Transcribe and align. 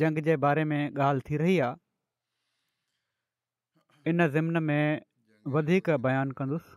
जंग 0.00 0.18
जे 0.26 0.36
बारे 0.42 0.64
में 0.64 0.92
इन 4.10 4.26
ज़िम 4.34 4.44
में 4.68 5.02
वधीक 5.54 5.88
बयानु 6.04 6.32
कंदुसि 6.38 6.76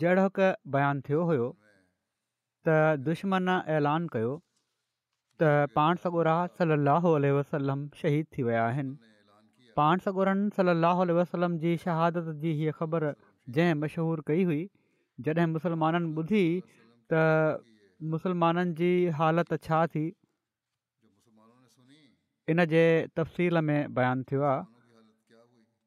जहिड़ो 0.00 0.28
का 0.36 0.48
बयानु 0.74 1.00
थियो 1.08 1.22
हुयो 1.30 1.46
त 2.68 2.76
दुश्मन 3.06 3.48
ऐलान 3.78 4.06
कयो 4.12 4.36
त 5.42 5.72
पाण 5.80 6.00
सॻोरा 6.04 6.36
सलाह 6.60 7.08
वसलम 7.38 7.80
शहीद 8.02 8.26
थी 8.36 8.42
विया 8.50 8.62
आहिनि 8.68 8.94
पाण 9.80 10.04
सॻोरनि 10.06 10.50
सलाहु 10.60 11.08
वसलम 11.18 11.58
जी 11.66 11.74
शहादत 11.86 12.30
जी 12.46 12.54
हीअ 12.60 12.76
ख़बर 12.78 13.08
जंहिं 13.58 13.74
मशहूरु 13.82 14.22
कई 14.30 14.46
हुई 14.52 14.62
जॾहिं 15.26 15.50
मुसलमाननि 15.58 16.14
ॿुधी 16.24 16.46
त 17.10 17.26
मुसलमाननि 18.14 18.74
जी 18.84 18.92
हालति 19.20 19.60
छा 19.68 19.82
थी 19.96 20.06
इन 22.50 22.64
जे 22.72 22.82
तफ़सील 23.16 23.58
में 23.70 23.80
बयानु 23.94 24.22
थियो 24.30 24.42
आहे 24.48 24.62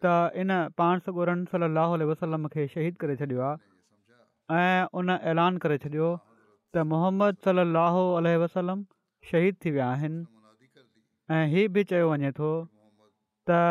त 0.05 0.15
इन 0.43 0.51
पाण 0.81 0.99
सॻोरन 1.05 1.39
सलाहु 1.51 1.93
वसलम 2.11 2.47
खे 2.55 2.65
शहीद 2.73 2.95
करे 3.03 3.15
छॾियो 3.21 3.41
आहे 3.45 4.75
उन 5.01 5.09
ऐलान 5.33 5.57
करे 5.67 5.77
छॾियो 5.85 6.09
त 6.73 6.83
मोहम्मद 6.95 7.35
सलाहु 7.49 8.03
वसलम 8.43 8.83
शहीद 9.31 9.55
थी 9.65 9.71
विया 9.77 9.87
आहिनि 9.95 11.65
बि 11.77 11.83
चयो 11.93 12.11
वञे 12.13 12.31
थो 12.43 12.51
त 13.49 13.63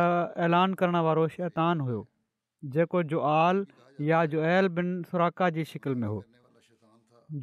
ऐलान 0.49 0.75
करण 0.83 0.97
वारो 1.11 1.29
शैतानु 1.39 1.85
हुयो 1.93 2.03
जेको 2.75 3.03
जुआल 3.15 3.65
या 4.11 4.25
जुआल 4.35 4.69
बिन 4.79 4.89
सुराका 5.11 5.51
जी 5.57 5.65
शिकिल 5.77 5.95
में 6.03 6.09
हो 6.15 6.19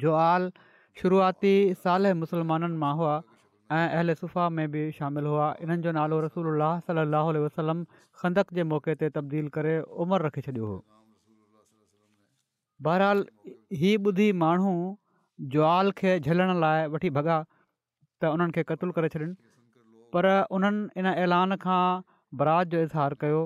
जुआल 0.02 0.50
शुरूआती 1.00 1.52
साल 1.84 2.08
मुसलमाननि 2.24 2.76
मां 2.82 2.90
हुआ 2.98 3.14
ऐं 3.76 3.86
अहिल 3.94 4.12
सुफ़ा 4.20 4.48
में 4.56 4.64
बि 4.72 4.82
शामिलु 4.98 5.30
हुआ 5.34 5.46
इन्हनि 5.66 5.82
जो 5.86 5.92
नालो 5.96 6.18
रसूल 6.24 6.48
अलाहु 6.54 6.82
सलाहु 6.90 7.40
वसलम 7.44 7.78
खंदक 8.22 8.52
जे 8.58 8.64
मौक़े 8.72 8.94
ते 9.02 9.08
तब्दील 9.16 9.48
करे 9.56 9.72
उमिरि 10.04 10.26
रखे 10.28 10.44
छॾियो 10.48 10.68
हो 10.72 10.76
बहरहाल 12.88 13.24
हीअ 13.82 13.98
ॿुधी 14.10 14.28
माण्हू 14.42 14.74
जुआल 15.54 15.90
खे 16.00 16.12
झलण 16.20 16.54
लाइ 16.64 16.86
वठी 16.96 17.10
भॻा 17.18 17.38
त 17.42 18.32
उन्हनि 18.38 18.54
खे 18.58 18.62
क़तूल 18.72 18.90
करे 18.98 19.08
छॾनि 19.14 19.30
पर 20.16 20.28
उन्हनि 20.58 21.02
इन 21.02 21.06
ऐलान 21.14 21.56
खां 21.64 21.80
बरात 22.42 22.74
जो 22.76 22.82
इज़हार 22.88 23.14
कयो 23.24 23.40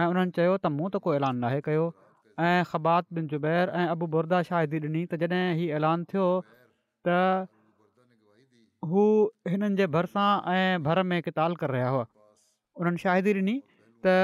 ऐं 0.00 0.10
उन्हनि 0.14 0.36
चयो 0.40 0.54
त 0.58 0.72
मूं 0.76 0.90
त 0.92 1.02
को 1.06 1.14
ऐलान 1.20 1.42
नाहे 1.46 1.60
कयो 1.70 1.88
ऐं 2.50 2.84
बिन 3.18 3.26
जुबैर 3.34 3.74
ऐं 3.82 3.86
अबू 3.96 4.10
बुरदा 4.16 4.42
शाहिदी 4.52 4.80
ॾिनी 4.88 5.02
त 5.14 5.22
जॾहिं 5.34 5.58
हीउ 5.62 5.80
ऐलान 5.80 6.06
थियो 6.12 6.28
त 7.06 7.08
हू 8.90 9.04
हिननि 9.52 9.76
जे 9.82 9.86
भरा 9.94 10.26
ऐं 10.54 10.76
भ 10.88 11.06
में 11.12 11.16
किताल 11.28 11.54
करे 11.62 11.72
रहिया 11.76 11.88
हुआ 11.94 12.04
उन्हनि 12.82 12.98
शाहिदी 13.04 13.32
ॾिनी 13.38 13.54
त 14.06 14.16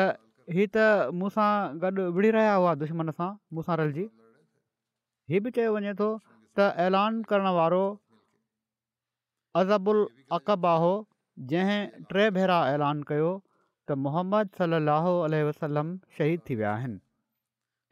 हीअ 0.56 0.69
त 0.76 1.12
मूंसां 1.20 1.50
गॾु 1.84 2.03
विढ़ी 2.19 2.31
रहिया 2.38 2.54
हुआ 2.62 2.75
दुश्मन 2.82 3.10
सां 3.20 3.31
मूंसां 3.59 3.76
रलजी 3.82 4.06
हीअ 5.34 5.44
बि 5.47 5.54
चयो 5.59 5.70
वञे 5.76 5.94
थो 6.03 6.10
त 6.26 6.69
ऐलान 6.88 7.22
करण 7.32 7.50
वारो 7.60 7.82
अज़बुल 9.60 10.03
अक़ब 10.38 10.66
आहे 10.75 10.93
जंहिं 11.53 11.81
टे 12.12 12.26
भेरा 12.38 12.59
ऐलान 12.75 13.03
कयो 13.12 13.32
त 13.91 13.99
मुहम्मद 14.06 14.54
सलाहु 14.62 15.14
वसलम 15.50 15.94
शहीद 16.19 16.47
थी 16.50 16.59
विया 16.60 16.72
आहिनि 16.78 16.99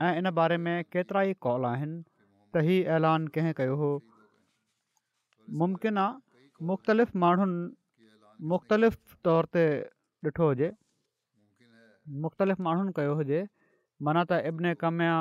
ऐं 0.09 0.13
इन 0.23 0.31
बारे 0.41 0.57
में 0.67 0.75
केतिरा 0.93 1.23
ई 1.33 1.41
कॉल 1.49 1.69
आहिनि 1.75 1.99
त 2.55 2.67
हीउ 2.69 2.97
ऐलान 2.99 3.27
कंहिं 3.35 3.57
कयो 3.63 3.75
हो 3.85 3.91
मुमकिन 5.59 5.99
आहे 5.99 6.63
मुख़्तलिफ़ 6.67 7.17
माण्हुनि 7.19 7.61
मुख़्तलिफ़ 8.51 8.97
तौर 9.25 9.45
ते 9.55 9.65
ॾिठो 10.27 10.45
हुजे 10.53 10.69
मुख़्तलिफ़ 12.25 12.61
माण्हुनि 12.67 12.93
कयो 12.97 13.13
हुजे 13.21 13.41
माना 14.07 14.23
त 14.29 14.45
इब्न 14.53 14.75
कमया 14.83 15.17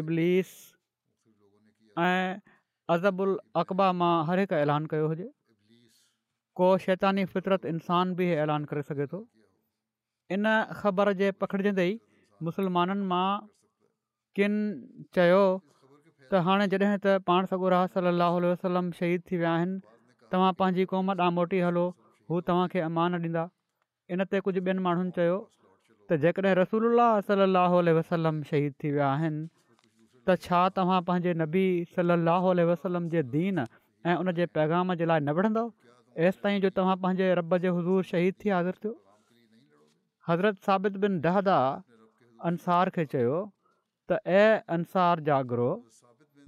इबलीस 0.00 0.50
ऐं 2.06 2.40
अज़ब 2.96 3.20
अकबा 3.62 3.92
मां 4.00 4.12
हर 4.30 4.44
हिकु 4.46 4.54
ऐलान 4.62 4.86
कयो 4.94 5.06
हुजे 5.12 5.26
को 6.60 6.72
शैतानी 6.88 7.24
फितरत 7.36 7.66
इंसान 7.74 8.14
बि 8.20 8.30
ऐलान 8.44 8.64
करे 8.72 8.82
सघे 8.92 9.06
थो 9.12 9.18
इन 10.38 10.46
ख़बर 10.82 11.12
जे 11.22 11.30
पखिड़जंदे 11.44 11.88
ई 11.90 11.98
मुसलमाननि 12.48 13.02
मां 13.12 13.28
किन 14.38 14.52
चयो 15.18 15.42
त 16.32 16.40
हाणे 16.46 16.66
जॾहिं 16.72 16.96
त 17.04 17.16
पाण 17.26 17.44
सॻो 17.50 17.70
राह 17.70 17.86
सलाहु 17.94 18.40
वसलम 18.42 18.90
शहीद 18.98 19.20
थी 19.30 19.36
विया 19.36 19.52
आहिनि 19.52 19.78
तव्हां 20.32 20.50
पंहिंजी 20.58 20.84
क़ौम 20.90 21.10
ॾां 21.20 21.30
मोटी 21.38 21.60
हलो 21.66 21.86
हू 22.30 22.40
तव्हांखे 22.48 22.80
अमान 22.88 23.14
ॾींदा 23.22 23.46
इनते 24.14 24.40
कुझु 24.46 24.60
ॿियनि 24.64 24.80
माण्हुनि 24.84 25.10
चयो 25.16 25.38
त 26.10 26.18
जेकॾहिं 26.24 26.54
रसूल 26.58 26.84
सलाहु 27.30 27.80
वसलम 27.98 28.38
शहीद 28.50 28.72
थी 28.82 28.90
विया 28.96 29.08
आहिनि 29.14 29.42
त 30.26 30.36
छा 30.44 30.60
तव्हां 30.76 31.00
पंहिंजे 31.08 31.32
नबी 31.42 31.64
सलाहु 31.96 32.54
वसलम 32.70 33.08
जे 33.14 33.22
दीन 33.34 33.58
ऐं 34.06 34.16
उन 34.20 34.32
जे 34.40 34.46
पैगाम 34.58 34.94
जे 35.02 35.08
लाइ 35.12 35.20
न 35.30 35.34
विढ़ंदव 35.38 36.28
एसि 36.28 36.58
जो 36.66 36.70
तव्हां 36.78 36.96
पंहिंजे 37.06 37.32
रब 37.40 37.56
जे 37.66 37.72
हज़ूर 37.80 38.06
शहीद 38.12 38.34
थी 38.44 38.52
हाज़िर 38.58 38.78
थियो 38.84 38.92
हज़रत 40.30 40.62
साबित 40.70 41.02
बिन 41.06 41.18
दहदा 41.26 41.58
अंसार 42.52 42.92
खे 42.98 43.06
चयो 43.16 43.40
त 44.12 44.20
ऐं 44.42 44.46
अंसार 44.78 45.24
जागरो 45.30 45.68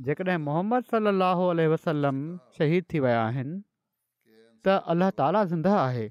जेकॾहिं 0.07 0.37
मोहम्मद 0.45 0.85
सलाहु 0.91 1.45
वसलम 1.73 2.17
शहीद 2.59 2.85
थी 2.93 3.01
विया 3.03 3.19
आहिनि 3.27 3.57
त 3.57 4.77
अलाह 4.95 5.11
ताला 5.21 5.43
ज़िंदह 5.51 5.75
आहे 5.83 6.07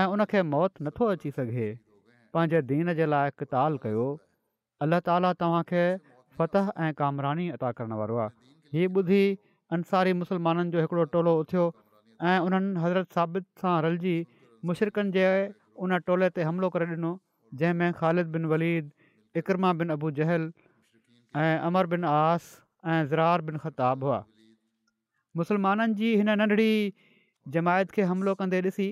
ऐं 0.00 0.06
उनखे 0.14 0.42
मौत 0.54 0.80
नथो 0.86 1.06
अची 1.16 1.30
सघे 1.36 1.66
पंहिंजे 2.36 2.62
दीन 2.70 2.92
जे 3.00 3.06
लाइ 3.12 3.34
कताल 3.42 3.76
कयो 3.84 4.06
अलाह 4.86 5.02
ताला 5.10 5.30
तव्हांखे 5.42 5.84
फतह 6.40 6.72
ऐं 6.86 6.88
कामरानी 7.02 7.46
अता 7.58 7.70
करण 7.80 7.94
वारो 8.00 8.16
आहे 8.24 8.78
हीअ 8.78 8.90
ॿुधी 9.02 9.22
अंसारी 9.78 10.12
मुस्लमाननि 10.22 10.74
जो 10.76 10.80
हिकिड़ो 10.86 11.04
टोलो 11.14 11.36
उथियो 11.44 11.64
ऐं 12.32 12.36
उन्हनि 12.48 12.74
हज़रत 12.86 13.18
साबित 13.18 13.46
सां 13.64 13.76
रलिजी 13.86 14.16
मशरिकनि 14.72 15.14
जे 15.18 15.26
उन 15.86 15.98
टोले 16.10 16.30
ते 16.40 16.48
हमिलो 16.50 16.74
करे 16.78 16.90
ॾिनो 16.96 17.12
जंहिंमें 17.62 17.94
ख़ालिद 18.02 18.34
बिन 18.38 18.50
वलीद 18.56 18.90
इकरमा 19.42 19.72
बिन 19.84 19.98
अबू 19.98 20.12
जहल 20.20 20.50
ऐं 21.44 21.48
अमर 21.70 21.92
बिन 21.94 22.10
आस 22.16 22.52
ऐं 22.84 23.06
ज़रार 23.06 23.40
बिन 23.46 23.56
ख़ताब 23.64 24.04
हुआ 24.04 24.24
मुस्लमाननि 25.36 25.94
जी 26.00 26.16
हिन 26.16 26.30
नंढड़ी 26.40 26.92
जमायत 27.56 27.90
खे 27.96 28.02
हमिलो 28.10 28.34
कंदे 28.42 28.60
ॾिसी 28.66 28.88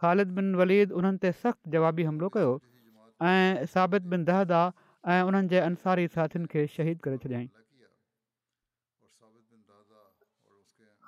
ख़ालिद 0.00 0.28
बिन 0.38 0.54
वलीद 0.60 0.92
उन्हनि 1.00 1.18
ते 1.24 1.32
सख़्तु 1.32 1.70
जवाबी 1.76 2.04
हमिलो 2.10 2.28
कयो 2.36 2.52
ऐं 3.30 3.66
साबित 3.74 4.02
बिन 4.14 4.24
दहदा 4.30 4.60
ऐं 5.14 5.20
उन्हनि 5.30 5.48
जे 5.54 5.58
अंसारी 5.70 6.06
साथियुनि 6.18 6.46
खे 6.54 6.66
शहीद 6.76 6.98
करे 7.08 7.18
छॾियई 7.24 7.50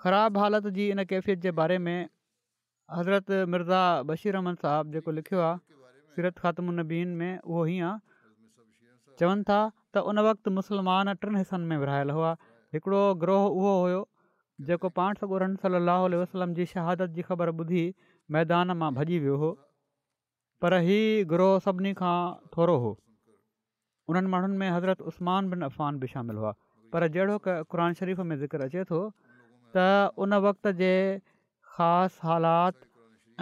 ख़राबु 0.05 0.39
हालति 0.45 0.71
जी 0.81 0.91
इन 0.97 1.05
कैफ़ियत 1.15 1.41
जे 1.47 1.51
बारे 1.63 1.79
में 1.87 1.97
हज़रत 2.97 3.31
मिर्ज़ा 3.55 3.83
बशीर 4.11 4.35
अहमद 4.43 4.57
साहब 4.67 4.93
जेको 4.97 5.11
लिखियो 5.21 5.41
आहे 5.53 6.13
सिरत 6.17 6.39
ख़ात्मीन 6.43 7.09
में 7.23 7.31
उहो 7.45 7.65
हीअं 7.71 7.89
आहे 7.89 9.15
चवनि 9.21 9.43
था 9.49 9.59
त 9.97 10.01
उन 10.11 10.19
वक़्तु 10.25 10.51
मुस्लमान 10.55 11.09
टिनि 11.21 11.39
हिसनि 11.43 11.67
में 11.69 11.79
विरिहायल 11.83 12.11
हुआ 12.15 12.31
हिकिड़ो 12.77 13.03
ग्रोह 13.21 13.43
उहो 13.59 13.71
हुयो 13.83 14.01
जेको 14.71 14.89
पाण 14.99 15.21
सगुरम 15.21 15.55
सली 15.63 16.19
वसलम 16.23 16.53
जी 16.59 16.67
शहादत 16.73 17.15
जी 17.21 17.25
ख़बर 17.29 17.53
ॿुधी 17.65 17.85
मैदान 18.37 18.75
मां 18.83 18.91
भॼी 18.99 19.21
वियो 19.27 19.37
हो 19.45 19.49
पर 20.65 20.77
हीउ 20.89 21.25
ग्रोह 21.33 21.55
सभिनी 21.69 21.93
खां 22.03 22.19
थोरो 22.59 22.77
हो 22.85 22.91
उन्हनि 24.13 24.33
माण्हुनि 24.37 24.61
में 24.65 24.69
हज़रत 24.77 25.07
उस्मान 25.15 25.51
बिन 25.55 25.67
अफ़ान 25.73 26.03
बि 26.07 26.11
शामिलु 26.15 26.47
हुआ 26.47 26.53
पर 26.97 27.09
जहिड़ो 27.19 27.39
क 27.49 27.57
क़रन 27.75 27.99
शरीफ़ 28.05 28.25
में 28.29 28.39
ज़िक्र 28.45 28.69
अचे 28.69 28.85
थो 28.95 29.03
त 29.77 29.89
उन 30.27 30.39
वक़्त 30.53 30.75
जे 30.87 30.93
ख़ासि 31.75 32.27
हालात 32.29 32.85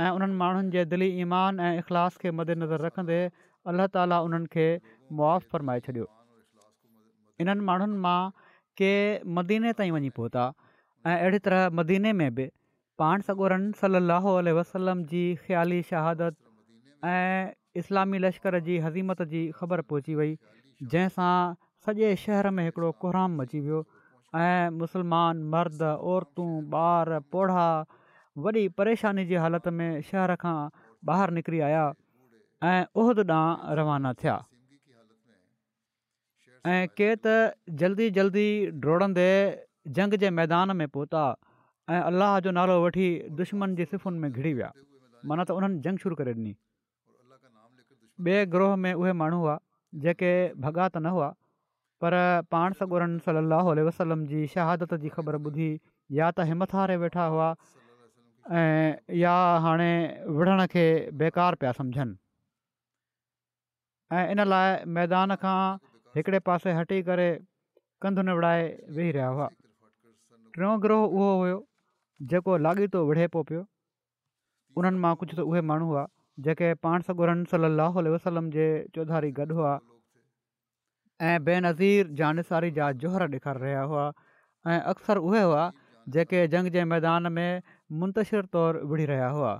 ऐं 0.06 0.10
उन्हनि 0.18 0.38
माण्हुनि 0.44 0.76
जे 0.78 0.86
दिलि 0.96 1.10
ईमान 1.28 1.64
ऐं 1.68 1.74
इख़लास 1.84 2.22
खे 2.24 2.34
मदेनज़र 2.42 2.88
रखंदे 2.90 3.20
अलाह 3.72 3.94
ताली 3.98 4.22
उन्हनि 4.28 4.52
खे 4.58 4.68
मुआफ़ु 5.20 5.50
फरमाए 5.54 5.88
छॾियो 5.88 6.08
इन्हनि 7.44 7.64
माण्हुनि 7.70 7.96
मां 8.04 8.30
के 8.80 8.92
मदीने 9.38 9.72
ताईं 9.80 9.92
वञी 9.96 10.10
पहुता 10.18 10.42
ऐं 11.06 11.14
अहिड़ी 11.20 11.38
तरह 11.46 11.68
मदीने 11.80 12.12
में 12.20 12.28
बि 12.36 12.46
पाण 13.02 13.20
सगोरनि 13.28 13.72
सली 13.80 14.52
वसलम 14.58 15.02
जी 15.12 15.24
ख़्याली 15.46 15.80
शहादत 15.90 16.36
ऐं 17.12 17.80
इस्लामी 17.82 18.18
लश्कर 18.26 18.58
जी 18.68 18.78
हज़ीमत 18.86 19.22
जी 19.34 19.42
ख़बर 19.58 19.80
पहुची 19.90 20.14
वई 20.20 20.32
जंहिंसां 20.94 21.32
सॼे 21.86 22.14
शहर 22.24 22.50
में 22.58 22.64
हिकिड़ो 22.64 22.90
कोहराम 23.04 23.36
मची 23.40 23.60
वियो 23.66 23.80
ऐं 24.44 24.78
मुसलमान 24.78 25.36
मर्द 25.56 25.82
औरतूं 26.12 26.48
ॿार 26.78 27.18
पौढा 27.34 27.66
वॾी 28.46 28.62
परेशानी 28.80 29.24
जी 29.32 29.38
हालति 29.44 29.70
में 29.82 29.88
शहर 30.10 30.34
खां 30.46 30.56
ॿाहिरि 31.12 31.34
निकिरी 31.38 31.60
आया 31.68 31.84
ऐं 32.72 32.80
उहद 33.02 33.20
ॾांहुं 33.30 33.76
रवाना 33.80 34.12
थिया 34.22 34.36
ऐं 36.72 36.86
के 36.98 37.08
त 37.24 37.32
जल्दी 37.80 38.10
जल्दी 38.18 38.44
डोड़ंदे 38.84 39.28
जंग 39.96 40.14
जे 40.22 40.30
मैदान 40.36 40.70
में 40.76 40.86
पहुता 40.94 41.24
ऐं 41.92 42.00
अलाह 42.02 42.38
जो 42.46 42.50
नालो 42.58 42.76
वठी 42.84 43.08
दुश्मन 43.40 43.74
जे 43.80 43.84
सिफ़ुनि 43.90 44.18
में 44.18 44.30
घिरी 44.32 44.52
विया 44.60 44.70
माना 45.28 45.44
त 45.50 45.56
उन्हनि 45.60 45.80
जंग 45.88 45.98
शुरू 46.06 46.14
करे 46.22 46.32
ॾिनी 46.40 46.54
ॿिए 48.24 48.44
ग्रोह 48.56 48.74
में 48.86 48.92
उहे 48.94 49.12
माण्हू 49.20 49.38
हुआ 49.44 49.58
जेके 50.06 50.32
भॻा 50.64 50.88
त 50.88 50.96
न 51.04 51.12
हुआ 51.18 51.28
पर 52.04 52.16
पाण 52.56 52.80
सॻो 52.82 52.90
उन्हनि 53.02 53.24
सली 53.30 53.84
वसलम 53.92 54.24
जी 54.34 54.46
शहादत 54.56 54.96
जी 55.06 55.12
ख़बर 55.20 55.42
ॿुधी 55.44 55.70
या 56.24 56.30
त 56.38 56.48
हिमथारे 56.54 56.96
वेठा 57.06 57.28
हुआ 57.38 57.52
ऐं 58.58 59.16
या 59.20 59.36
हाणे 59.70 59.92
विढ़ण 60.38 60.66
खे 60.72 60.86
बेकार 61.24 61.54
पिया 61.62 61.76
सम्झनि 61.82 62.12
ऐं 64.16 64.26
इन 64.34 64.44
लाइ 64.58 64.84
मैदान 64.98 65.34
खां 65.44 65.58
हिकिड़े 66.16 66.38
पासे 66.46 66.72
हटी 66.72 67.02
करे 67.02 67.28
कंध 68.02 68.18
न 68.18 68.32
विढ़ाए 68.38 68.64
वेही 68.96 69.10
रहिया 69.12 69.28
हुआ 69.36 69.48
टियों 70.56 70.74
ग्रह 70.82 71.00
उहो 71.08 71.30
हुयो 71.40 71.56
जेको 72.32 72.56
लाॻीतो 72.66 73.00
विढ़े 73.08 73.26
पियो 73.34 73.42
पियो 73.48 73.62
उन्हनि 74.78 74.98
मां 75.04 75.14
कुझु 75.22 75.42
उहे 75.42 75.60
माण्हू 75.70 75.88
हुआ 75.88 76.06
जेके 76.46 76.68
पाण 76.86 77.02
सगुरन 77.08 77.44
सली 77.54 77.70
अलाह 77.70 77.98
वसलम 78.14 78.50
जे 78.58 78.66
चौधारी 78.94 79.30
गॾु 79.40 79.48
हुआ 79.58 79.72
ऐं 81.30 81.36
बेनज़ीर 81.48 82.14
जा 82.20 82.30
नसारी 82.38 82.70
जा 82.78 82.90
जोहर 83.04 83.26
ॾेखारी 83.34 83.62
रहिया 83.64 83.82
हुआ 83.92 84.06
ऐं 84.72 84.80
अक्सर 84.94 85.16
उहे 85.30 85.42
हुआ 85.48 85.64
जेके 86.14 86.46
जंग 86.54 86.70
जे 86.78 86.84
मैदान 86.94 87.30
में 87.34 87.62
मुंतशिर 88.00 88.44
तौरु 88.56 88.86
विढ़ी 88.92 89.04
रहिया 89.12 89.28
हुआ 89.36 89.52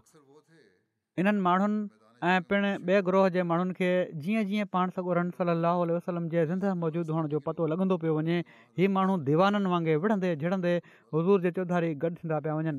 इन्हनि 1.22 1.40
माण्हुनि 1.48 2.03
ऐं 2.32 2.42
पिणु 2.50 2.68
ॿिए 2.88 3.00
ग्रोह 3.06 3.26
जे 3.32 3.42
माण्हुनि 3.46 3.72
खे 3.78 3.88
जीअं 4.24 4.42
जीअं 4.50 4.66
पाण 4.74 4.90
सॻो 4.98 5.14
रन 5.16 5.30
सलम 5.38 6.28
जे 6.34 6.44
ज़िंदह 6.50 6.74
मौजूदु 6.82 7.12
हुअण 7.14 7.26
जो 7.32 7.38
पतो 7.46 7.66
लॻंदो 7.70 7.96
पियो 8.04 8.12
वञे 8.18 8.36
हीअ 8.80 8.88
माण्हू 8.92 9.16
दीवाननि 9.24 9.68
वांगुरु 9.72 9.98
विढ़ंदे 10.04 10.28
जिड़ंदे 10.42 10.70
हुज़ूर 11.16 11.40
जे 11.46 11.50
चौधारी 11.58 11.90
गॾु 12.04 12.10
थींदा 12.20 12.38
पिया 12.46 12.54
वञनि 12.60 12.72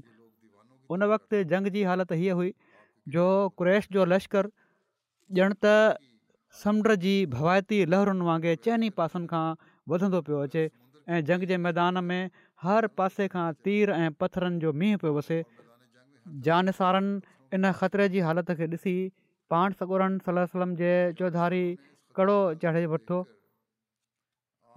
उन 0.95 1.03
वक़्ति 1.11 1.41
जंग 1.51 1.67
जी 1.75 1.83
हालति 1.89 2.15
हीअ 2.21 2.33
हुई 2.39 2.49
जो 3.17 3.25
क्रेश 3.61 3.87
जो 3.97 4.05
लश्कर 4.13 4.49
ॼण 5.41 5.53
त 5.65 5.73
समुंड 6.63 6.89
जी 7.05 7.13
भवायती 7.35 7.79
लहरुनि 7.95 8.25
वांगुरु 8.31 8.55
चइनि 8.69 8.89
पासनि 9.01 9.27
खां 9.33 9.41
वधंदो 9.93 10.21
पियो 10.31 10.39
अचे 10.47 10.63
ऐं 11.13 11.19
जंग 11.31 11.43
जे 11.51 11.57
मैदान 11.67 12.03
में 12.09 12.21
हर 12.63 12.87
पासे 13.01 13.27
खां 13.35 13.45
तीर 13.69 13.89
ऐं 13.99 14.09
पथरनि 14.23 14.59
जो 14.65 14.73
मीह 14.83 14.97
पियो 15.05 15.13
वसे 15.19 15.37
जानसारनि 16.49 17.17
इन 17.59 17.71
ख़तरे 17.83 18.09
जी 18.17 18.25
हालति 18.29 18.55
खे 18.63 18.67
ॾिसी 18.79 18.95
पाण 19.53 19.73
सॻुरनि 19.79 20.17
सलाहु 20.25 20.67
जे 20.81 20.91
चौधारी 21.19 21.63
कड़ो 22.19 22.37
चढ़े 22.63 22.85
वरितो 22.93 23.17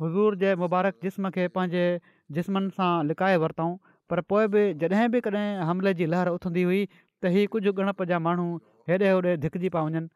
हुज़ूर 0.01 0.35
जे 0.43 0.55
मुबारक 0.63 0.99
जिस्म 1.03 1.31
खे 1.37 1.47
पंहिंजे 1.57 1.85
जिस्मनि 2.39 2.75
सां 2.79 2.91
लिकाए 3.11 3.37
वरितऊं 3.45 3.73
पर 4.13 4.21
पोइ 4.33 4.47
बि 4.55 4.63
जॾहिं 4.83 5.09
बि 5.15 5.21
कॾहिं 5.29 5.47
हमले 5.71 5.95
जी 6.01 6.07
लहर 6.15 6.29
उथंदी 6.37 6.63
हुई 6.69 6.83
त 6.91 7.33
हीअ 7.37 7.47
कुझु 7.55 7.73
गणप 7.81 8.03
जा 8.11 8.19
माण्हू 8.27 8.47
हेॾे 8.91 9.11
होॾे 9.13 9.35
धिकिजी 9.47 9.69
पिया 9.77 9.83
वञनि 9.89 10.11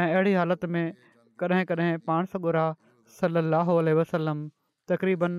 ऐं 0.00 0.06
अहिड़ी 0.14 0.32
हालति 0.40 0.72
में 0.76 0.84
कॾहिं 1.42 1.64
कॾहिं 1.72 1.90
पाण 2.10 2.30
सॻोरा 2.34 2.64
सलाहु 3.20 3.78
वसलम 4.00 4.48
तक़रीबन 4.92 5.38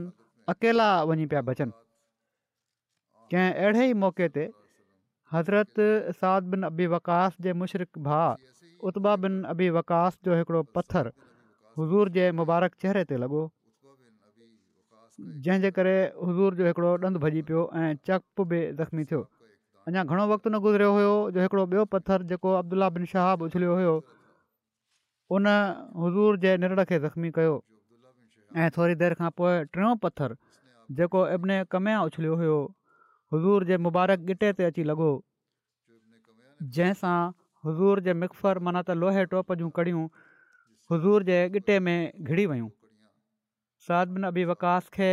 अकेला 0.55 0.89
वञी 1.11 1.25
पिया 1.33 1.41
बचनि 1.49 1.77
कंहिं 3.33 3.51
अहिड़े 3.53 3.89
ई 3.89 3.99
मौके 4.05 4.29
ते 4.37 4.47
हज़रत 5.33 5.81
साद 6.19 6.43
बिन 6.51 6.63
अबी 6.67 6.85
वकास 6.91 7.35
जे 7.45 7.53
मुशरिक़ा 7.61 8.21
उता 8.91 9.15
बिन 9.25 9.35
अबी 9.53 9.69
वकास 9.77 10.17
जो 10.27 10.37
हिकिड़ो 10.39 10.61
पथरु 10.77 11.11
हुज़ूर 11.81 12.09
जे 12.17 12.25
मुबारक 12.39 12.75
चेहरे 12.83 13.03
ते 13.11 13.17
लॻो 13.23 13.41
जंहिंजे 15.47 15.71
करे 15.79 15.95
हज़ूर 16.21 16.57
जो 16.61 16.65
हिकिड़ो 16.69 16.93
ॾंडु 17.05 17.19
भॼी 17.27 17.41
पियो 17.49 17.65
ऐं 17.81 17.91
चक 18.11 18.21
बि 18.53 18.61
ज़ख़्मी 18.79 19.05
थियो 19.11 19.21
अञा 19.91 20.03
घणो 20.03 20.25
वक़्तु 20.33 20.49
न 20.49 20.57
गुज़रियो 20.65 20.91
हुयो 20.97 21.13
जो 21.37 21.45
हिकिड़ो 21.45 21.65
ॿियो 21.75 21.85
पथर 21.97 22.23
जेको 22.33 22.53
अब्दुला 22.63 22.89
बिन 22.97 23.05
शा 23.13 23.23
उछलियो 23.49 23.75
हुयो 23.81 23.93
उन 25.37 25.47
हज़ूर 26.05 26.41
जे 26.47 26.55
निर्णड़ 26.63 26.83
खे 26.89 26.99
ज़ख़्मी 27.05 27.31
कयो 27.37 27.53
ऐं 28.63 28.69
थोरी 28.77 28.95
देरि 29.05 29.15
खां 29.21 29.29
पोइ 29.39 29.63
टियों 29.75 29.95
पथरु 30.05 30.35
जेको 31.01 31.19
अब्ने 31.37 31.63
कमिया 31.73 32.01
उलियो 32.09 32.35
हुयो 32.43 32.57
ज़ूर 33.37 33.63
जे 33.65 33.77
मुबारक 33.77 34.19
गिटे 34.29 34.51
ते 34.59 34.63
अची 34.63 34.83
लॻो 34.83 35.09
जंहिंसां 36.77 37.17
हज़ूर 37.65 37.99
जे 38.07 38.13
मिक्फर 38.21 38.59
माना 38.67 38.81
त 38.81 38.95
लोहे 39.01 39.25
टोप 39.33 39.53
जूं 39.61 39.69
कड़ियूं 39.77 40.05
हुज़ूर 40.91 41.23
जे 41.29 41.37
ॻिटे 41.59 41.79
में 41.87 41.97
घिरी 42.21 42.45
वियूं 42.53 42.69
सादबिन 43.87 44.23
अबी 44.31 44.45
वकास 44.51 44.87
खे 44.97 45.11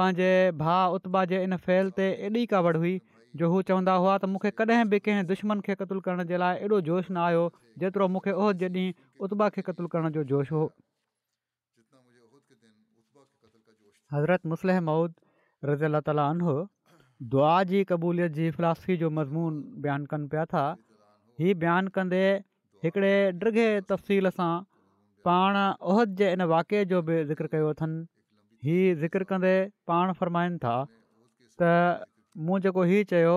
पंहिंजे 0.00 0.30
भाउ 0.64 0.94
उता 0.98 1.24
जे 1.34 1.42
इन 1.48 1.56
फहिल 1.68 1.90
ते 2.00 2.08
एॾी 2.30 2.44
कावड़ 2.54 2.76
हुई 2.76 2.94
जो 3.40 3.50
हू 3.54 3.62
चवंदा 3.70 3.94
हुआ 4.04 4.16
त 4.18 4.30
मूंखे 4.32 4.50
कॾहिं 4.62 4.82
बि 4.94 4.98
कंहिं 5.08 5.26
दुश्मन 5.30 5.60
खे 5.68 5.74
क़तलु 5.82 6.00
करण 6.08 6.24
जे 6.32 6.40
लाइ 6.44 6.58
एॾो 6.68 6.80
जोश 6.90 7.10
न 7.10 7.22
आयो 7.28 7.48
जेतिरो 7.84 8.08
मूंखे 8.16 8.34
उहो 8.40 8.50
ॾींहुं 8.66 9.22
उतबा 9.28 9.48
खे 9.58 9.64
क़तलु 9.70 9.94
करण 9.96 10.10
जो 10.18 10.24
जोश 10.34 10.52
हो 10.58 10.64
हज़रत 14.14 14.46
मुस्लह 14.54 14.80
महुूद 14.90 15.12
रज़नो 15.72 16.54
दुआ 17.30 17.56
जी 17.70 17.82
क़बूलियत 17.88 18.32
जी 18.36 18.50
फिलासफ़ी 18.50 18.96
जो 19.02 19.08
मज़मून 19.16 19.60
बयानु 19.82 20.06
कनि 20.12 20.26
पिया 20.30 20.44
था 20.52 20.62
हीअ 21.40 21.54
बयानु 21.64 21.90
कंदे 21.98 22.22
हिकिड़े 22.86 23.12
ॾिघे 23.46 23.66
तफ़सील 23.90 24.30
सां 24.38 24.50
पाण 25.28 25.58
उहद 25.92 26.14
जे 26.20 26.32
इन 26.36 26.42
वाक़े 26.52 26.84
जो 26.92 27.02
बि 27.10 27.22
ज़िक्र 27.28 27.46
कयो 27.52 27.68
अथनि 27.74 28.00
हीअ 28.68 28.96
ज़िक्र 29.02 29.24
कंदे 29.34 29.52
पाण 29.90 30.12
फ़रमाइनि 30.22 30.58
था 30.64 30.74
त 31.62 31.70
मूं 32.48 32.58
जेको 32.66 32.82
हीअ 32.90 33.04
चयो 33.14 33.36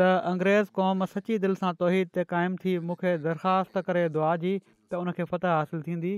त 0.00 0.10
अंग्रेज़ 0.32 0.72
क़ौम 0.80 1.04
सची 1.14 1.38
दिलि 1.46 1.60
सां 1.62 1.72
तौहीद 1.84 2.10
ते 2.18 2.24
क़ाइमु 2.34 2.56
थी 2.66 2.76
मूंखे 2.90 3.14
दरख़्वास्त 3.28 3.78
करे 3.92 4.04
दुआ 4.18 4.32
जी 4.48 4.54
त 4.90 5.02
उनखे 5.04 5.28
फ़तह 5.36 5.54
हासिलु 5.60 5.82
थींदी 5.86 6.12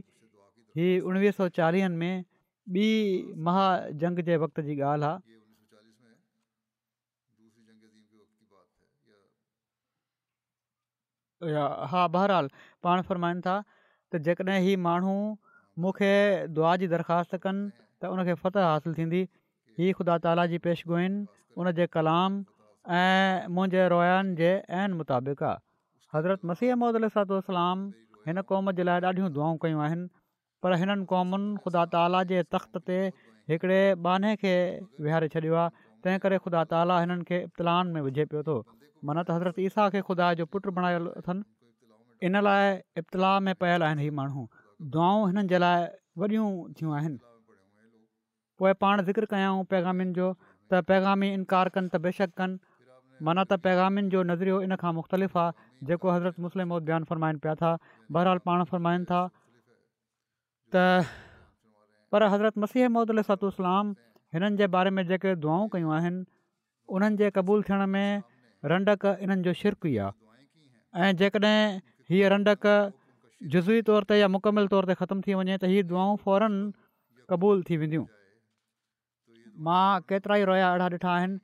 हीअ 0.81 0.97
उणिवीह 1.13 1.37
सौ 1.43 1.49
चालीहनि 1.61 2.01
में 2.03 2.25
ॿी 2.81 2.89
महाजंग 3.49 4.27
जे 4.33 4.37
वक़्त 4.47 4.61
जी 4.73 4.81
ॻाल्हि 4.95 5.09
आहे 5.13 5.33
हा 11.51 12.07
बहरहाल 12.17 12.49
पाण 12.87 13.03
फ़रमाइनि 13.09 13.41
था 13.47 13.57
त 14.13 14.17
जेकॾहिं 14.29 14.61
हीउ 14.67 14.79
माण्हू 14.87 15.15
मूंखे 15.85 16.13
दुआ 16.59 16.77
जी 16.83 16.87
दरख़्वास्त 16.95 17.37
कनि 17.47 17.67
त 18.01 18.13
उनखे 18.17 18.35
फ़तह 18.45 18.67
हासिलु 18.71 18.95
थींदी 18.99 19.21
हीअ 19.79 19.93
ख़ुदा 20.01 20.17
ताला 20.27 20.47
जी 20.53 20.59
पेशगोइन 20.67 21.19
उन 21.63 21.73
जे 21.81 21.87
कलाम 21.97 22.39
ऐं 23.01 23.49
मुंहिंजे 23.59 23.87
रवायान 23.95 24.35
जे 24.41 24.53
अन 24.83 24.97
मुताबिक़ 25.01 25.45
आहे 25.45 25.63
हज़रत 26.17 26.45
मसीह 26.53 26.75
महमद 26.75 27.03
अलसालाम 27.03 27.87
हिन 28.29 28.43
क़ौम 28.53 28.71
जे 28.81 28.89
लाइ 28.91 29.01
ॾाढियूं 29.13 29.33
दुआऊं 29.39 29.59
कयूं 29.65 29.83
आहिनि 29.89 30.09
पर 30.65 30.77
हिननि 30.83 31.07
क़ौमुनि 31.15 31.57
ख़ुदा 31.65 31.85
ताला 31.97 32.23
जे 32.33 32.43
तख़्त 32.57 32.85
ते 32.93 33.01
हिकिड़े 33.55 33.81
बाने 34.09 34.35
खे 34.45 34.55
विहारे 35.09 35.29
छॾियो 35.37 35.59
आहे 35.65 35.85
तंहिं 36.07 36.25
करे 36.27 36.39
ख़ुदा 36.47 36.65
ताली 36.75 37.01
हिननि 37.05 37.29
खे 37.33 37.43
इब्तलान 37.51 37.93
में 37.97 38.01
विझे 38.09 38.25
पियो 38.33 38.43
थो 38.51 38.57
माना 39.05 39.23
त 39.29 39.37
हज़रत 39.37 39.59
ईसा 39.69 39.85
खे 39.95 40.01
ख़ुदा 40.09 40.27
जो 40.41 40.45
पुटु 40.55 40.73
बणायलु 40.77 41.11
अथनि 41.21 42.27
इन 42.27 42.41
लाइ 42.45 42.77
इब्तलाउ 43.01 43.39
में 43.49 43.55
पयल 43.63 43.83
आहिनि 43.89 44.03
हीउ 44.03 44.13
माण्हू 44.21 44.43
दुआऊं 44.97 45.23
हिननि 45.31 45.49
जे 45.53 45.59
लाइ 45.65 45.87
वॾियूं 46.23 46.47
थियूं 46.79 46.93
आहिनि 47.01 47.19
पोइ 48.59 48.73
पाण 48.85 49.05
ज़िक्र 49.11 49.25
कयाऊं 49.35 49.61
पैगामिन 49.75 50.13
जो 50.21 50.29
त 50.73 50.81
पैगामी 50.93 51.29
इनकार 51.41 51.69
कनि 51.77 51.89
त 51.95 52.01
बेशक 52.09 52.33
कनि 52.41 52.59
माना 53.29 53.45
त 53.53 53.61
पैगामिन 53.69 54.09
जो 54.17 54.23
नज़रियो 54.33 54.57
इन 54.69 54.73
खां 54.83 54.93
मुख़्तलिफ़ 55.03 55.39
आहे 55.45 55.87
जेको 55.93 56.07
हज़रत 56.15 56.41
मुस्लिम 56.49 56.69
मोहद्यानु 56.75 57.05
फ़रमाइनि 57.15 57.39
पिया 57.47 57.55
था 57.63 57.77
बहरहाल 57.85 58.45
पाण 58.49 58.65
फ़रमाइनि 58.75 59.15
था 59.15 59.21
त 60.75 60.91
पर 62.15 62.31
हज़रत 62.33 62.59
मसीह 62.67 62.89
महिद 62.97 63.19
अलू 63.19 63.55
इस्लाम 63.55 63.95
हिननि 64.37 64.57
जे 64.63 64.73
बारे 64.79 64.97
में 64.99 65.05
जेके 65.13 65.35
दुआऊं 65.49 65.71
कयूं 65.77 65.95
आहिनि 65.99 66.25
उन्हनि 66.99 67.21
जे 67.23 67.31
क़बूलु 67.39 67.67
थियण 67.71 67.85
में 67.97 68.09
रंडक 68.73 69.05
इन्हनि 69.23 69.43
जो 69.47 69.53
शिरक 69.61 69.87
ई 69.93 69.97
आहे 70.03 71.07
ऐं 71.09 71.13
जेकॾहिं 71.23 71.81
हीअ 72.11 72.29
रंडक 72.33 72.67
जुज़ूई 73.55 73.81
तौर 73.89 74.05
ते 74.11 74.19
या 74.19 74.29
मुकमल 74.37 74.67
तौर 74.75 74.85
ते 74.91 74.95
ख़तमु 75.01 75.25
थी 75.27 75.35
वञे 75.41 75.57
त 75.57 75.71
हीअ 75.73 75.85
दुआऊं 75.91 76.17
फौरन 76.27 76.55
क़बूल 77.33 77.63
थी 77.71 77.77
वेंदियूं 77.83 78.05
मां 79.67 79.83
केतिरा 80.13 80.37
ई 80.45 80.49
रोया 80.53 80.69
अहिड़ा 80.71 80.87
ॾिठा 80.95 81.11
आहिनि 81.17 81.39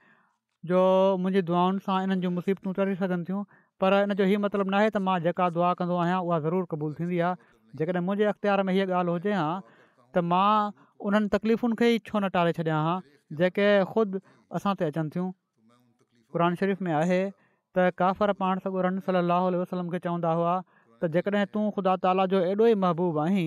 जो 0.73 0.81
मुंहिंजी 1.25 1.43
दुआनि 1.51 1.85
सां 1.89 1.99
इन्हनि 2.07 2.25
जूं 2.27 2.33
मुसीबतूं 2.39 2.73
तरी 2.81 2.97
सघनि 3.03 3.29
थियूं 3.31 3.43
पर 3.85 3.99
इन 3.99 4.17
जो 4.23 4.31
हीअ 4.33 4.41
मतिलबु 4.47 4.75
नाहे 4.77 4.89
त 4.95 5.05
मां 5.11 5.19
जेका 5.27 5.51
दुआ 5.59 5.75
कंदो 5.83 6.01
आहियां 6.07 6.23
उहा 6.29 6.39
ज़रूरु 6.47 6.71
क़बूलु 6.73 6.99
थींदी 7.03 7.21
आहे 7.29 7.51
जेकॾहिं 7.83 8.05
मुंहिंजे 8.09 8.31
अख़्तियार 8.33 8.63
में 8.71 8.73
हीअ 8.79 8.89
ॻाल्हि 9.03 9.17
हुजे 9.19 9.37
हा 9.43 9.47
त 10.17 10.25
मां 10.33 10.49
उन्हनि 11.11 11.33
तकलीफ़ुनि 11.37 11.81
खे 11.83 11.93
ई 11.95 12.03
छो 12.11 12.19
न 12.25 12.33
टाले 12.39 12.57
छॾियां 12.61 12.81
हा 12.89 12.97
जेके 13.43 13.69
ख़ुदि 13.95 14.25
असां 14.61 14.77
ते 14.83 14.93
क़ुर 16.35 16.55
शरीफ़ 16.61 16.83
में 16.85 16.93
आहे 16.93 17.23
त 17.79 17.91
काफ़र 17.99 18.33
पाण 18.43 18.59
सॻो 18.65 18.81
रम 18.87 18.99
सलाहु 19.09 19.51
वसलम 19.63 19.91
खे 19.91 19.99
चवंदा 20.07 20.31
हुआ 20.39 20.55
त 21.03 21.09
जेकॾहिं 21.17 21.47
तूं 21.57 21.65
ख़ुदा 21.77 21.93
ताला 22.07 22.25
जो 22.33 22.41
एॾो 22.47 22.67
ई 22.67 22.75
महबूबु 22.85 23.21
आहीं 23.27 23.47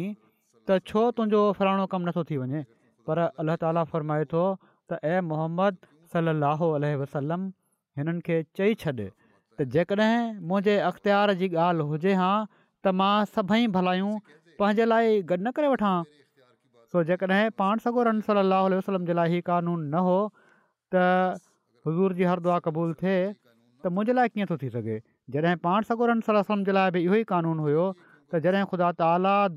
त 0.69 0.77
छो 0.91 1.03
तुंहिंजो 1.17 1.41
फलाणो 1.59 1.85
कमु 1.93 2.07
नथो 2.09 2.23
थी 2.29 2.37
वञे 2.43 2.61
पर 3.09 3.23
अलाह 3.43 3.59
ताला 3.63 3.83
फ़रमाए 3.91 4.25
थो 4.33 4.43
त 4.59 4.99
ए 5.11 5.19
मोहम्मद 5.31 5.83
सलाहु 6.15 6.69
वसलम 7.03 7.45
हिननि 7.99 8.25
खे 8.29 8.37
चई 8.59 8.77
छॾ 8.83 8.95
त 9.59 9.67
जेकॾहिं 9.77 10.17
मुंहिंजे 10.51 10.77
अख़्तियार 10.91 11.33
जी 11.43 11.51
ॻाल्हि 11.67 11.89
हुजे 11.93 12.15
हा 12.23 12.31
त 12.47 12.95
मां 13.01 13.13
सभई 13.37 13.67
भलायूं 13.79 14.11
पंहिंजे 14.63 14.89
लाइ 14.93 15.21
गॾु 15.33 15.37
न 15.43 15.51
करे 15.59 15.67
वठां 15.75 15.95
सो 16.95 17.07
जेकॾहिं 17.11 17.43
पाण 17.63 17.85
सॻो 17.87 18.09
रम 18.11 18.23
वसलम 18.29 19.11
जे 19.11 19.19
लाइ 19.21 19.35
हीउ 19.37 19.45
क़ानून 19.53 19.85
न 19.97 20.07
हो 20.09 20.17
त 20.95 21.41
हज़ूर 21.87 22.13
जी 22.19 22.23
हर 22.31 22.39
दुआ 22.47 22.57
क़बूलु 22.67 22.93
थिए 23.03 23.15
त 23.85 23.89
मुंहिंजे 23.95 24.13
लाइ 24.17 24.29
कीअं 24.33 24.45
थो 24.51 24.55
थी 24.63 24.69
सघे 24.75 24.97
जॾहिं 25.35 25.55
पाण 25.65 25.87
सगोरनि 25.89 26.21
सरसनि 26.27 26.63
जे 26.69 26.75
लाइ 26.77 26.91
बि 26.97 27.01
इहो 27.07 27.15
ई 27.15 27.23
क़ानून 27.31 27.59
हुयो 27.65 27.87
त 28.33 28.39
जॾहिं 28.45 28.65
ख़ुदा 28.73 28.91
त 29.01 29.09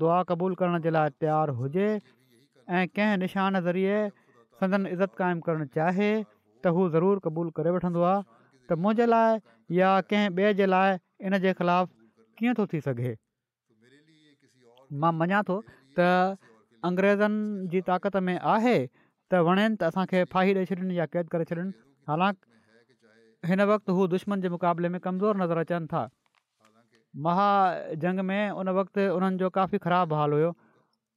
दुआ 0.03 0.17
क़बूलु 0.31 0.57
करण 0.63 0.83
जे 0.87 0.91
लाइ 0.95 1.13
तयारु 1.23 1.55
हुजे 1.59 1.85
ऐं 1.91 2.81
कंहिं 2.99 3.17
निशान 3.23 3.59
ज़रिए 3.69 4.01
संदन 4.61 4.87
इज़त 4.97 5.15
क़ाइमु 5.21 5.45
करणु 5.47 5.69
चाहे 5.79 6.09
त 6.23 6.75
हू 6.79 6.89
ज़रूरु 6.97 7.23
क़बूलु 7.29 7.55
करे 7.61 7.75
वठंदो 7.77 8.05
आहे 8.09 8.23
त 8.27 8.81
मुंहिंजे 8.85 9.09
लाइ 9.13 9.39
या 9.79 9.95
कंहिं 10.11 10.35
ॿिए 10.35 10.53
जे 10.61 10.69
लाइ 10.75 10.99
इन 11.31 11.37
जे 11.47 11.55
ख़िलाफ़ु 11.61 11.91
कीअं 12.41 12.59
थो 12.61 12.69
थी 12.73 12.85
सघे 12.91 13.15
मां 15.05 15.15
मञा 15.23 15.41
थो 15.51 15.59
त 15.71 16.03
अंग्रेज़नि 16.91 17.73
जी 17.73 17.85
ताक़त 17.87 18.19
में 18.29 18.35
आहे 18.37 18.77
त 18.91 19.45
वणेनि 19.51 19.75
त 19.79 19.91
असांखे 19.93 20.27
फाही 20.35 20.59
ॾेई 20.65 20.99
या 21.01 21.09
क़ैद 21.15 21.35
करे 21.35 21.53
हालांकि 22.07 23.47
हिन 23.47 23.61
वक़्तु 23.69 23.93
हू 23.95 24.07
दुश्मन 24.11 24.41
जे 24.41 24.49
मुक़ाबले 24.49 24.89
में 24.91 24.99
कमज़ोर 25.03 25.37
नज़र 25.41 25.57
अचनि 25.67 25.87
था 25.93 26.07
महा 27.27 27.47
जंग 28.03 28.19
में 28.29 28.51
उन 28.61 28.69
वक़्तु 28.77 29.01
उन्हनि 29.15 29.37
जो 29.41 29.49
काफ़ी 29.57 29.77
ख़राबु 29.85 30.15
हाल 30.15 30.31
हुयो 30.33 30.51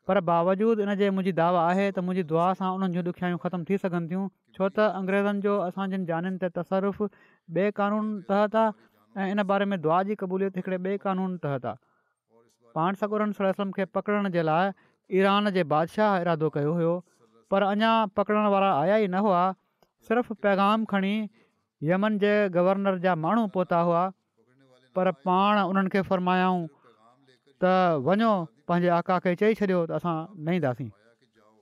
पर 0.09 0.21
बावजूदु 0.31 0.87
जे 1.03 1.11
मुंहिंजी 1.17 1.33
दावा 1.41 1.65
आहे 1.71 1.85
त 1.95 2.05
मुंहिंजी 2.07 2.27
दुआ 2.33 2.47
सां 2.63 2.71
उन्हनि 2.79 2.97
जूं 2.97 3.05
ॾुखियायूं 3.13 3.39
ख़तमु 3.47 3.65
थी 3.71 3.79
सघनि 3.85 4.11
थियूं 4.15 4.25
छो 4.57 4.69
त 4.79 4.89
अंग्रेज़नि 5.03 5.47
जो 5.47 5.59
असांजनि 5.69 6.11
जाननि 6.11 6.43
ते 6.45 6.49
तसरुफ़ु 6.59 7.09
ॿिए 7.61 7.71
क़ानून 7.79 8.11
तहत 8.33 8.57
आहे 8.63 9.23
ऐं 9.23 9.31
इन 9.37 9.43
बारे 9.53 9.69
में 9.73 9.79
दुआ 9.87 10.01
जी 10.11 10.19
क़बूलियत 10.25 10.61
हिकिड़े 10.63 10.79
ॿिए 10.79 10.99
क़ानून 11.07 11.37
तहत 11.47 11.71
आहे 11.73 11.83
पाण 12.81 13.01
सगुरनि 13.05 13.41
सलम 13.41 13.77
खे 13.79 13.85
पकड़ण 13.99 14.31
जे 14.39 14.47
लाइ 14.51 14.75
ईरान 15.21 15.51
जे 15.59 15.67
बादशाह 15.77 16.19
इरादो 16.27 16.51
कयो 16.59 16.73
हुयो 16.81 16.95
पर 17.55 17.69
अञा 17.75 17.95
पकड़ण 18.19 18.47
वारा 18.57 18.75
आया 18.83 18.99
ई 19.07 19.09
न 19.17 19.27
हुआ 19.29 19.45
सिर्फ़ु 20.09 20.35
पैगाम 20.45 20.85
खणी 20.91 21.17
यमन 21.91 22.19
जे 22.25 22.33
गवर्नर 22.57 22.99
जा 23.05 23.15
माण्हू 23.25 23.47
पहुता 23.57 23.79
हुआ 23.89 24.03
पर 24.97 25.11
पाण 25.29 25.63
उन्हनि 25.73 25.91
खे 25.97 26.01
فرمایا 26.11 26.49
त 27.63 28.01
वञो 28.07 28.31
पंहिंजे 28.69 28.89
आका 28.99 29.17
खे 29.25 29.33
चई 29.41 29.55
छॾियो 29.61 29.81
त 29.89 29.97
असां 30.01 30.15
न 30.45 30.53
ईंदासीं 30.59 30.89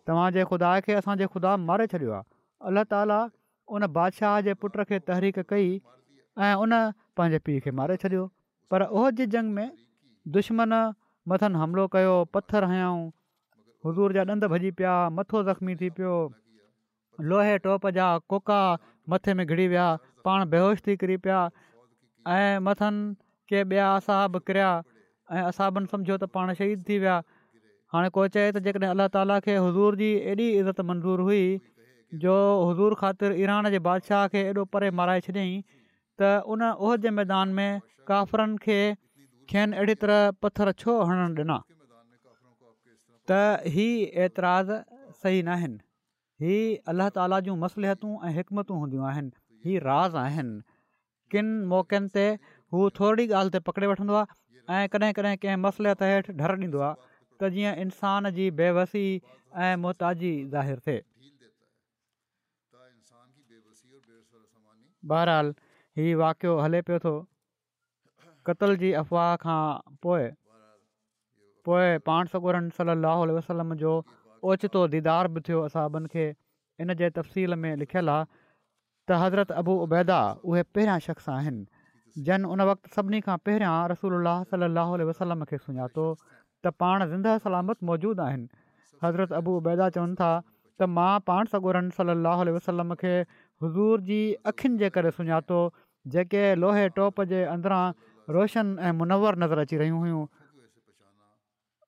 तव्हांजे 0.08 0.44
ख़ुदा 0.50 0.70
खे 0.88 0.92
असांजे 0.98 1.26
ख़ुदा 1.32 1.54
मारे 1.70 1.86
छॾियो 1.94 2.12
आहे 2.18 2.28
अलाह 2.68 2.84
ताला 2.92 3.16
उन 3.76 3.86
बादशाह 3.98 4.36
जे 4.48 4.54
पुट 4.64 4.78
खे 4.90 4.98
तहरीक 5.08 5.38
कई 5.52 5.66
ऐं 6.46 6.54
उन 6.66 6.72
पंहिंजे 7.20 7.38
पीउ 7.48 7.64
खे 7.64 7.70
मारे 7.80 7.96
छॾियो 8.04 8.22
पर 8.70 8.84
उहो 8.88 9.10
जंग 9.36 9.54
में 9.58 9.66
दुश्मन 10.36 10.74
मथनि 11.32 11.62
हमिलो 11.64 11.86
कयो 11.96 12.14
पथरु 12.36 12.70
हयाऊं 12.74 13.04
हज़ूर 13.86 14.16
जा 14.18 14.24
ॾंद 14.34 14.50
भॼी 14.54 14.70
पिया 14.82 14.96
मथो 15.18 15.44
ज़ख़्मी 15.50 15.76
थी 15.82 15.90
पियो 15.98 16.14
लोहे 17.20 17.56
टोप 17.64 17.88
जा 17.98 18.06
कोका 18.30 18.60
मथे 19.10 19.34
में 19.34 19.46
घिरी 19.46 19.66
विया 19.68 19.86
पाण 20.24 20.44
बेहोश 20.50 20.80
थी 20.86 20.96
किरी 20.96 21.16
पिया 21.22 21.40
ऐं 22.34 22.58
मथनि 22.62 23.14
के 23.50 23.62
ॿिया 23.64 23.86
असाब 23.96 24.36
किरिया 24.46 24.70
ऐं 25.36 25.42
असाबनि 25.46 25.86
सम्झो 25.92 26.16
त 26.22 26.28
पाण 26.34 26.52
शहीद 26.60 26.84
थी 26.88 26.98
विया 26.98 27.16
हाणे 27.92 28.08
को 28.16 28.26
चए 28.36 28.50
त 28.52 28.62
जेकॾहिं 28.66 28.90
अलाह 28.90 29.08
ताला 29.16 29.38
खे 29.46 29.56
हज़ूर 29.66 29.96
जी 30.02 30.10
एॾी 30.34 30.48
इज़त 30.60 30.80
मंज़ूरु 30.90 31.24
हुई 31.28 31.42
जो 32.24 32.36
हज़ूर 32.70 32.94
ख़ातिर 33.02 33.34
ईरान 33.42 33.70
जे 33.76 33.82
बादशाह 33.88 34.26
खे 34.34 34.44
एॾो 34.52 34.64
परे 34.76 34.90
माराए 35.00 35.24
छॾियईं 35.26 35.62
त 36.22 36.30
उन 36.54 36.64
उह 36.70 36.96
मैदान 37.20 37.54
में 37.60 37.70
काफ़िरनि 38.12 38.62
खे 38.68 38.78
खनि 39.52 39.76
अहिड़ी 39.80 39.94
तरह 40.06 40.24
पथर 40.44 40.72
छो 40.84 40.96
हणणु 41.10 41.42
ॾिना 41.42 41.58
त 43.32 43.42
ई 43.74 43.90
एतिराज़ 44.28 44.72
सही 44.78 45.42
न 45.42 45.48
आहिनि 45.58 45.82
हीअ 46.42 46.82
अलाह 46.90 47.08
ताला 47.18 47.38
जूं 47.46 47.56
मसलिअतूं 47.60 48.10
ऐं 48.26 48.30
हिकमतूं 48.34 48.76
हूंदियूं 48.80 49.04
आहिनि 49.10 49.30
हीउ 49.64 49.78
राज़ 49.84 50.16
आहिनि 50.16 50.60
किन 51.34 51.46
मौक़नि 51.70 52.10
ते 52.16 52.26
हू 52.74 52.82
थोरी 52.98 53.24
ॻाल्हि 53.38 53.54
ते 53.54 53.58
पकिड़े 53.68 53.86
वठंदो 53.92 54.14
आहे 54.18 54.84
ऐं 54.84 54.88
कॾहिं 54.92 55.12
कॾहिं 55.16 55.36
कंहिं 55.44 55.56
मसलियत 55.64 56.02
हेठि 56.08 56.32
डर 56.42 56.52
ॾींदो 56.60 56.80
आहे 56.88 56.94
त 57.40 57.50
जीअं 57.56 57.74
इंसान 57.86 58.30
जी 58.38 58.46
बेवसी 58.60 59.04
ऐं 59.66 59.82
मोहताजी 59.86 60.32
ज़ाहिरु 60.52 60.84
थिए 60.86 61.02
बहरहाल 65.10 65.54
हीउ 65.98 66.18
वाक़ियो 66.20 66.52
हले 66.64 66.80
पियो 66.90 66.98
थो 67.06 67.12
क़तल 68.50 68.76
जी 68.84 68.92
अफ़वाह 69.02 69.34
खां 69.46 69.60
पोइ 70.06 70.30
पोइ 71.70 71.98
पाण 72.10 72.32
सगुरन 72.36 72.70
वसलम 73.38 73.74
जो 73.84 73.92
ओचितो 74.46 74.80
दीदार 74.94 75.28
बि 75.36 75.40
थियो 75.48 75.60
असाबनि 75.68 76.08
खे 76.12 76.24
इन 76.82 76.94
जे 77.00 77.10
तफ़सील 77.18 77.54
में 77.62 77.76
लिखियलु 77.82 78.10
आहे 78.16 78.26
त 79.10 79.18
हज़रत 79.22 79.52
अबू 79.62 79.76
उबैदा 79.84 80.18
उहे 80.52 80.62
पहिरियां 80.76 80.98
शख़्स 81.06 81.28
आहिनि 81.36 82.22
जन 82.28 82.44
उन 82.56 82.60
वक़्तु 82.70 82.92
सभिनी 82.98 83.20
खां 83.28 83.36
पहिरियां 83.48 83.74
रसूल 83.92 84.34
सलाहु 84.52 85.48
खे 85.52 85.58
सुञातो 85.66 86.06
त 86.20 86.74
पाण 86.84 87.06
ज़िंदह 87.14 87.38
सलामत 87.48 87.88
मौजूदु 87.90 88.22
आहिनि 88.28 88.48
हज़रत 89.06 89.36
अबू 89.40 89.56
उबैदा 89.62 89.90
चवनि 89.98 90.18
था 90.22 90.30
त 90.40 90.90
मां 90.98 91.10
पाण 91.30 91.52
सॻोरन 91.54 91.90
सलाहु 92.00 92.56
वसलम 92.58 92.94
खे 93.04 93.14
हज़ूर 93.64 94.08
जी 94.10 94.20
अखियुनि 94.52 94.82
जे 94.84 94.90
करे 94.98 95.14
सुञातो 95.20 95.60
जेके 96.16 96.44
लोहे 96.64 96.88
टोप 97.00 97.22
जे 97.34 97.44
अंदरां 97.56 97.82
रोशन 98.38 98.76
ऐं 98.90 98.94
मुनवर 99.02 99.44
नज़र 99.44 99.68
अची 99.68 99.82
रहियूं 99.84 100.00
हुयूं 100.06 100.26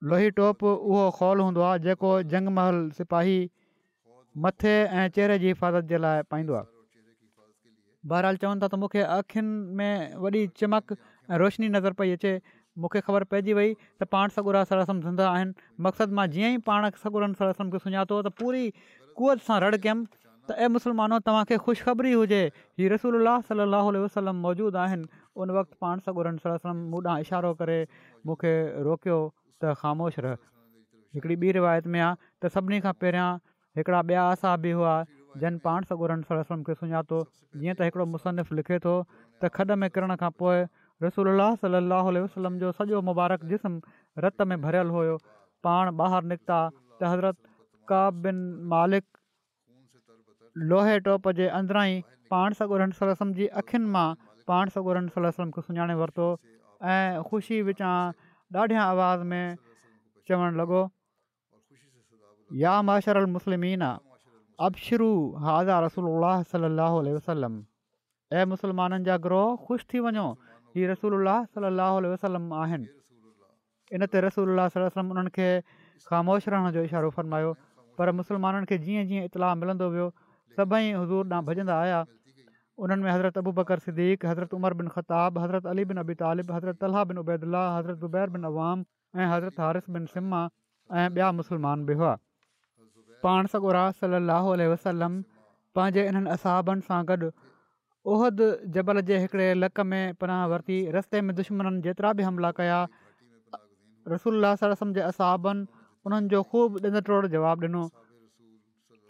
लोही 0.08 0.30
टोप 0.36 0.62
उहो 0.64 1.10
खौल 1.18 1.40
हूंदो 1.40 1.60
आहे 1.62 1.78
जेको 1.84 2.10
महल 2.50 2.90
सिपाही 2.98 3.34
मथे 4.44 4.70
ऐं 4.84 5.08
चेहरे 5.16 5.38
जी 5.38 5.46
हिफ़ाज़त 5.46 5.84
जे 5.92 5.98
लाइ 5.98 6.22
पाईंदो 6.30 6.54
आहे 6.54 6.68
बहरहाल 8.12 8.36
चवनि 8.44 8.60
था 8.62 8.68
त 8.68 8.74
मूंखे 8.84 9.00
अखियुनि 9.16 9.48
में 9.80 10.14
वॾी 10.24 10.46
चमक 10.60 10.96
ऐं 11.30 11.38
रोशनी 11.42 11.68
नज़र 11.74 11.92
पई 11.98 12.12
अचे 12.16 12.32
मूंखे 12.80 13.00
ख़बर 13.06 13.24
पइजी 13.32 13.52
वई 13.60 13.74
त 14.00 14.08
पाण 14.14 14.28
सगुरा 14.36 14.62
सरसम 14.70 15.00
ज़िंदा 15.04 15.28
आहिनि 15.30 15.52
मक़सदु 15.86 16.14
मां 16.20 16.26
जीअं 16.36 16.54
ई 16.54 16.58
पाण 16.70 16.88
सॻुरनि 17.02 17.34
सर 17.40 17.50
रसम 17.50 17.70
खे 17.74 17.78
सुञातो 17.84 18.20
त 18.28 18.32
पूरी 18.40 18.64
कुवत 19.20 19.42
सां 19.50 19.58
रड़ 19.66 19.74
कयुमि 19.76 20.06
त 20.14 20.56
ऐं 20.66 20.68
मुस्लमानो 20.78 21.18
तव्हांखे 21.28 21.58
ख़ुशिखबरी 21.66 22.12
हुजे 22.20 22.40
हीअ 22.56 22.90
रसूल 22.94 23.20
अलाह 23.20 23.44
सलाहु 23.50 23.92
वसलम 24.06 24.40
मौजूदु 24.48 24.82
आहिनि 24.86 25.20
उन 25.44 25.52
वक़्तु 25.58 25.80
पाण 25.86 26.04
सगुरनि 26.08 26.42
सरसम 26.46 26.70
रसम 26.70 26.98
ॿुॾां 27.02 27.18
इशारो 27.28 27.52
करे 27.60 27.78
मूंखे 28.30 28.54
रोकियो 28.88 29.18
त 29.62 29.74
ख़ामोश 29.80 30.18
रह 30.26 30.36
हिकिड़ी 31.16 31.36
ॿी 31.46 31.52
रिवायत 31.58 31.86
में 31.94 32.00
आहे 32.00 32.16
त 32.42 32.50
सभिनी 32.56 32.80
खां 32.84 32.92
पहिरियां 33.04 33.28
हिकिड़ा 33.80 34.00
ॿिया 34.10 34.26
असा 34.34 34.52
हुआ 34.80 34.92
जन 35.44 35.58
पाण 35.66 35.88
सॻोरनि 35.88 36.28
सोलम 36.28 36.62
खे 36.68 36.74
सुञातो 36.82 37.18
जीअं 37.62 37.78
त 37.80 37.88
हिकिड़ो 37.88 38.06
मुसनफ़ु 38.14 38.58
लिखे 38.60 38.78
थो 38.86 38.94
त 39.08 39.52
खॾ 39.58 39.76
में 39.82 39.88
किरण 39.96 40.14
खां 40.22 40.30
पोइ 40.42 40.62
रसोल 41.06 41.32
सलाहु 41.64 42.14
वसलम 42.26 42.58
जो 42.62 42.72
सॼो 42.78 43.02
मुबारक 43.10 43.44
जिस्म 43.52 44.22
रत 44.26 44.46
में 44.52 44.56
भरियलु 44.64 44.96
हुयो 44.98 45.18
पाण 45.68 45.92
ॿाहिरि 46.04 46.30
निकिता 46.32 46.60
त 47.02 47.12
हज़रत 47.12 47.46
बिन 48.26 48.40
मालिक 48.74 49.04
लोहे 50.72 50.98
टोप 51.10 51.28
जे 51.40 51.48
अंदरां 51.60 51.84
ई 51.90 52.02
पाण 52.34 52.58
सॻो 52.62 53.30
जी 53.40 53.50
अखियुनि 53.64 53.92
मां 53.98 54.08
पाण 54.52 54.74
सॻोरनिसलम 54.78 55.54
खे 55.58 55.62
सुञाणे 55.68 55.94
वरितो 56.02 56.26
ऐं 56.96 57.24
ख़ुशी 57.30 57.60
विचां 57.70 57.94
ॾाढियां 58.56 58.82
आवाज़ 58.84 59.20
में 59.32 59.56
चवणु 60.28 60.56
लॻो 60.58 60.80
या 62.62 62.72
माशर 62.82 63.24
मुस्लमीन 63.34 63.82
अबशरू 64.68 65.10
हाज़ा 65.44 65.78
रसूल 65.84 66.06
वसलम 66.26 66.70
अलाह 66.70 68.44
वसलमाननि 68.52 69.04
जा 69.10 69.16
ग्रोह 69.26 69.54
ख़ुशि 69.66 69.86
थी 69.92 70.00
वञो 70.06 70.26
ही 70.76 70.86
रसूल 70.86 71.26
अलाह 71.70 71.98
वञ 71.98 72.74
इनते 73.98 74.20
रसूल 74.26 74.58
वसलम 74.60 75.10
उन्हनि 75.14 75.30
खे 75.38 75.48
ख़ामोश 76.08 76.48
रहण 76.54 76.70
जो 76.78 76.82
इशारो 76.90 77.10
फ़र्मायो 77.18 77.56
पर 77.98 78.12
मुसलमाननि 78.22 78.66
खे 78.72 78.78
जीअं 78.88 79.06
जीअं 79.12 79.24
इतलाउ 79.30 79.54
मिलंदो 79.62 79.88
वियो 79.94 80.08
सभई 80.58 80.90
हज़ूर 80.94 81.26
ॾांहुं 81.26 81.44
भॼंदा 81.46 81.78
आया 81.80 82.04
उन्हनि 82.84 83.02
में 83.06 83.10
हज़रत 83.12 83.38
अबू 83.38 83.52
बकर 83.56 83.78
सदीक़ज़रत 83.86 84.54
उमर 84.58 84.74
बिन 84.80 84.88
ख़ताब 84.96 85.38
हज़रत 85.38 85.66
अली 85.72 85.84
बिन 85.90 85.98
अबी 86.02 86.14
तालिब 86.22 86.52
हज़रत 86.56 86.86
अलाह 86.88 87.04
बिन 87.10 87.22
अबैदुल्ला 87.22 87.64
हज़रत 87.74 87.98
ज़ुबैर 87.98 88.32
बिन 88.36 88.48
आवाम 88.50 88.84
ऐं 89.16 89.26
हज़रत 89.32 89.60
हारिस 89.64 89.96
बिन 89.96 90.06
सिमा 90.12 90.40
ऐं 90.46 91.10
ॿिया 91.18 91.28
मुस्लमान 91.42 91.84
बि 91.92 91.96
हुआ 92.00 92.14
पाण 93.28 93.52
सॻो 93.56 93.72
राज 93.78 94.00
सलाहु 94.04 94.54
वसलम 94.72 95.20
पंहिंजे 95.78 96.06
इन्हनि 96.12 96.32
असाबनि 96.38 96.86
सां 96.88 97.00
गॾु 97.12 97.28
उहद 98.16 98.46
जबल 98.76 99.02
जे 99.12 99.18
हिकड़े 99.26 99.50
लक 99.64 99.84
में 99.92 100.16
पनाह 100.24 100.44
वरिती 100.56 100.78
रस्ते 100.98 101.20
में 101.28 101.34
दुश्मननि 101.44 101.82
जेतिरा 101.88 102.12
बि 102.20 102.28
हमला 102.28 102.50
कया 102.60 102.80
रसूल 104.14 104.52
जे 105.00 105.06
असाबनि 105.12 105.86
उन्हनि 106.08 106.36
जो 106.36 106.42
ख़ूबु 106.54 106.84
ॾिन 106.90 107.00
टोड़ो 107.10 107.34
जवाबु 107.40 107.68
ॾिनो 107.72 107.86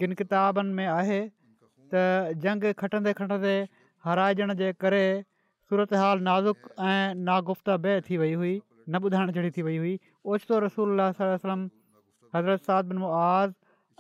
किन 0.03 0.19
किताबनि 0.23 0.77
में 0.81 0.87
आहे 1.03 1.21
त 1.93 2.39
जंग 2.47 2.67
खटंदे 2.83 3.13
खटंदे 3.21 3.55
हाराइजण 4.09 4.53
जे 4.63 4.71
करे 4.85 5.03
सूरत 5.71 5.97
हाल 6.03 6.23
नाज़ुक 6.29 6.73
ऐं 6.93 7.23
नागुफ़्ता 7.29 7.77
बे 7.87 7.95
थी 8.09 8.21
वई 8.25 8.35
हुई 8.43 8.53
न 8.91 9.01
ॿुधाइण 9.09 9.33
जहिड़ी 9.37 9.51
थी 9.59 9.65
वई 9.69 9.79
हुई 9.85 9.95
ओचितो 10.35 10.61
रसूल 10.67 10.95
अलाही 10.95 11.25
वसलम 11.33 11.65
हज़रत 12.37 12.71
साद 12.71 12.91
बिन 12.93 13.03
आज़ 13.09 13.55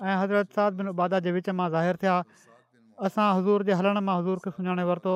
ऐं 0.08 0.16
हज़रत 0.22 0.58
साद 0.58 0.78
बिन 0.80 0.92
उबादा 0.94 1.20
जे 1.26 1.34
विच 1.38 1.52
मां 1.60 1.68
ज़ाहिरु 1.76 2.00
थिया 2.04 2.16
असां 3.10 3.28
हज़ूर 3.40 3.66
जे 3.70 3.78
हलण 3.82 4.02
मां 4.08 4.16
हज़ूर 4.22 4.42
खे 4.46 4.54
सुञाणे 4.58 4.86
वरितो 4.90 5.14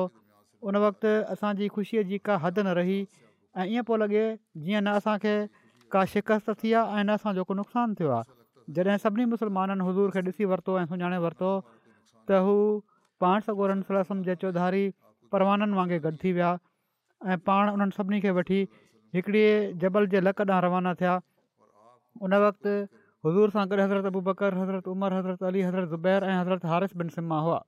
उन 0.69 0.79
वक़्तु 0.85 1.13
असांजी 1.35 1.71
ख़ुशीअ 1.77 2.05
जी 2.13 2.21
का 2.29 2.37
हद 2.45 2.59
न 2.65 2.77
रही 2.81 2.99
ऐं 3.01 3.65
ईअं 3.73 3.87
पियो 3.89 3.99
लॻे 4.03 4.23
जीअं 4.67 4.81
न 4.81 4.97
असांखे 5.01 5.35
का 5.95 6.05
शिकस्त 6.13 6.55
थी 6.63 6.73
आहे 6.81 6.99
ऐं 6.99 7.03
न 7.09 7.17
असांजो 7.19 7.47
को 7.51 7.59
नुक़सानु 7.61 7.99
थियो 8.01 8.15
आहे 8.19 8.33
जॾहिं 8.79 8.97
सभिनी 9.07 9.25
मुस्लमाननि 9.33 9.87
हज़ूर 9.89 10.15
खे 10.17 10.25
ॾिसी 10.29 10.49
वरितो 10.53 10.79
ऐं 10.83 10.85
सुञाणे 10.93 11.19
वरितो 11.27 11.51
त 12.29 12.39
हू 12.47 12.53
पाण 13.23 13.39
सॻोर 13.47 13.73
सलम 13.89 14.21
जे 14.29 14.35
चौधारी 14.43 14.83
परवाननि 15.35 15.75
वांगुरु 15.79 16.01
गॾु 16.07 16.17
थी 16.23 16.31
विया 16.39 16.49
ऐं 17.33 17.37
पाण 17.49 17.69
उन्हनि 17.75 17.95
सभिनी 17.99 18.19
खे 18.25 18.31
वठी 18.39 18.59
हिकिड़ी 19.17 19.45
जबल 19.83 20.07
जे 20.13 20.19
लक 20.27 20.41
ॾांहुं 20.45 20.61
रवाना 20.65 20.93
थिया 21.01 21.13
उन 22.27 22.33
वक़्तु 22.45 22.73
हुज़ूर 23.27 23.49
सां 23.55 23.63
गॾु 23.73 23.79
हज़रत 23.83 24.05
अबू 24.11 24.21
बकर 24.29 24.57
हज़रत 24.63 24.87
उमर 24.93 25.13
हज़रत 25.19 25.43
अली 25.51 25.61
हज़रत 25.67 25.89
ज़ुबैर 25.95 26.21
ऐं 26.31 26.35
हज़रत 26.41 26.65
हारिश 26.73 26.95
बिन 27.01 27.09
सिमा 27.15 27.39
हुआ 27.47 27.59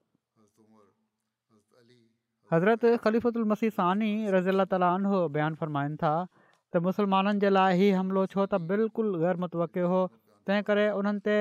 हज़रत 2.54 2.84
ख़लीफ़ु 3.06 3.34
उल 3.42 3.48
मसीह 3.54 3.74
सानी 3.82 4.12
रज़ी 4.38 4.52
अला 4.56 4.66
तालो 4.74 5.24
बयानु 5.38 5.62
फ़रमाइनि 5.64 5.98
था 6.04 6.14
त 6.30 6.84
मुसलमाननि 6.90 7.44
जे 7.46 7.50
लाइ 7.56 7.80
हीउ 7.84 7.98
हमिलो 8.02 8.26
छो 8.36 8.46
त 8.54 8.62
बिल्कुलु 8.74 9.18
गैरमतियो 9.24 9.88
हुओ 9.94 10.04
तंहिं 10.50 10.68
करे 10.70 10.86
उन्हनि 11.02 11.24
ते 11.30 11.36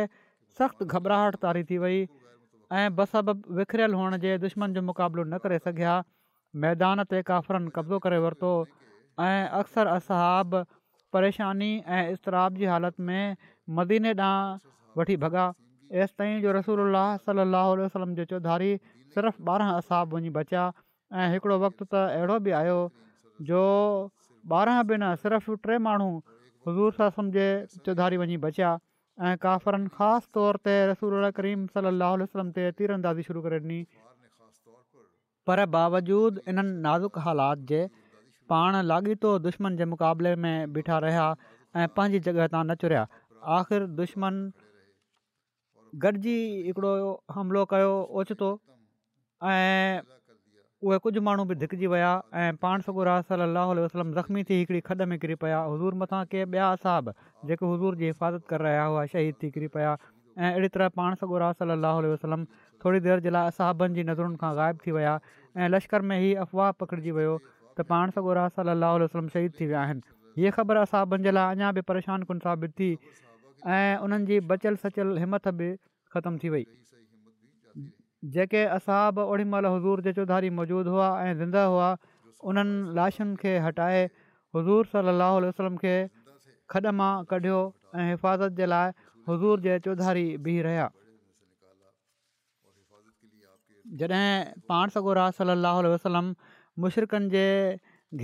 सख़्तु 0.60 0.88
घबराहट 0.94 1.42
तारी 1.46 1.62
थी 1.70 1.78
वई 1.84 2.02
ऐं 2.72 2.94
बसब 2.96 3.30
विखरियल 3.56 3.92
हुअण 3.94 4.16
जे 4.22 4.36
दुश्मन 4.38 4.72
जो 4.74 4.82
मुक़ाबिलो 4.82 5.24
न 5.24 5.38
करे 5.44 5.58
सघिया 5.64 5.92
मैदान 6.64 7.02
ते 7.10 7.20
काफ़रनि 7.28 7.70
कब्ज़ो 7.76 7.98
करे 8.06 8.18
वरितो 8.26 8.50
ऐं 9.26 9.48
अक्सर 9.58 9.86
असहाब 9.92 10.54
परेशानी 11.16 11.68
ऐं 11.98 12.02
इस्तराब 12.12 12.56
जी 12.56 12.64
हालति 12.72 13.02
में 13.02 13.36
मदीने 13.78 14.12
ॾांहुं 14.14 14.98
वठी 14.98 15.16
भॻा 15.26 15.44
एसिताईं 16.02 16.40
जो 16.46 16.52
रसूल 16.58 16.98
सलाहु 17.26 17.76
वसलम 17.82 18.14
जो 18.18 18.24
चौधारी 18.34 18.72
सिर्फ़ु 19.14 19.46
ॿारहं 19.52 19.72
असहाब 19.82 20.14
वञी 20.14 20.30
बचिया 20.38 20.64
ऐं 21.22 21.30
हिकिड़ो 21.36 21.58
वक़्तु 21.66 21.84
त 21.94 22.02
अहिड़ो 22.16 22.38
बि 22.48 22.56
आयो 22.62 22.78
जो 23.52 23.62
ॿारहं 24.62 24.82
बिना 24.90 25.14
सिर्फ़ु 25.26 25.54
टे 25.68 25.78
माण्हू 25.88 26.10
हज़ूर 26.68 27.14
जे 27.38 27.48
चौधारी 27.88 28.20
वञी 28.24 28.40
बचिया 28.48 28.74
ऐं 29.18 29.36
काफ़रनि 29.42 29.88
ख़ासि 29.96 30.28
तौर 30.36 30.56
ते 30.68 30.72
तीर 30.96 31.60
अंदाज़ी 32.92 33.22
शुरू 33.28 33.42
करे 33.46 33.58
ॾिनी 33.60 33.78
पर 35.50 35.64
बावजूद 35.76 36.40
इन्हनि 36.48 36.72
नाज़ुक 36.86 37.18
हालात 37.28 37.58
जे 37.70 37.78
पाण 38.52 38.76
लाॻीतो 38.88 39.30
दुश्मन 39.46 39.76
जे 39.78 39.84
मुक़ाबले 39.94 40.32
में 40.44 40.72
बीठा 40.72 40.98
रहिया 41.06 41.22
ऐं 41.76 41.86
पंहिंजी 41.96 42.18
जॻह 42.28 42.46
तां 42.54 42.62
न 42.66 42.74
चुरिया 42.82 43.04
आख़िर 43.60 43.86
दुश्मन 44.00 44.36
गॾिजी 46.04 46.36
हिकिड़ो 46.68 46.92
हमिलो 47.38 47.62
कयो 47.72 47.92
ओचितो 48.22 48.50
उहे 50.84 50.96
कुझु 50.98 51.20
माण्हू 51.26 51.44
बि 51.46 51.54
धिकिजी 51.56 51.86
विया 51.88 52.08
ऐं 52.40 52.54
पाण 52.62 52.80
सॻो 52.86 53.04
रास 53.08 53.24
सलाहु 53.28 53.74
वसलम 53.76 54.12
ज़ख़्मी 54.14 54.42
थी 54.48 54.54
हिकिड़ी 54.58 54.80
खॾ 54.88 54.94
में 55.10 55.18
किरी 55.18 55.34
पिया 55.40 55.60
हज़ूर 55.72 55.94
मथां 56.04 56.24
के 56.34 56.44
ॿिया 56.44 56.66
असाब 56.72 57.08
जेके 57.48 57.64
हज़ूर 57.70 57.96
जी 58.02 58.06
हिफ़ाज़त 58.06 58.44
करे 58.50 58.64
रहिया 58.64 58.82
हुआ 58.84 59.04
शहीद 59.12 59.34
थी 59.42 59.50
किरी 59.56 59.66
पिया 59.76 59.96
ऐं 60.38 60.50
अहिड़ी 60.50 60.68
तरह 60.76 60.88
पाण 61.00 61.14
सां 61.22 61.38
रास 61.40 61.62
अलाह 61.68 62.00
वसलम 62.12 62.44
थोरी 62.84 63.00
देरि 63.08 63.20
जे 63.26 63.30
लाइ 63.30 63.54
असाबनि 63.56 63.94
जी 63.94 64.04
नज़रुनि 64.12 64.36
खां 64.44 64.52
ग़ाइबु 64.58 64.86
थी 64.86 64.92
विया 64.98 65.18
ऐं 65.56 65.68
लश्कर 65.74 66.04
में 66.12 66.16
ई 66.18 66.34
अफ़वाह 66.44 66.70
पकिड़िजी 66.84 67.16
वियो 67.20 67.40
त 67.80 67.88
पाण 67.94 68.14
सां 68.18 68.24
गसला 68.30 68.92
वसलम 69.04 69.32
शहीद 69.38 69.58
थी 69.60 69.66
विया 69.72 69.82
आहिनि 69.84 70.06
इहे 70.42 70.50
ख़बर 70.58 70.82
असाबनि 70.84 71.28
जे 71.30 71.36
लाइ 71.38 71.56
अञा 71.56 71.72
बि 71.80 71.86
परेशान 71.92 72.28
कुन 72.32 72.44
साबित 72.48 72.76
थी 72.82 72.92
ऐं 73.78 73.96
उन्हनि 74.08 74.32
जी 74.32 74.40
बचियल 74.52 74.76
सचियल 74.84 75.16
हिमथ 75.24 75.52
बि 75.62 75.72
ख़तम 76.16 76.38
थी 76.44 76.56
वई 76.58 76.66
जेके 78.34 78.62
असाब 78.76 79.18
ओॾीमहिल 79.24 79.66
हज़ूर 79.72 80.00
जे 80.06 80.12
चौधारी 80.18 80.50
मौजूदु 80.58 80.90
हुआ 80.90 81.08
ऐं 81.22 81.34
ज़िंदा 81.42 81.64
हुआ 81.72 81.88
उन्हनि 82.50 82.94
लाशनि 82.98 83.36
खे 83.42 83.52
हटाए 83.66 84.00
हज़ूर 84.56 84.86
सलाह 84.94 85.34
वसलम 85.46 85.76
खे 85.82 85.94
खॾ 86.74 86.92
मां 87.00 87.10
कढियो 87.32 87.58
ऐं 87.96 88.06
हिफ़ाज़त 88.10 88.56
जे 88.62 88.66
लाइ 88.72 88.90
हज़ूर 89.30 89.60
जे 89.66 89.76
चौधारी 89.86 90.26
बिहु 90.46 90.64
रहिया 90.68 90.88
जॾहिं 94.02 94.32
पाण 94.72 94.94
सॻोरा 94.96 95.28
सलाह 95.38 95.80
वसलम 95.94 96.34
मुशरक़नि 96.84 97.28
जे 97.36 97.46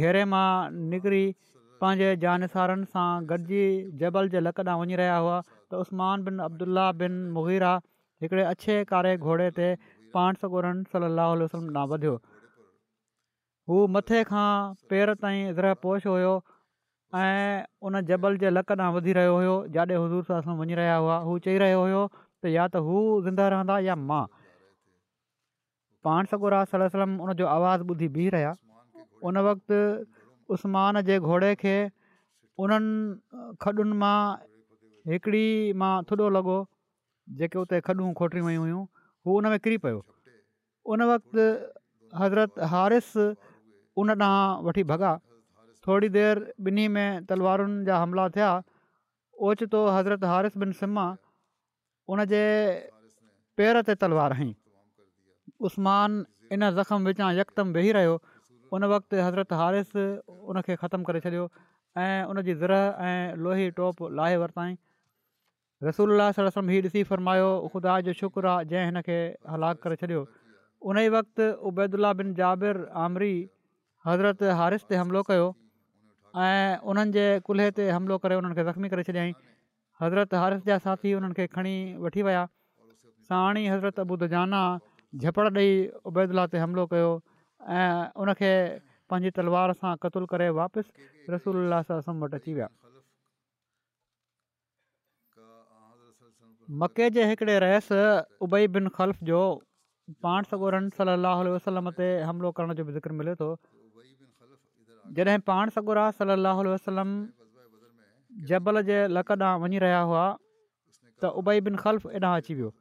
घेरे 0.00 0.24
मां 0.34 0.48
निकिरी 0.94 1.24
पंहिंजे 1.84 2.10
जानसारनि 2.26 2.90
सां 2.96 3.08
गॾिजी 3.34 3.64
जबल 4.02 4.34
जे 4.36 4.44
लक 4.48 4.60
ॾांहुं 4.66 4.84
वञी 4.86 4.98
रहिया 5.04 5.22
हुआ 5.22 5.38
त 5.52 5.84
Usman 5.86 6.26
bin 6.28 6.42
Abdullah 6.50 6.90
bin 7.00 7.22
Mughira 7.38 7.70
हिकिड़े 8.24 8.42
अछे 8.48 8.74
कारे 8.90 9.12
घोड़े 9.30 9.46
ते 9.54 9.68
पाण 10.14 10.34
सगोरन 10.40 10.82
सलाहु 10.92 11.44
ॾांहुं 11.44 11.84
वधियो 11.92 12.14
हू 13.70 13.86
मथे 13.96 14.20
खां 14.30 14.48
पेर 14.92 15.12
ताईं 15.24 15.52
ज़र 15.58 15.68
पोश 15.84 16.06
हुयो 16.10 16.32
ऐं 17.20 17.64
उन 17.88 18.00
जबल 18.10 18.36
जे 18.44 18.50
लक 18.54 18.72
ॾांहुं 18.76 18.92
वधी 18.96 19.12
रहियो 19.18 19.36
हुयो 19.38 19.54
जाॾे 19.78 19.96
हज़ूर 19.96 20.26
सां 20.30 20.38
असां 20.44 20.56
वञी 20.60 20.78
रहिया 20.80 20.96
हुआ 21.04 21.18
हू 21.28 21.38
चई 21.48 21.58
रहियो 21.64 21.80
हुयो 21.86 22.02
त 22.16 22.54
या 22.56 22.66
त 22.74 22.84
हू 22.88 22.96
ज़िंदा 23.28 23.48
रहंदा 23.56 23.78
या 23.88 23.96
मां 24.12 24.22
पाण 26.08 26.30
सगोरा 26.34 26.62
वसलम 26.76 27.16
उनजो 27.28 27.50
आवाज़ु 27.56 27.90
ॿुधी 27.96 28.08
बीह 28.18 28.32
रहिया 28.36 28.54
उन 29.30 29.44
वक़्तु 29.50 29.80
उस्मान 30.56 31.00
जे 31.10 31.18
घोड़े 31.32 31.54
खे 31.64 31.74
उन्हनि 32.64 33.56
खॾुनि 33.64 34.00
मां 34.04 34.16
हिकिड़ी 35.12 35.46
मां 35.82 35.92
थुॾो 36.08 36.28
लॻो 36.38 36.56
जेके 37.40 37.58
उते 37.64 37.80
खॾूं 37.86 38.10
खोटी 38.20 38.40
वियूं 38.48 38.64
हुयूं 38.64 38.82
हू 39.26 39.40
में 39.52 39.58
किरी 39.64 39.76
पियो 39.82 39.98
उन 40.94 41.02
वक़्तु 41.10 41.44
हज़रत 42.20 42.54
हारिस 42.70 43.08
उन 44.02 44.10
ॾांहुं 44.14 44.64
वठी 44.68 44.82
भॻा 44.90 45.10
थोरी 45.86 46.08
देरि 46.16 46.70
ॿिन्ही 46.70 46.86
में 46.96 47.24
तलवारुनि 47.30 47.84
जा 47.90 47.96
हमला 48.02 48.28
थिया 48.36 48.48
ओचितो 49.48 49.80
हज़रत 49.96 50.24
हारिस 50.30 50.56
बिन 50.64 50.72
सिमा 50.80 51.06
उन 52.14 52.24
जे 52.34 52.42
पेर 53.60 53.82
ते 53.90 53.94
तलवार 54.04 54.32
आईं 54.38 54.52
उस्मान 55.70 56.18
इन 56.52 56.70
ज़ख़्म 56.82 57.06
विचां 57.10 57.30
यकदमि 57.40 57.72
वेही 57.78 57.92
रहियो 57.98 58.14
उन 58.76 58.84
वक़्तु 58.94 59.14
हज़रत 59.26 59.52
हारिस 59.62 59.90
उनखे 60.50 60.74
ख़तमु 60.82 61.04
करे 61.10 61.20
छॾियो 61.28 61.44
ऐं 62.04 62.22
उन 62.32 62.42
जी 62.48 62.54
ज़रह 62.62 62.82
ऐं 63.10 63.36
लोही 63.46 63.70
टोप 63.78 64.02
लाहे 64.20 64.36
वरिताईं 64.46 64.76
रसूल 65.84 66.20
सर 66.34 66.44
रसम 66.46 66.68
हीउ 66.70 66.80
ॾिसी 66.86 67.02
फरमायो 67.06 67.46
ख़ुदा 67.72 67.92
जो 68.08 68.12
शुक्र 68.18 68.46
आहे 68.48 68.64
जंहिं 68.72 68.84
हिनखे 68.90 69.16
हलाकु 69.52 69.80
करे 69.84 69.96
छॾियो 70.02 70.20
उन 70.90 70.98
ई 70.98 71.08
वक़्तु 71.14 71.46
उबैदु 71.70 72.10
बिन 72.20 72.28
जाबिर 72.40 72.78
आमरी 73.06 73.30
हज़रत 74.08 74.44
हारिस 74.60 74.84
ते 74.92 75.00
हमिलो 75.00 75.22
कयो 75.30 75.48
ऐं 76.44 76.86
उन्हनि 76.92 77.16
जे 77.16 77.24
कुल्हे 77.48 77.66
ते 77.78 77.88
हमिलो 77.96 78.18
करे 78.26 78.36
उन्हनि 78.42 78.54
खे 78.60 78.66
ज़ख़्मी 78.68 78.92
करे 78.94 79.02
छॾियईं 79.08 79.34
हज़रत 80.04 80.38
हारिस 80.44 80.62
जा 80.70 80.78
साथी 80.86 81.14
हुननि 81.16 81.38
खे 81.40 81.46
खणी 81.56 81.74
वठी 82.06 82.26
विया 82.30 82.44
साणी 83.32 83.66
हज़रत 83.74 84.00
अबूदजाना 84.06 84.62
झपड़ 85.24 85.48
ॾेई 85.58 85.72
उबैदुल्ला 86.12 86.46
ते 86.54 86.64
हमिलो 86.66 86.86
कयो 86.94 87.10
ऐं 87.80 87.90
उनखे 88.26 88.52
पंहिंजी 89.10 89.36
तलवार 89.40 89.76
सां 89.84 89.94
क़तलु 90.06 90.30
करे 90.36 90.48
वापसि 90.60 91.36
रसूल 91.36 91.62
वटि 91.76 92.42
अची 92.42 92.58
विया 92.60 92.70
मके 96.80 97.08
जे 97.14 97.24
हिकिड़े 97.28 97.54
रहस 97.62 97.88
उबई 98.44 98.68
बिन 98.74 98.86
ख़ल्फ़ 98.98 99.24
जो 99.30 99.38
पाण 100.26 100.42
सगोरन 100.52 100.88
सललाह 101.00 101.42
वसलम 101.54 101.90
ते 101.98 102.06
हमिलो 102.28 102.52
करण 102.60 102.72
जो 102.78 102.84
बि 102.90 102.92
ज़िक्र 102.92 103.16
मिले 103.18 103.34
थो 103.40 103.48
जॾहिं 105.18 105.38
पाण 105.50 105.72
सगोरा 105.76 106.04
सलाहु 106.20 106.64
वसलम 106.68 107.12
जबल 108.52 108.82
जे 108.88 108.96
लक 109.16 109.32
ॾांहुं 109.36 109.62
वञी 109.66 109.82
रहिया 109.86 109.98
हुआ 110.10 110.24
त 110.36 111.34
उबई 111.42 111.60
बिन 111.68 111.76
ख़ल्फ़ 111.82 112.06
ख़ल्फ़ां 112.08 112.40
अची 112.42 112.54
वियो 112.60 112.72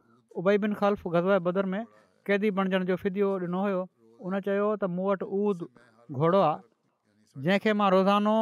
उबई 0.44 0.58
बिन 0.66 0.74
ख़ल्फ़ 0.84 1.16
गज़ब 1.18 1.48
बदर 1.50 1.70
में 1.76 1.82
कैदी 2.30 2.52
बणजण 2.62 2.88
जो 2.92 2.96
फिदियो 3.06 3.34
ॾिनो 3.48 3.66
हुयो 3.68 3.84
उन 4.30 4.40
चयो 4.48 4.72
त 4.84 4.94
मूं 4.98 5.10
वटि 5.12 5.30
उद 5.42 5.68
घोड़ो 5.70 6.42
आहे 6.50 7.44
जंहिंखे 7.48 7.80
मां 7.84 7.92
रोज़ानो 7.98 8.40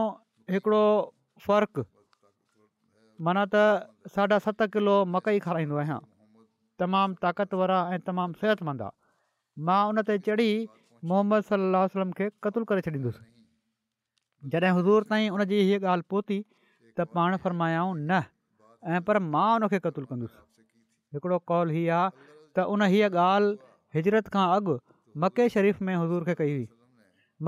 हिकिड़ो 0.57 0.83
फ़र्क़ु 1.47 1.89
माना 3.27 3.43
त 3.53 4.11
साढा 4.15 4.37
सत 4.43 4.61
किलो 4.73 4.93
मकई 5.13 5.39
खाराईंदो 5.45 5.77
आहियां 5.83 5.97
तमामु 6.81 7.17
ताक़तवर 7.25 7.71
ऐं 7.95 7.99
तमामु 8.09 8.39
सिहतमंदा 8.43 8.87
मां 9.69 9.79
उन 9.91 9.99
ते 10.09 10.17
चढ़ी 10.27 10.47
मोहम्मद 11.11 11.43
सलाहु 11.49 12.05
खे 12.19 12.27
क़तूल 12.47 12.63
करे 12.71 12.85
छॾींदुसि 12.87 13.25
जॾहिं 14.53 14.71
हज़ूर 14.79 15.03
ताईं 15.11 15.35
उनजी 15.37 15.59
हीअ 15.69 15.81
ॻाल्हि 15.93 16.07
पहुती 16.13 16.37
त 16.97 17.09
पाण 17.17 17.35
फरमायऊं 17.45 17.91
न 18.07 18.21
ऐं 18.93 19.01
पर 19.09 19.19
मां 19.35 19.47
उन 19.59 19.67
खे 19.73 19.79
क़तूल 19.87 20.05
कंदुसि 20.11 20.43
हिकिड़ो 21.19 21.37
कॉल 21.53 21.75
हीअ 21.77 21.93
आहे 21.99 22.09
त 22.55 22.67
उन 22.75 22.87
हीअ 22.97 23.09
ॻाल्हि 23.29 23.97
हिजरत 23.99 24.31
खां 24.37 24.47
अॻु 24.57 24.79
मके 25.23 25.49
शरीफ़ 25.57 25.83
में 25.87 25.95
हज़ूर 25.95 26.23
खे 26.31 26.35
कई 26.43 26.55
हुई 26.55 26.67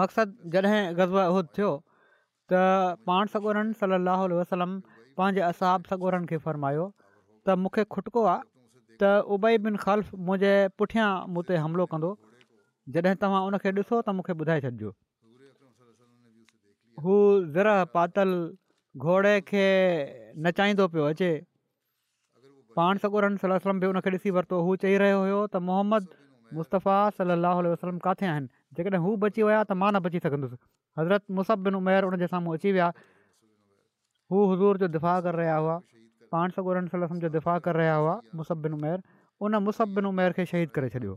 मक़सदु 0.04 0.52
जॾहिं 0.58 0.84
गज़ब 1.00 1.22
उहो 1.28 1.44
थियो 1.58 1.72
त 2.52 2.68
पाण 3.12 3.36
सगुरनि 3.38 3.80
सलाहु 3.84 4.30
वसलम 4.42 4.82
पंहिंजे 5.22 5.42
असाब 5.48 5.84
सॻोरनि 5.90 6.26
खे 6.30 6.38
फ़र्मायो 6.46 6.84
त 7.48 7.54
मूंखे 7.64 7.84
खुटको 7.96 8.22
आहे 8.30 8.40
त 9.02 9.10
उबई 9.38 9.58
बिन 9.66 9.76
ख़ल्फ़ 9.84 10.08
मुंहिंजे 10.28 10.54
पुठियां 10.82 11.10
मूं 11.36 11.44
ते 11.50 11.60
हमिलो 11.66 11.86
कंदो 11.94 12.10
जॾहिं 12.96 13.20
तव्हां 13.26 13.42
हुनखे 13.48 13.70
ॾिसो 13.80 14.00
त 14.08 14.16
मूंखे 14.20 14.38
ॿुधाए 14.46 14.64
छॾिजो 14.66 14.94
हू 17.06 17.20
ज़र 17.58 17.70
पातल 17.98 18.34
घोड़े 19.06 19.36
खे 19.52 19.66
नचाईंदो 20.48 20.88
पियो 20.96 21.06
अचे 21.14 21.32
पाण 22.82 23.04
सगोरन 23.06 23.38
वसलम 23.54 23.84
बि 23.86 23.94
हुनखे 23.94 24.16
ॾिसी 24.20 24.36
वरितो 24.40 24.62
हू 24.70 24.76
चई 24.88 24.98
रहियो 25.06 25.22
हुयो 25.24 25.40
त 25.48 25.64
मोहम्मद 25.70 26.12
मुस्तफ़ा 26.62 27.00
सलाहु 27.22 27.70
वसलम 27.78 28.02
किते 28.10 28.32
आहिनि 28.34 28.54
जेकॾहिं 28.80 29.06
हू 29.08 29.16
बची 29.28 29.48
विया 29.50 29.62
त 29.66 29.82
मां 29.84 29.92
न 29.96 30.04
बची 30.10 30.24
सघंदुसि 30.28 30.58
हज़रत 31.00 31.38
मुसहफ़ 31.40 31.66
बिन 31.70 31.80
उमेर 31.84 32.10
उनजे 32.12 32.30
साम्हूं 32.36 32.56
अची 32.60 32.74
विया 32.80 32.90
हू 34.32 34.42
हज़ूर 34.52 34.78
जो 34.82 34.88
दिफ़ा 34.88 35.14
करे 35.22 35.38
रहिया 35.38 35.56
हुआ 35.62 35.74
पाण 36.34 36.52
सगोरनि 36.58 36.90
सल 36.92 37.06
जो 37.24 37.30
दिफ़ा 37.30 37.58
करे 37.68 37.78
रहिया 37.78 37.96
हुआ 38.02 38.14
मुसिन 38.42 38.74
उमेर 38.80 39.02
उन 39.48 39.56
मुसबिन 39.66 40.06
उमेर 40.10 40.34
खे 40.38 40.46
शहीद 40.52 40.70
करे 40.78 40.90
छॾियो 40.94 41.16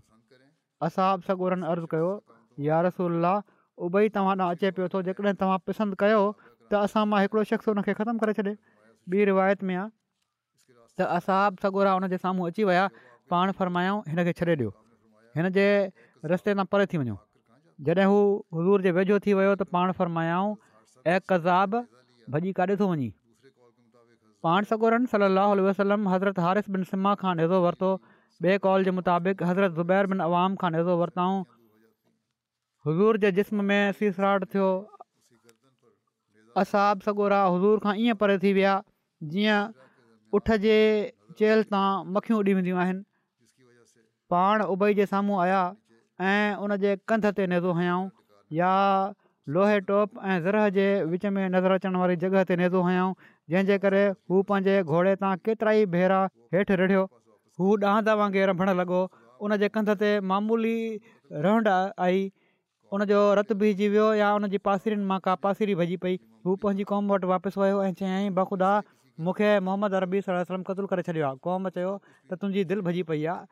असां 0.86 1.10
बि 1.20 1.26
सगोरनि 1.28 1.66
अर्ज़ु 1.74 1.90
कयो 1.92 2.10
यार 2.66 2.86
रसूल 2.86 3.28
उभई 3.86 4.14
तव्हां 4.18 4.34
ॾांहुं 4.36 4.56
अचे 4.56 4.70
पियो 4.78 4.88
थो 4.94 5.02
जेकॾहिं 5.10 5.34
तव्हां 5.42 5.58
पसंदि 5.68 5.96
कयो 6.02 6.18
त 6.72 6.80
असां 6.88 7.04
मां 7.12 7.20
हिकिड़ो 7.26 7.44
शख़्स 7.52 7.68
हुन 7.72 7.82
खे 7.90 7.94
ख़तमु 8.00 8.18
करे 8.24 8.34
छॾे 8.40 8.44
ॿी 9.14 9.24
रिवायत 9.32 9.62
में 9.70 9.74
आहे 9.76 9.86
त 10.98 11.08
असां 11.20 11.40
सगोरा 11.62 11.94
हुनजे 11.98 12.18
साम्हूं 12.26 12.50
अची 12.52 12.66
विया 12.72 12.84
पाण 13.34 13.52
फरमायाऊं 13.62 14.02
हिन 14.12 14.24
खे 14.30 14.34
छॾे 14.42 14.54
ॾियो 14.58 14.74
हिन 15.38 15.50
जे 15.58 15.68
रस्ते 16.34 16.54
तां 16.60 16.66
परे 16.74 16.90
थी 16.94 17.04
वञो 17.04 17.18
जॾहिं 17.88 18.12
हू 18.12 18.18
हज़ूर 18.60 18.86
जे 18.88 18.96
वेझो 19.00 19.20
थी 19.26 19.38
वियो 19.42 19.54
त 19.64 19.70
पाण 19.78 19.94
फरमायाऊं 20.02 20.54
ऐं 21.14 21.18
कज़ाब 21.34 21.82
भॼी 22.30 22.52
काॾे 22.58 22.76
थो 22.80 22.88
वञी 22.90 23.10
पाण 24.46 24.64
सगोरनि 24.70 25.06
सलाहु 25.10 25.62
वसलम 25.66 26.08
हज़रत 26.08 26.38
हारिस 26.46 26.68
बिन 26.76 26.82
सिम्मा 26.92 27.14
खां 27.24 27.34
नेदो 27.42 27.60
वरितो 27.66 27.90
ॿिए 28.44 28.58
कॉल 28.66 28.84
जे 28.86 28.90
मुताबिक़ 28.98 29.42
हज़रत 29.50 29.72
ज़ुबैर 29.78 30.06
बिन 30.12 30.20
अवाम 30.28 30.54
खां 30.62 30.70
नेदो 30.76 30.96
वरितऊं 31.02 31.36
हज़ूर 32.88 33.18
जे 33.24 33.30
जिस्म 33.38 33.64
में 33.70 33.92
सीसराट 34.00 34.44
थियो 34.54 34.66
असाब 36.64 37.06
सगोरा 37.08 37.38
हज़ूर 37.54 37.78
खां 37.86 37.94
ईअं 38.06 38.18
परे 38.24 38.36
थी 38.44 38.52
विया 38.58 38.74
जीअं 39.34 39.58
उठ 40.38 40.50
जे 40.66 40.74
चेल 41.42 41.62
तां 41.76 41.86
मखियूं 42.18 42.40
उॾी 42.42 42.56
वेंदियूं 42.60 42.82
आहिनि 42.84 43.04
पाण 44.34 44.66
उबई 44.76 44.98
जे 45.00 45.06
साम्हूं 45.14 45.40
आया 45.46 45.62
ऐं 46.32 46.66
उन 46.68 46.76
जे 46.86 46.96
कंध 47.14 47.32
ते 47.40 47.46
नेज़ो 47.54 47.72
हयाऊं 47.80 48.08
या 48.62 48.72
लोहे 49.52 49.80
टोप 49.88 50.10
ऐं 50.24 50.40
ज़रह 50.42 50.68
जे 50.76 50.84
विच 51.04 51.24
में 51.26 51.48
नज़र 51.48 51.70
अचण 51.78 51.96
वारी 52.02 52.14
जॻह 52.22 52.44
ते 52.50 52.56
नेदो 52.60 52.80
हुयऊं 52.84 53.10
जंहिंजे 53.54 53.76
करे 53.80 53.98
हू 54.30 54.42
पंहिंजे 54.50 54.76
घोड़े 54.92 55.12
तां 55.24 55.32
केतिरा 55.48 55.72
ई 55.80 55.86
भेरा 55.94 56.20
हेठि 56.56 56.76
रड़ियो 56.80 57.02
हू 57.62 57.74
ॾांहुं 57.90 58.14
वांगुर 58.20 58.52
भरणु 58.60 58.74
लॻो 58.78 59.00
उन 59.48 59.56
जे 59.64 59.68
कंध 59.74 59.90
ते 60.04 60.12
मामूली 60.32 60.72
रहंड 61.46 61.68
आई 62.06 62.22
उनजो 62.98 63.20
रतु 63.40 63.56
बीजी 63.64 63.88
वियो 63.96 64.06
या 64.20 64.32
उनजी 64.38 64.58
पासिरीनि 64.68 65.04
मां 65.12 65.18
का 65.28 65.34
पासिरी 65.46 65.74
भॼी 65.82 65.98
पई 66.06 66.16
हू 66.46 66.54
पंहिंजी 66.64 66.86
क़ौम 66.92 67.12
वटि 67.14 67.30
वापसि 67.34 67.60
वियो 67.64 67.82
ऐं 67.88 68.22
बख़ुदा 68.40 68.70
मूंखे 69.28 69.50
मोहम्मद 69.68 69.98
अरबी 70.00 70.22
सलम 70.30 70.64
कतलु 70.70 70.90
करे 70.94 71.04
छॾियो 71.10 71.26
आहे 71.30 71.42
क़ौम 71.48 71.68
चयो 71.76 71.92
त 72.06 72.40
तुंहिंजी 72.44 72.64
दिलि 72.72 72.86
भॼी 72.90 73.04
पई 73.12 73.24
आहे 73.36 73.46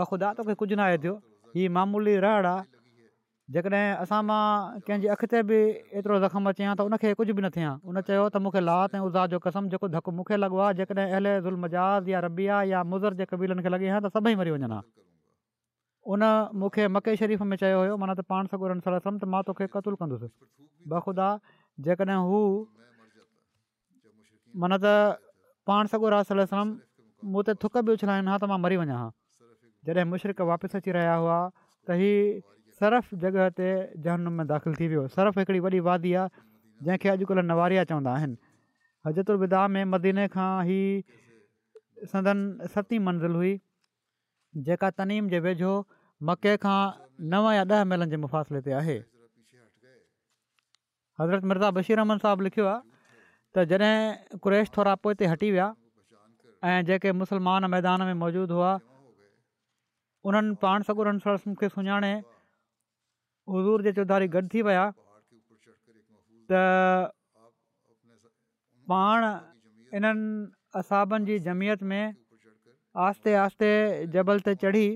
बख़ुदा 0.00 0.32
तोखे 0.40 0.54
कुझु 0.64 0.74
न 0.78 0.86
आहे 0.88 1.02
थियो 1.06 1.16
हीअ 1.58 1.72
मामूली 1.78 2.16
रहड़ 2.26 2.46
आहे 2.54 2.64
जेकॾहिं 3.50 3.96
असां 4.02 4.20
मां 4.24 4.78
कंहिंजी 4.86 5.08
अखिते 5.14 5.42
बि 5.46 5.56
एतिरो 5.98 6.18
ज़ख़्म 6.24 6.48
अचे 6.50 6.64
हा 6.66 6.74
त 6.78 6.80
उनखे 6.90 7.14
कुझु 7.20 7.34
बि 7.38 7.42
न 7.42 7.50
थिए 7.56 7.64
हा 7.66 7.72
उन 7.92 8.00
चयो 8.08 8.26
त 8.28 8.36
मूंखे 8.44 8.60
लात 8.66 8.94
ऐं 8.94 9.00
उज़ा 9.10 9.24
जो 9.34 9.38
कसम 9.46 9.68
जेको 9.74 9.88
धकु 9.94 10.10
मूंखे 10.18 10.36
लॻो 10.42 10.58
आहे 10.66 10.74
जेकॾहिं 10.80 11.06
अहल 11.14 11.26
एज़ुल 11.30 11.56
मजाज़ 11.64 12.10
या 12.12 12.20
रबिया 12.26 12.60
या 12.72 12.82
मुज़र 12.92 13.18
जे 13.18 13.24
कबीलनि 13.32 13.62
खे 13.66 13.70
लॻे 13.74 13.88
हा 13.94 13.98
त 14.06 14.14
सभई 14.16 14.34
मरी 14.42 14.50
वञनि 14.56 14.68
हा 14.74 14.80
उन 16.14 16.22
मूंखे 16.62 16.86
मके 16.94 17.16
शरीफ़ 17.22 17.42
में 17.50 17.56
चयो 17.64 17.80
हुयो 17.82 17.96
माना 17.98 18.14
त 18.14 18.22
पाण 18.30 18.48
सॻोर 18.54 18.78
सलम 18.86 19.18
त 19.24 19.26
मां 19.34 19.42
तोखे 19.50 19.66
कंदुसि 19.74 20.30
बख़ुदा 20.94 21.28
जेकॾहिं 21.88 22.20
हू 22.30 22.42
माना 24.64 24.76
त 24.86 25.18
पाण 25.72 25.90
सगुरास 25.96 26.30
सलम 26.36 26.72
मूं 27.34 27.42
ते 27.50 27.58
थुक 27.66 27.82
बि 27.90 27.98
उछलाइनि 27.98 28.30
हा 28.36 28.38
त 28.38 28.50
मां 28.54 28.58
मरी 28.68 28.78
वञा 28.86 28.96
हा 29.02 29.08
जॾहिं 29.90 30.06
मुशरक 30.14 30.40
वापसि 30.54 30.78
अची 30.82 30.90
रहिया 31.00 31.14
हुआ 31.26 31.36
त 31.88 32.00
ही 32.00 32.10
सर्फ़ 32.82 33.14
जॻह 33.22 33.48
ते 33.58 33.66
जहनु 34.04 34.30
में 34.42 34.46
दाख़िलु 34.52 34.74
थी 34.78 34.86
वियो 34.92 35.06
सर्फ़ 35.16 35.38
हिकिड़ी 35.40 35.60
वॾी 35.66 35.80
वादी 35.88 36.12
आहे 36.18 36.42
जंहिंखे 36.86 37.08
अॼुकल्ह 37.14 37.42
नवारिया 37.50 37.82
चवंदा 37.90 38.14
आहिनि 38.18 38.36
हज़रत 39.06 39.54
में 39.74 39.84
मदीने 39.94 40.26
खां 40.34 40.48
ई 40.76 42.06
संदन 42.12 42.40
सतीं 42.76 42.98
मंज़िल 43.08 43.38
हुई 43.40 43.52
जेका 44.68 44.90
तनीम 45.02 45.28
जे 45.34 45.40
वेझो 45.46 45.72
मके 46.30 46.56
खां 46.64 46.80
नव 47.36 47.46
या 47.58 47.62
ॾह 47.76 47.84
मेलनि 47.92 48.10
जे 48.16 48.20
मुफ़ासिले 48.24 48.62
ते 48.66 48.74
आहे 48.80 48.96
हज़रत 51.22 51.46
मिर्ज़ा 51.52 51.70
बशीर 51.78 52.04
अमन 52.06 52.24
साहबु 52.26 52.48
लिखियो 52.48 52.66
आहे 52.72 53.14
त 53.54 53.66
जॾहिं 53.74 54.40
क्रेश 54.48 54.74
थोरा 54.78 54.96
पोइ 55.06 55.14
हिते 55.18 55.30
हटी 55.36 55.52
विया 55.58 55.68
ऐं 56.74 56.74
जेके 56.90 57.14
मुसलमान 57.22 57.70
मैदान 57.78 58.06
में 58.10 58.14
मौजूदु 58.26 58.58
हुआ 58.60 58.72
उन्हनि 60.30 60.58
पाण 60.64 60.88
सगुरनि 60.90 61.22
सर्स 61.28 61.46
मूंखे 61.52 61.68
सुञाणे 61.76 62.12
हज़ूर 63.50 63.82
जे 63.82 63.92
चौधारी 63.92 64.28
गॾु 64.34 64.42
थी 64.54 64.62
विया 64.62 64.84
त 66.48 66.52
पाण 68.88 69.24
इन्हनि 69.98 70.50
असाबनि 70.78 71.24
जी 71.26 71.38
जमियत 71.50 71.82
में 71.90 72.04
आहिस्ते 72.94 73.34
आहिस्ते 73.42 73.72
जबल 74.14 74.38
ते 74.46 74.54
चढ़ी 74.62 74.86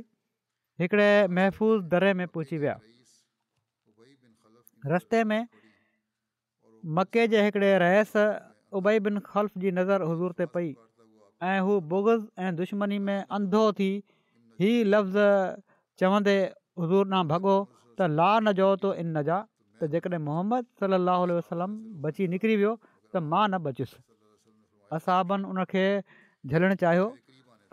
हिकिड़े 0.80 1.10
महफ़ूज़ 1.32 1.82
दरे 1.92 2.12
में 2.20 2.26
पहुची 2.28 2.58
विया 2.62 2.76
रस्ते 4.94 5.22
में 5.30 5.42
मके 6.98 7.26
जे 7.28 7.42
हिकिड़े 7.42 7.72
रहस 7.82 8.12
उबई 8.78 8.98
बिन 9.06 9.18
ख़ल्फ़ 9.26 9.58
जी 9.58 9.70
नज़र 9.78 10.02
हज़ूर 10.02 10.32
ते 10.38 10.46
पई 10.54 10.68
ऐं 11.50 11.60
हू 11.64 11.80
बुगज़ 11.92 12.22
ऐं 12.38 12.52
दुश्मनी 12.56 12.98
में 13.06 13.18
अंधो 13.38 13.64
थी 13.80 13.90
हीउ 14.60 14.84
लफ़्ज़ 14.92 15.18
चवंदे 15.98 16.36
हज़ूर 16.82 17.06
न 17.14 17.22
भॻो 17.28 17.54
त 17.98 18.06
ला 18.18 18.30
न 18.44 18.52
जो 18.60 18.68
तो 18.84 18.92
इन 19.02 19.18
जा 19.28 19.36
त 19.80 19.88
जेकॾहिं 19.92 20.20
मोहम्मद 20.28 20.64
सलाहु 20.80 21.22
वसलम 21.36 21.70
बची 22.04 22.26
निकिरी 22.32 22.54
वियो 22.62 22.72
त 23.12 23.22
मां 23.32 23.44
न 23.52 23.60
बचियुसि 23.66 23.98
असाबनि 24.96 25.44
उनखे 25.52 25.84
झलणु 26.52 26.74
चाहियो 26.82 27.06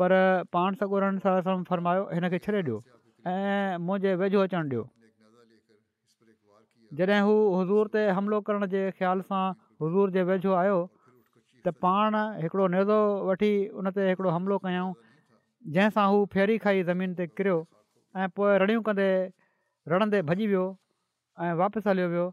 पर 0.02 0.12
पाण 0.58 0.80
सगुरनि 0.82 1.24
सां 1.26 1.60
फ़रमायो 1.72 2.04
हिन 2.16 2.30
खे 2.36 2.40
छॾे 2.48 2.56
ॾियो 2.64 2.80
ऐं 3.34 3.84
मुंहिंजे 3.90 4.16
वेझो 4.24 4.40
अचणु 4.48 4.64
ॾियो 4.72 4.84
जॾहिं 7.02 7.20
हू 7.30 7.36
हज़ूर 7.58 7.88
ते 7.98 8.08
हमिलो 8.20 8.40
करण 8.50 8.66
जे 8.78 8.82
ख़्याल 9.00 9.22
सां 9.30 9.44
हज़ूर 9.86 10.10
जे 10.18 10.24
वेझो 10.32 10.54
आयो 10.64 10.80
त 11.66 11.72
पाण 11.86 12.16
हिकिड़ो 12.46 12.68
नेज़ो 12.78 12.98
वठी 13.30 13.52
उन 13.84 13.90
ते 14.00 14.08
हिकिड़ो 14.10 14.30
हमिलो 14.40 14.58
कयऊं 14.66 14.90
जंहिंसां 15.78 16.08
हू 16.16 16.26
फेरी 16.36 16.58
खाई 16.66 16.84
ज़मीन 16.92 17.16
ते 17.22 17.28
किरियो 17.40 17.58
ऐं 18.24 18.28
पोइ 18.40 18.60
रड़ियूं 18.64 18.82
कंदे 18.90 19.08
रणंदे 19.90 20.22
भॼी 20.28 20.48
वियो 20.48 20.66
ऐं 21.44 21.54
वापसि 21.62 21.90
हलियो 21.90 22.08
वियो 22.10 22.32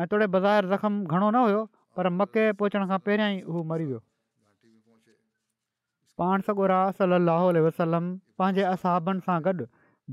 ऐं 0.00 0.04
तोड़े 0.12 0.26
बज़ारि 0.36 0.68
ज़ख़्म 0.68 1.04
घणो 1.04 1.30
न 1.30 1.34
हुयो 1.44 1.64
पर 1.96 2.08
मके 2.20 2.50
पहुचण 2.60 2.86
खां 2.92 2.98
पहिरियां 3.08 3.30
ई 3.36 3.40
हू 3.54 3.62
मरी 3.72 3.84
वियो 3.90 4.00
पाण 6.22 6.40
सॻोरा 6.46 6.78
सलाहु 6.98 7.50
वसलम 7.66 8.06
पंहिंजे 8.40 8.62
असाबनि 8.70 9.24
सां 9.28 9.38
गॾु 9.48 9.66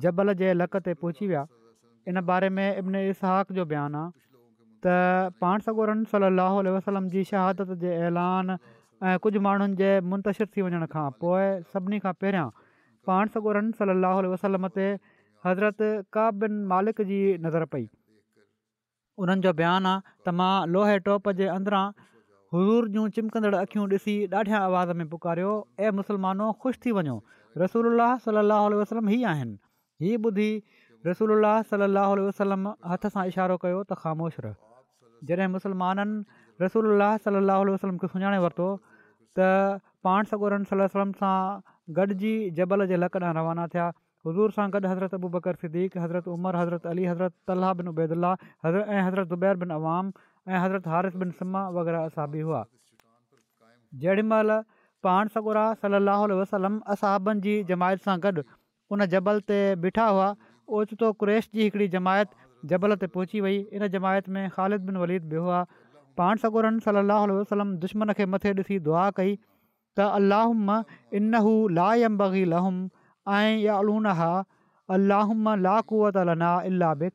जबल 0.05 0.33
जे 0.43 0.53
लक 0.59 0.77
ते 0.89 0.93
पहुची 1.03 1.27
विया 1.31 1.45
इन 2.11 2.21
बारे 2.31 2.49
में 2.57 2.67
इब्न 2.83 3.05
इसहाक 3.13 3.51
जो 3.59 3.65
बयानु 3.73 4.03
आहे 4.03 4.13
त 4.87 4.97
पाण 5.43 5.63
सॻोरनि 5.67 6.05
सलाहु 6.13 6.65
वसलम 6.77 7.07
जी 7.15 7.23
शहादत 7.33 7.71
जे 7.85 7.95
ऐलान 8.09 8.55
ऐं 8.57 9.17
कुझु 9.27 9.39
माण्हुनि 9.45 9.75
जे 9.81 9.89
मुंतशिरु 10.11 10.51
थी 10.55 10.61
वञण 10.67 10.85
खां 10.97 11.07
पोइ 11.23 11.47
सभिनी 11.73 11.99
खां 12.07 12.13
पहिरियां 12.21 12.49
पाण 13.09 14.15
वसलम 14.35 14.67
ते 14.79 14.89
हज़रत 15.45 15.77
काबिनि 16.15 16.63
मालिक 16.73 17.01
जी 17.11 17.17
नज़र 17.45 17.65
पई 17.73 17.87
उन्हनि 19.23 19.41
जो 19.47 19.53
बयानु 19.59 19.89
आहे 19.89 19.99
त 20.27 20.33
मां 20.39 20.53
लोहे 20.75 20.95
टोप 21.09 21.29
जे 21.41 21.47
अंदरां 21.55 21.83
हज़ूर 22.55 22.87
जूं 22.95 23.03
चिमकंदड़ 23.17 23.53
अख़ियूं 23.59 23.85
ॾिसी 23.97 24.15
ॾाढियां 24.39 24.61
आवाज़ 24.69 24.91
में 25.01 25.05
पुकारियो 25.11 25.51
ऐं 25.85 25.91
मुसलमानो 25.99 26.47
ख़ुशि 26.63 26.79
थी 26.85 26.93
वञो 26.97 27.17
रसूल 27.63 28.05
सलाहु 28.25 28.73
वसलम 28.81 29.09
ई 29.15 29.29
आहिनि 29.33 29.55
हीअ 30.05 30.17
ॿुधी 30.25 30.49
रसूल 31.09 31.33
सलाहु 31.73 32.15
वसलम 32.29 32.63
हथ 32.93 33.05
सां 33.17 33.25
इशारो 33.33 33.57
कयो 33.65 33.79
त 33.83 33.97
ख़ामोश 34.01 34.39
रह 34.45 34.55
जॾहिं 35.31 35.51
मुसलमाननि 35.57 36.41
रसूल 36.63 36.89
सलाहु 37.27 37.71
वसलम 37.75 37.97
खे 38.05 38.09
सुञाणे 38.15 38.41
वरितो 38.47 38.69
त 38.95 39.51
पाण 40.09 40.33
सगोरनि 40.33 40.71
सलम 40.73 41.13
सां 41.21 41.35
गॾिजी 41.99 42.33
जबल 42.61 42.85
जे 42.93 42.97
लकड़ा 43.05 43.31
रवाना 43.39 43.67
थिया 43.75 43.87
حضور 44.25 44.49
سان 44.55 44.69
گڈ 44.73 44.85
حضرت 44.85 45.13
ابوبکر 45.13 45.53
بکر 45.53 45.67
صدیق 45.67 45.95
حضرت 46.03 46.27
عمر 46.27 46.61
حضرت 46.61 46.85
علی 46.91 47.07
حضرت 47.09 47.31
طلح 47.47 47.71
بن 47.79 47.87
عبید 47.87 48.11
اللہ 48.11 48.33
حضرت 48.63 48.87
حضرت 49.07 49.27
زبیر 49.29 49.55
بن 49.63 49.71
عوام 49.71 50.09
حضرت 50.59 50.87
حارث 50.87 51.15
بن 51.23 51.29
سما 51.39 51.67
وغیرہ 51.75 51.99
اصحابی 52.05 52.41
ہوا 52.41 52.63
جڑی 54.01 54.21
مل 54.31 54.49
پان 55.03 55.27
سگورا 55.33 55.71
صلی 55.81 55.95
اللہ 55.95 56.23
علیہ 56.25 56.35
وسلم 56.35 56.79
اصحابن 56.95 57.39
جی 57.41 57.61
جماعت 57.67 58.01
سے 58.03 58.17
گڈ 58.27 58.39
ان 58.89 59.05
جبل 59.11 59.39
تے 59.47 59.59
بیٹھا 59.81 60.09
ہوا 60.09 60.33
اوچتو 60.77 61.11
قریش 61.19 61.49
جی 61.53 61.59
ایکڑی 61.61 61.87
جماعت 61.97 62.31
جبل 62.69 62.95
تے 62.99 63.07
پہنچی 63.07 63.41
وئی 63.41 63.63
ان 63.71 63.87
جماعت 63.91 64.29
میں 64.37 64.47
خالد 64.55 64.89
بن 64.89 64.95
ولید 65.01 65.23
بھی 65.29 65.37
ہوا 65.37 65.63
پان 66.17 66.37
سگورن 66.41 66.79
صلی 66.85 66.97
اللہ 66.99 67.21
علیہ 67.27 67.33
وسلم 67.35 67.75
دشمن 67.85 68.13
کے 68.17 68.25
متے 68.33 68.53
ڈسی 68.61 68.79
دعا 68.89 69.09
کئی 69.15 69.35
تو 69.95 70.09
اللہ 70.11 70.77
ان 71.17 71.31
لا 71.75 71.91
بغی 72.17 72.45
لہم 72.45 72.85
ऐं 73.31 73.55
इहा 73.57 73.77
अलूनहाता 73.79 74.45
अला 74.89 75.25
बि 77.01 77.11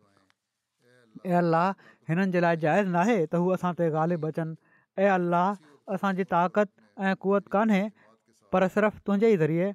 अलाह 1.39 1.71
हिननि 2.09 2.25
जे 2.35 2.41
लाइ 2.45 2.57
जाइज़ 2.65 2.89
नाहे 2.97 3.17
त 3.33 3.35
हू 3.43 3.47
असां 3.57 3.71
ते 3.81 3.85
ग़ालिबु 3.95 4.27
अचनि 4.35 4.53
ऐं 5.03 5.09
अलाह 5.15 5.49
असांजी 5.97 6.25
ताक़त 6.33 6.69
ऐं 7.09 7.13
क़वत 7.25 7.45
कोन्हे 7.57 7.83
पर 8.55 8.63
सिर्फ़ु 8.77 9.01
तुंहिंजे 9.09 9.29
ई 9.33 9.37
ज़रिए 9.43 9.67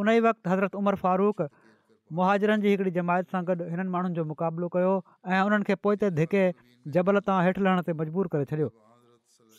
उन 0.00 0.06
ई 0.16 0.20
वक़्ति 0.26 0.46
हज़रत 0.54 0.72
उमर 0.82 0.94
फारूक 1.04 1.38
मुहाजरनि 2.20 2.62
जी 2.64 2.70
जमायत 2.98 3.26
सां 3.36 3.42
गॾु 3.52 3.66
हिननि 3.74 3.88
माण्हुनि 3.96 4.14
जो 4.18 4.24
मुक़ाबिलो 4.32 4.68
कयो 4.76 4.92
ऐं 5.34 5.40
उन्हनि 5.50 5.66
खे 5.70 5.76
पोइ 5.88 6.00
धिके 6.20 6.42
जबल 6.98 7.22
तां 7.30 7.38
हेठि 7.48 7.64
लहण 7.68 7.86
ते 7.90 7.96
मजबूर 8.02 8.32
करे 8.34 8.50
छॾियो 8.54 8.68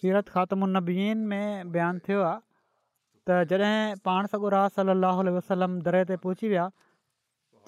सीरत 0.02 0.34
ख़ातमुनबीन 0.36 1.26
में 1.34 1.70
बयानु 1.78 2.06
थियो 2.10 2.26
आहे 2.32 2.42
त 3.30 3.38
जॾहिं 3.50 3.98
पाण 4.08 4.26
सॻोरा 4.32 4.60
सलाहु 4.76 5.24
वसलम 5.38 5.74
दरे 5.88 6.04
ते 6.12 6.16
पहुची 6.26 6.50
विया 6.54 6.64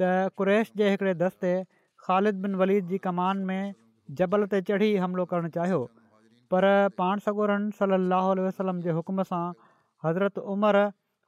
त 0.01 0.11
कुरैश 0.41 0.71
जे 0.81 0.89
हिकिड़े 0.93 1.13
दस्ते 1.21 1.51
ख़ालिद 2.05 2.39
बिन 2.45 2.55
वलीद 2.61 2.87
जी 2.93 2.99
कमान 3.05 3.43
में 3.49 3.59
जबल 4.21 4.45
ते 4.55 4.61
चढ़ी 4.71 4.89
हमिलो 5.05 5.25
करणु 5.33 5.51
चाहियो 5.59 5.81
पर 6.53 6.67
पाण 7.01 7.23
सगोरनि 7.27 7.75
सलाहु 7.81 8.33
वसलम 8.47 8.79
जे 8.87 8.95
हुकम 8.99 9.23
सां 9.33 9.43
हज़रत 10.07 10.43
उमरि 10.55 10.83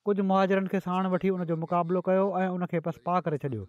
कुझु 0.09 0.25
मुहाजरनि 0.33 0.73
खे 0.75 0.81
साण 0.89 1.11
वठी 1.15 1.33
उनजो 1.37 1.59
मुक़ाबिलो 1.65 2.03
कयो 2.11 2.25
ऐं 2.43 2.47
उनखे 2.57 2.81
पसपा 2.89 3.21
करे 3.27 3.41
छॾियो 3.47 3.67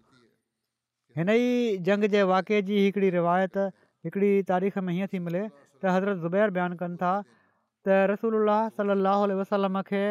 हिन 1.19 1.33
ई 1.35 1.85
जंग 1.89 2.09
जे 2.15 2.23
वाके 2.35 2.61
जी 2.69 2.81
हिकिड़ी 2.85 3.13
रिवायत 3.21 3.61
हिकिड़ी 4.07 4.31
तारीख़ 4.53 4.79
में 4.87 4.93
हीअं 4.97 5.13
थी 5.13 5.21
मिले 5.31 5.45
त 5.47 5.99
हज़रत 5.99 6.27
ज़ुबैर 6.27 6.57
बयानु 6.59 6.81
कनि 6.85 7.01
था 7.03 7.13
त 7.25 8.05
रसूल 8.13 8.47
सलाहु 8.81 9.37
वसलम 9.43 9.81
खे 9.91 10.03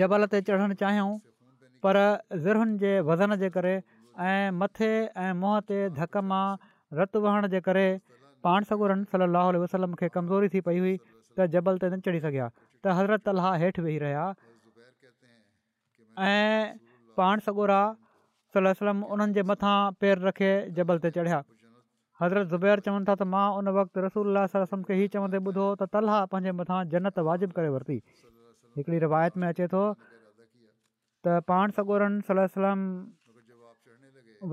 जबल 0.00 0.24
ते 0.34 0.40
चढ़णु 0.48 0.76
चाहियूं 0.82 1.10
पर 1.86 2.00
ज़रुनि 2.46 2.76
जे 2.84 2.90
वज़न 3.10 3.36
जे 3.42 3.50
करे 3.56 3.72
ऐं 4.30 4.52
मथे 4.62 4.88
ऐं 5.24 5.30
मुंहुं 5.40 5.60
ते 5.72 5.78
धक 6.00 6.20
मां 6.32 6.44
रतु 7.00 7.22
वहण 7.26 7.48
जे 7.54 7.60
करे 7.68 7.86
पाण 8.48 8.68
सगोरनि 8.70 9.08
सलाहु 9.14 9.60
वसलम 9.64 9.96
खे 10.02 10.10
कमज़ोरी 10.18 10.52
थी 10.54 10.64
पई 10.70 10.82
हुई 10.86 10.94
त 10.98 11.48
जबल 11.56 11.80
ते 11.84 11.90
न 11.92 12.06
चढ़ी 12.08 12.24
सघिया 12.28 12.48
त 12.58 12.96
हज़रत 13.00 13.32
अलाह 13.34 13.58
हेठि 13.64 13.86
वेही 13.88 13.98
रहिया 14.04 14.28
ऐं 16.30 16.78
पाण 17.20 17.44
सगोर 17.50 17.76
सलम 18.56 19.04
उन्हनि 19.14 19.34
जे 19.36 19.42
मथां 19.52 19.76
पेर 20.04 20.24
रखे 20.30 20.50
जबल 20.80 21.04
ते 21.06 21.12
चढ़िया 21.18 21.42
हज़रत 22.20 22.46
ज़ुबैर 22.46 22.78
चवनि 22.86 23.04
था 23.08 23.14
त 23.20 23.22
मां 23.34 23.46
उन 23.58 23.66
वक़्तु 23.76 23.98
रसूल 24.06 24.36
सलम 24.50 24.82
खे 24.88 24.94
हीअ 24.98 25.10
चवंदे 25.14 25.38
ॿुधो 25.50 25.64
त 25.82 25.86
तलहा 25.94 26.18
पंहिंजे 26.34 26.52
मथां 26.58 26.78
जन्नत 26.92 27.18
वाजिबु 27.28 27.54
करे 27.56 27.68
वरिती 27.76 27.98
हिकिड़ी 28.78 28.98
रिवायत 29.06 29.38
में 29.42 29.46
अचे 29.48 29.66
थो 29.72 29.82
त 30.00 31.40
पाण 31.50 31.74
सगोरन 31.78 32.20
सलम 32.30 32.86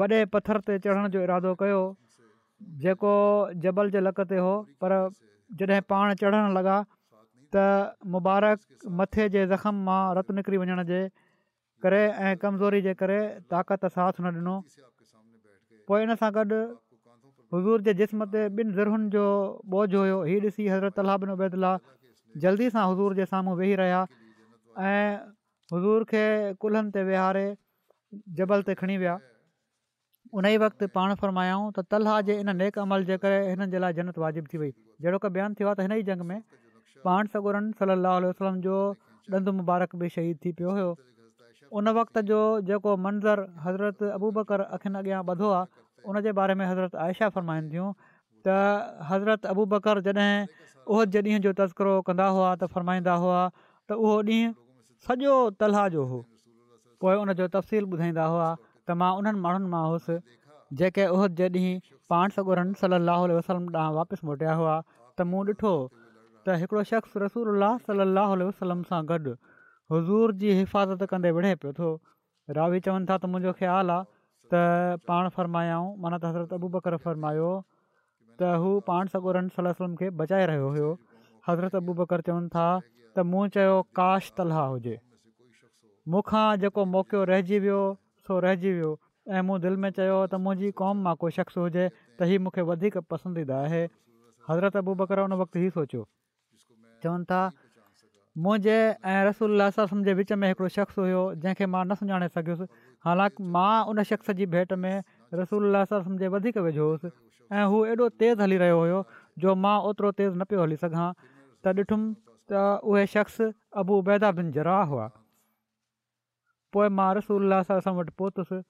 वॾे 0.01 0.19
पथर 0.37 0.61
ते 0.69 0.79
चढ़ण 0.87 1.13
जो 1.17 1.21
इरादो 1.27 1.53
कयो 1.61 1.81
जेको 2.83 3.13
जबल 3.65 3.93
जे 3.97 4.03
लक 4.09 4.23
ते 4.33 4.41
हो 4.47 4.53
पर 4.81 4.97
जॾहिं 5.61 5.81
पाण 5.93 6.15
चढ़णु 6.25 6.51
लॻा 6.59 6.79
त 7.55 7.67
मुबारक 8.17 8.85
मथे 9.01 9.29
जे 9.37 9.45
ज़ख़्म 9.53 9.85
मां 9.91 10.01
रतु 10.21 10.37
निकिरी 10.41 10.61
वञण 10.65 10.83
जे 10.93 11.01
करे 11.85 12.01
ऐं 12.27 12.33
कमज़ोरी 12.43 12.81
जे 12.89 12.93
करे 13.03 13.21
ताक़त 13.53 13.85
साथ 13.97 14.21
न 14.27 14.37
ॾिनो 14.37 14.55
पोइ 15.91 16.03
इन 16.07 16.15
सां 16.23 16.31
गॾु 16.37 16.57
हज़ूर 17.53 17.81
जे 17.87 17.93
जिस्म 17.99 18.25
ते 18.33 18.41
ॿिनि 18.49 18.73
ज़रुनि 18.75 19.09
जो 19.15 19.23
ॿोझ 19.75 19.89
हुयो 19.95 20.19
हीउ 20.29 20.39
ॾिसी 20.43 20.67
हज़रत 20.73 20.99
अलाह 21.03 21.77
जल्दी 22.43 22.69
सां 22.75 22.83
हुज़ूर 22.89 23.15
जे 23.15 23.25
साम्हूं 23.31 23.55
वेही 23.61 23.73
रहिया 23.81 23.99
ऐं 24.91 25.09
हुज़ूर 25.73 26.03
खे 26.11 26.21
कुल्हनि 26.65 26.91
ते 26.97 27.03
वेहारे 27.09 27.41
जबल 28.39 28.63
ते 28.69 28.75
खणी 28.81 28.95
विया 29.03 29.15
उन 29.17 30.45
ई 30.47 30.57
वक़्ति 30.63 30.87
पाण 30.95 31.15
फ़र्मायाऊं 31.23 31.65
त 31.79 31.97
अलह 31.99 32.21
जे 32.29 32.39
इन 32.43 32.53
नेक 32.61 32.79
अमल 32.85 33.03
जे 33.11 33.17
करे 33.25 33.41
हिननि 33.49 33.67
जे 33.75 33.81
लाइ 33.85 33.97
जनत 33.99 34.21
वाजिबु 34.25 34.53
थी 34.53 34.61
वई 34.63 34.71
जहिड़ो 35.05 35.21
की 35.25 35.33
बयानु 35.39 35.59
थियो 35.61 35.69
आहे 35.71 35.77
त 35.81 35.87
हिन 35.87 35.95
ई 35.99 36.07
जंग 36.11 36.27
में 36.31 36.41
पाण 37.09 37.31
सगोरन 37.35 37.71
सलाह 37.83 38.17
वसलम 38.29 38.61
जो 38.69 38.79
ॾंदु 39.39 39.51
मुबारक 39.59 39.95
बि 40.03 40.13
शहीद 40.15 40.39
थी 40.45 40.55
पियो 40.61 40.77
हुयो 40.79 40.89
उन 41.79 41.89
वक़्त 41.99 42.21
जो 42.31 42.39
जेको 42.71 42.95
मंज़रु 43.07 43.43
हज़रत 43.65 44.07
अबूबकर 44.15 44.65
अखियुनि 44.79 44.97
अॻियां 45.03 45.19
वधो 45.31 45.51
आहे 45.59 45.69
उन 46.09 46.19
जे 46.21 46.31
बारे 46.37 46.53
में 46.59 46.65
हज़रत 46.65 46.95
आयशा 47.05 47.29
फ़रमाईंदियूं 47.33 47.91
त 48.47 48.53
हज़रत 49.09 49.45
अबू 49.53 49.65
बकर 49.75 49.99
जॾहिं 50.07 50.33
उहद 50.87 51.09
जे 51.15 51.21
ॾींहुं 51.21 51.39
जो 51.45 51.51
तस्करो 51.61 51.93
कंदा 52.09 52.25
हुआ 52.37 52.49
त 52.61 52.69
फ़रमाईंदा 52.75 53.13
हुआ 53.23 53.41
त 53.89 53.97
उहो 54.05 54.13
ॾींहुं 54.29 54.53
सॼो 55.07 55.35
तलाह 55.63 55.87
जो 55.95 56.05
हो 56.13 56.19
पोइ 57.05 57.15
उनजो 57.25 57.47
तफ़सील 57.57 57.89
ॿुधाईंदा 57.95 58.25
हुआ 58.35 58.47
त 58.61 58.95
मां 59.01 59.11
उन्हनि 59.19 59.39
माण्हुनि 59.45 59.69
मां 59.75 59.81
हुउसि 59.91 60.17
जेके 60.81 61.05
उहद 61.17 61.37
जे 61.43 61.49
ॾींहुं 61.49 61.81
पाण 62.13 62.35
सॻुरनि 62.39 62.81
सलाहु 62.83 63.29
वसलम 63.39 63.67
ॾांहुं 63.73 63.97
वापसि 63.99 64.29
मोटिया 64.31 64.55
हुआ 64.61 64.77
त 65.21 65.27
मूं 65.33 65.43
ॾिठो 65.55 65.73
त 65.99 66.63
हिकिड़ो 66.63 66.83
शख़्स 66.93 67.19
रसूल 67.25 67.51
अल्ला 67.53 67.69
सलाहु 67.91 68.39
वसलम 68.45 68.81
सां 68.93 69.01
गॾु 69.13 69.35
हुज़ूर 69.95 70.33
जी 70.41 70.49
हिफ़ाज़त 70.61 71.05
कंदे 71.13 71.35
विढ़े 71.37 71.53
पियो 71.61 71.73
थो 71.81 71.91
रावी 72.59 72.79
चवनि 72.89 73.07
था 73.13 73.17
त 73.21 73.33
मुंहिंजो 73.35 73.51
ख़्यालु 73.61 73.95
आहे 73.97 74.09
त 74.53 75.03
पाण 75.09 75.27
फ़रमायाऊं 75.35 75.95
माना 76.05 76.17
त 76.23 76.31
हज़रत 76.31 76.53
अबू 76.59 76.67
बकरु 76.77 76.97
फ़र्मायो 77.07 77.49
त 78.41 78.49
हू 78.63 78.71
पाण 78.89 79.11
सगोड़नि 79.13 79.51
सलम 79.57 79.95
खे 80.01 80.09
बचाए 80.21 80.45
रहियो 80.51 80.67
हुयो 80.77 80.89
हज़रत 81.49 81.77
अबू 81.81 81.93
बकरु 82.01 82.25
चवनि 82.29 82.51
था 82.55 82.65
त 82.83 83.25
मूं 83.33 83.45
चयो 83.57 83.77
काश 83.99 84.29
तलहा 84.39 84.65
हुजे 84.73 84.97
मूंखां 86.15 86.43
जेको 86.65 86.85
मौक़ो 86.97 87.23
रहिजी 87.31 87.59
वियो 87.67 87.79
सो 88.27 88.39
रहिजी 88.47 88.73
वियो 88.79 88.91
ऐं 89.39 89.43
मूं 89.49 89.59
दिलि 89.67 89.79
में 89.85 89.89
चयो 90.01 90.19
त 90.33 90.41
मुंहिंजी 90.45 90.71
क़ौम 90.83 91.03
मां 91.07 91.15
को 91.23 91.31
शख़्स 91.39 91.61
हुजे 91.63 91.87
त 91.97 92.29
हीअ 92.31 92.43
मूंखे 92.47 92.67
वधीक 92.71 92.97
पसंदीदा 93.15 93.59
आहे 93.69 93.83
हज़रत 94.49 94.81
अबू 94.85 94.97
बकर 95.03 95.25
उन 95.27 95.39
वक़्तु 95.43 95.69
सोचियो 95.79 96.05
चवनि 97.05 97.31
था 97.33 97.41
मुंहिंजे 98.37 98.75
ऐं 99.11 99.25
रसुल्लास 99.27 99.77
जे 100.03 100.13
विच 100.17 100.31
में 100.41 100.47
हिकिड़ो 100.47 100.67
शख़्स 100.75 100.97
हुयो 100.99 101.23
जंहिंखे 101.43 101.65
मां 101.71 101.81
न 101.85 101.95
सुञाणे 102.01 102.27
सघियुसि 102.35 102.63
हालांकि 103.05 103.43
मां 103.55 103.85
उन 103.93 104.03
शख़्स 104.11 104.31
जी 104.39 104.45
भेंट 104.53 104.73
में 104.83 105.01
रसूल 105.33 105.75
वधीक 106.35 106.57
विझियो 106.57 106.85
हुउसि 106.89 107.09
ऐं 107.51 107.65
हू 107.73 107.83
एॾो 107.85 108.07
तेज़ 108.23 108.41
हली 108.41 108.57
रहियो 108.63 108.77
हुयो 108.79 109.03
जो 109.45 109.55
मां 109.65 109.75
ओतिरो 109.91 110.11
तेज़ 110.23 110.35
न 110.37 110.43
पियो 110.53 110.61
हली 110.63 110.75
सघां 110.83 111.09
त 111.65 111.73
ॾिठुमि 111.83 112.13
त 112.53 112.61
उहे 112.93 113.05
शख़्स 113.15 113.41
अबूबे 113.83 114.17
बिन 114.39 114.51
जरा 114.59 114.77
हुआ 114.93 115.09
पोइ 116.75 116.89
मां 117.01 117.09
रसोल्ला 117.21 117.59
सर 117.71 117.93
वटि 118.01 118.15
पहुतुसि 118.23 118.63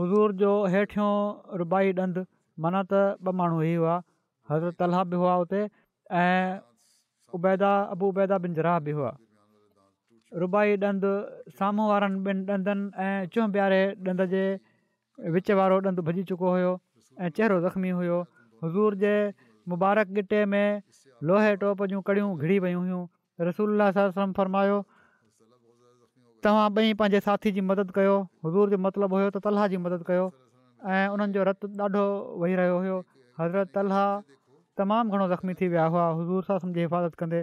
हज़ूर 0.00 0.32
जो 0.44 0.56
हेठियों 0.76 1.12
रुबाई 1.64 1.92
ॾंदु 2.08 2.24
माना 2.64 2.84
त 2.90 3.06
ॿ 3.30 3.32
माण्हू 3.42 3.60
ही 3.68 3.72
हुआ 3.74 4.00
हज़रत 4.50 4.80
तलहा 4.84 5.04
बि 5.12 5.16
हुआ 5.24 5.34
हुते 5.44 5.64
ऐं 6.22 6.60
उबैदा 7.36 7.70
अबू 7.94 8.06
उबैदा 8.12 8.36
बिन 8.44 8.54
जराह 8.58 8.78
बि 8.86 8.92
हुआ 8.98 9.10
रुबाई 10.42 10.76
ॾंदु 10.88 11.10
साम्हूं 11.58 11.86
वारनि 11.90 12.18
ॿिनि 12.30 12.42
ॾंदनि 12.50 12.84
ऐं 13.06 13.26
चुम 13.32 13.52
प्यारे 13.56 13.80
ॾंद 14.08 14.24
जे 14.34 14.44
विच 15.34 15.50
वारो 15.60 15.78
ॾंदु 15.90 16.02
भुॼी 16.08 16.22
चुको 16.30 16.48
हुयो 16.56 16.72
ऐं 17.22 17.28
चहिरो 17.38 17.56
ज़ख़्मी 17.64 17.90
हुयो 17.98 18.18
हज़ूर 18.64 18.96
जे 19.04 19.12
मुबारक 19.72 20.14
गिटे 20.18 20.40
में 20.52 20.82
लोहे 21.30 21.50
टोप 21.64 21.84
जूं 21.92 22.00
कड़ियूं 22.08 22.30
घिड़ी 22.42 22.58
वियूं 22.66 22.82
हुयूं 22.86 23.02
रसूल 23.48 23.86
सां 23.98 24.06
सम 24.18 24.32
फ़र्मायो 24.40 24.78
तव्हां 26.46 26.64
ॿई 26.80 26.94
पंहिंजे 27.02 27.20
साथी 27.28 27.52
जी 27.58 27.64
मदद 27.72 27.92
कयो 27.98 28.16
हज़ूर 28.46 28.74
जो 28.76 28.78
मतिलबु 28.86 29.20
हुयो 29.20 29.28
त 29.36 29.44
तलाह 29.48 29.68
जी 29.74 29.82
मदद 29.88 30.06
कयो 30.12 30.24
ऐं 30.92 31.16
उन्हनि 31.16 31.38
जो 31.38 31.46
रत 31.50 31.68
ॾाढो 31.88 32.06
वेही 32.44 32.54
रहियो 32.62 32.78
हुयो 32.84 32.96
हज़रत 33.42 33.74
तलहा 33.78 34.06
तमामु 34.80 35.10
घणो 35.14 35.24
ज़ख़्मी 35.30 35.54
थी 35.60 35.66
विया 35.70 35.84
हुआ 35.92 36.04
हज़ूर 36.18 36.44
सां 36.48 36.56
सम्झी 36.64 36.80
हिफ़ाज़त 36.80 37.14
कंदे 37.22 37.40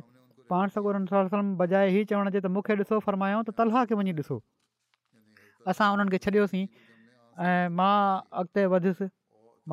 पाण 0.51 0.69
सगोरनि 0.75 1.51
बजाए 1.61 1.89
ई 1.93 2.05
चवण 2.11 2.27
अचे 2.31 2.39
त 2.45 2.45
मूंखे 2.55 2.75
ॾिसो 2.83 2.99
फ़र्मायो 3.07 3.41
त 3.49 3.65
अलाह 3.65 3.85
खे 3.91 3.97
वञी 3.99 4.13
ॾिसो 4.21 4.37
असां 5.73 5.89
उन्हनि 5.97 6.11
खे 6.15 6.21
छॾियोसीं 6.25 6.65
ऐं 7.49 7.69
मां 7.81 7.97
अॻिते 8.41 8.65
वधियुसि 8.75 9.09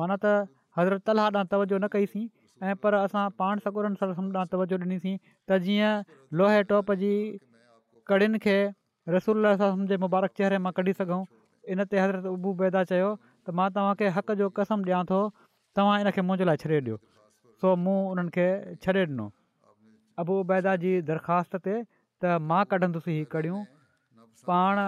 माना 0.01 0.19
त 0.25 0.33
हज़रत 0.81 1.05
तलाह 1.11 1.31
ॾांहुं 1.37 1.51
तवजो 1.55 1.79
न 1.85 1.89
कईसीं 1.97 2.27
ऐं 2.67 2.75
पर 2.83 2.99
असां 2.99 3.25
पाण 3.43 3.65
सगोरनि 3.65 4.01
साल 4.03 4.13
ॾांहुं 4.19 4.45
तवजो 4.53 4.81
ॾिनीसीं 4.85 5.17
त 5.49 5.59
जीअं 5.65 6.15
लोहे 6.41 6.61
टॉप 6.73 6.93
जी 7.03 7.11
कड़ियुनि 8.11 8.43
खे 8.47 8.57
रसूल 9.17 9.51
सां 9.65 9.71
मुबारक 10.07 10.39
चहिरे 10.41 10.61
मां 10.69 10.75
कढी 10.81 10.95
सघूं 11.03 11.21
इन 11.73 11.83
ते 11.91 12.05
हज़रत 12.05 12.29
उबू 12.37 12.53
बेदा 12.63 12.85
त 12.93 13.59
मां 13.61 13.69
तव्हांखे 13.79 14.15
हक़ 14.19 14.33
जो 14.43 14.53
कसम 14.61 14.89
ॾियां 14.91 15.03
थो 15.13 15.21
तव्हां 15.77 16.01
इन 16.05 16.15
खे 16.19 16.29
मुंहिंजे 16.29 16.53
लाइ 16.53 16.63
छॾे 16.65 16.75
ॾियो 16.85 17.01
सो 17.61 17.75
मूं 17.83 17.97
उन्हनि 18.09 18.31
खे 18.33 18.43
छॾे 18.85 18.93
ॾिनो 19.11 19.23
अबू 20.23 20.33
उबैदा 20.41 20.73
जी 20.83 20.91
दरख़्वास्त 21.07 21.55
ते 21.67 21.75
त 21.75 22.37
मां 22.49 22.59
कढंदुसि 22.73 23.15
हीअ 23.19 23.29
कड़ियूं 23.31 23.61
पाण 24.49 24.81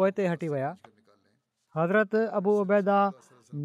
पोइ 0.00 0.14
ते 0.18 0.26
हटी 0.32 0.48
विया 0.54 0.70
हज़रत 1.78 2.18
अबू 2.40 2.54
उबैदा 2.64 2.96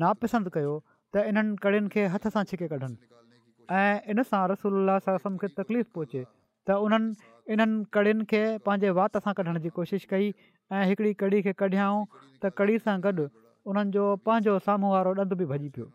नापसंदि 0.03 0.53
कयो 0.57 0.75
त 1.15 1.23
इन्हनि 1.31 1.57
कड़ियुनि 1.65 1.93
खे 1.97 2.05
हथ 2.17 2.29
सां 2.37 2.45
छिके 2.51 2.69
कढनि 2.75 4.13
इन 4.15 4.23
सां 4.33 4.43
रसूल 4.55 4.97
सम 5.09 5.41
खे 5.45 5.51
तकलीफ़ 5.63 5.91
पहुचे 5.99 6.23
त 6.23 6.79
उन्हनि 6.85 7.57
इन्हनि 7.57 7.81
कड़ियुनि 7.97 8.29
खे 8.35 8.43
पंहिंजे 8.69 8.93
वात 9.01 9.21
सां 9.27 9.35
कढण 9.41 9.63
जी 9.65 9.73
कोशिशि 9.81 10.11
कई 10.15 10.29
ऐं 10.77 10.87
हिकिड़ी 10.93 11.17
कड़ी 11.25 11.41
खे 11.49 11.55
कढियाऊं 11.65 12.01
त 12.15 12.57
कड़ी 12.61 12.79
सां 12.89 12.97
गॾु 13.09 13.29
उन्हनि 13.71 13.99
जो 13.99 14.07
पंहिंजो 14.29 14.59
साम्हूं 14.69 14.97
वारो 14.99 15.17
ॾंदु 15.25 15.37
बि 15.43 15.53
भॼी 15.55 15.69
पियो 15.79 15.91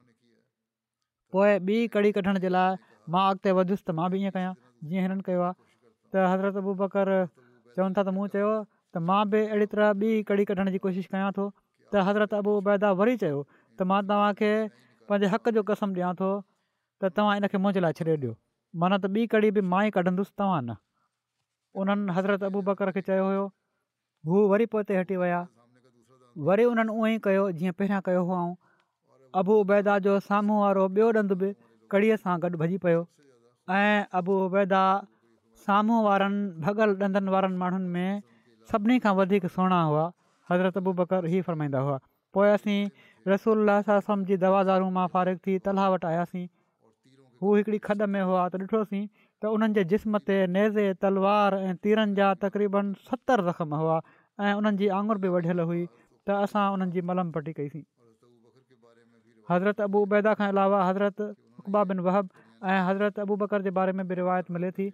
पोइ 1.33 1.53
ॿी 1.67 1.77
कड़ी 1.93 2.13
कढण 2.13 2.39
जे 2.45 2.49
लाइ 2.55 2.77
मां 3.15 3.23
अॻिते 3.31 3.53
वधियुसि 3.59 3.85
त 3.89 3.95
मां 4.01 4.09
बि 4.15 4.19
ईअं 4.25 4.35
कयां 4.37 4.53
जीअं 4.89 5.05
हिननि 5.07 5.25
कयो 5.29 5.43
आहे 5.47 5.55
त 6.15 6.25
हज़रत 6.33 6.59
अबू 6.63 6.75
बकर 6.81 7.11
चवनि 7.77 7.99
था 7.99 8.03
त 8.03 8.15
मूं 8.19 8.27
चयो 8.35 8.51
त 8.69 9.05
मां 9.11 9.21
बि 9.35 9.41
अहिड़ी 9.45 9.69
तरह 9.75 9.93
ॿी 10.03 10.11
कड़ी 10.33 10.45
कढण 10.51 10.71
जी 10.77 10.83
कोशिशि 10.87 11.13
कयां 11.15 11.31
थो 11.39 11.47
त 11.57 12.05
हज़रत 12.11 12.37
उबैदा 12.57 12.91
वरी 13.03 13.17
चयो 13.25 13.41
त 13.49 13.89
मां 13.93 14.01
तव्हांखे 14.13 14.53
पंहिंजे 15.13 15.33
हक़ 15.37 15.53
जो 15.59 15.63
कसम 15.73 15.95
ॾियां 16.01 16.13
थो 16.21 16.31
त 16.43 17.13
तव्हां 17.21 17.37
इनखे 17.43 17.63
मुंहिंजे 17.67 17.85
लाइ 17.87 17.99
छॾे 18.03 18.09
ॾियो 18.19 18.35
माना 18.85 18.99
त 19.05 19.13
ॿी 19.17 19.27
कड़ी 19.37 19.55
बि 19.61 19.65
मां 19.73 19.83
ई 19.89 19.97
कढंदुसि 19.99 20.35
तव्हां 20.43 20.61
न 20.69 20.77
उन्हनि 21.83 22.19
हज़रत 22.21 22.45
अबू 22.53 22.65
बकर 22.71 22.93
खे 22.99 23.05
चयो 23.11 23.27
हुयो 23.31 23.49
हू 24.33 24.45
वरी 24.55 24.71
पोइ 24.77 25.01
हटी 25.01 25.23
विया 25.25 25.41
वरी 26.51 26.69
उन्हनि 26.75 27.17
कयो 27.29 27.47
जीअं 27.63 27.81
अबू 29.41 29.55
उबैदा 29.65 29.93
जो 30.05 30.15
साम्हूं 30.25 30.57
वारो 30.63 30.87
ॿियो 30.97 31.05
ॾंदु 31.19 31.35
बि 31.43 31.49
कड़ीअ 31.93 32.17
सां 32.23 32.33
गॾु 32.41 32.49
भॼी 32.63 32.79
पियो 32.85 32.99
ऐं 33.77 34.03
अबू 34.21 34.35
उबैदा 34.49 34.81
साम्हूं 35.67 36.01
वारनि 36.07 36.43
भॻल 36.67 36.91
ॾंदनि 37.07 37.33
वारनि 37.35 37.57
माण्हुनि 37.63 37.89
में 37.95 38.23
सभिनी 38.73 38.99
खां 39.05 39.13
वधीक 39.21 39.47
सुहिणा 39.55 39.79
हुआ 39.91 40.03
हज़रत 40.51 40.77
अबू 40.83 40.93
बकर 40.99 41.29
इहे 41.31 41.41
फरमाईंदा 41.47 41.81
हुआ 41.87 41.97
पोइ 42.39 42.49
असीं 42.59 42.77
रसोल 43.35 43.73
जी 44.33 44.37
दवादारू 44.45 44.91
मां 44.99 45.07
फ़ारिग 45.17 45.41
थी 45.47 45.57
तलहा 45.69 45.89
वटि 45.97 46.07
आयासीं 46.11 46.45
हू 47.43 47.57
हिकिड़ी 47.59 47.79
खॾ 47.89 47.99
में 48.17 48.23
हुआ 48.33 48.45
त 48.57 48.61
ॾिठोसीं 48.67 49.03
त 49.17 49.55
उन्हनि 49.57 49.75
जे 49.81 49.85
जिस्म 49.95 50.19
ते 50.29 50.39
नेज़े 50.59 50.87
तलवार 51.07 51.59
ऐं 51.63 51.75
तीरनि 51.87 52.19
जा 52.21 52.29
तक़रीबन 52.45 52.93
सतरि 53.09 53.47
ज़ख़्म 53.51 53.83
हुआ 53.85 53.99
ऐं 54.45 54.55
उन्हनि 54.61 54.77
जी 54.85 54.93
आङुर 55.01 55.25
बि 55.27 55.35
वढियलु 55.39 55.69
हुई 55.75 55.83
त 55.95 56.41
असां 56.45 56.69
उन्हनि 56.77 56.99
जी 56.99 57.07
मलम 57.13 57.35
पटी 57.39 57.57
कईसीं 57.61 57.85
حضرت 59.55 59.81
ابو 59.81 60.03
عبیدہ 60.03 60.33
کے 60.39 60.49
علاوہ 60.51 60.89
حضرت 60.89 61.21
ابا 61.21 61.83
بن 61.91 61.99
وہب 62.07 62.27
اور 62.61 62.77
حضرت 62.91 63.19
ابوبکر 63.19 63.63
کے 63.63 63.71
بارے 63.79 63.93
میں 63.99 64.05
بھی 64.11 64.17
روایت 64.17 64.51
ملے 64.57 64.71
تھی 64.79 64.91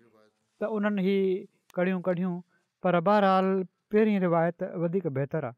تو 0.61 0.75
انہن 0.77 0.99
ہی 1.07 1.15
کڑیوں 1.75 2.01
کڑیوں 2.09 2.41
پر 2.83 3.01
بہرحال 3.11 3.63
پہلی 3.95 4.19
روایت 4.21 4.63
بہتر 5.15 5.45
ا 5.49 5.53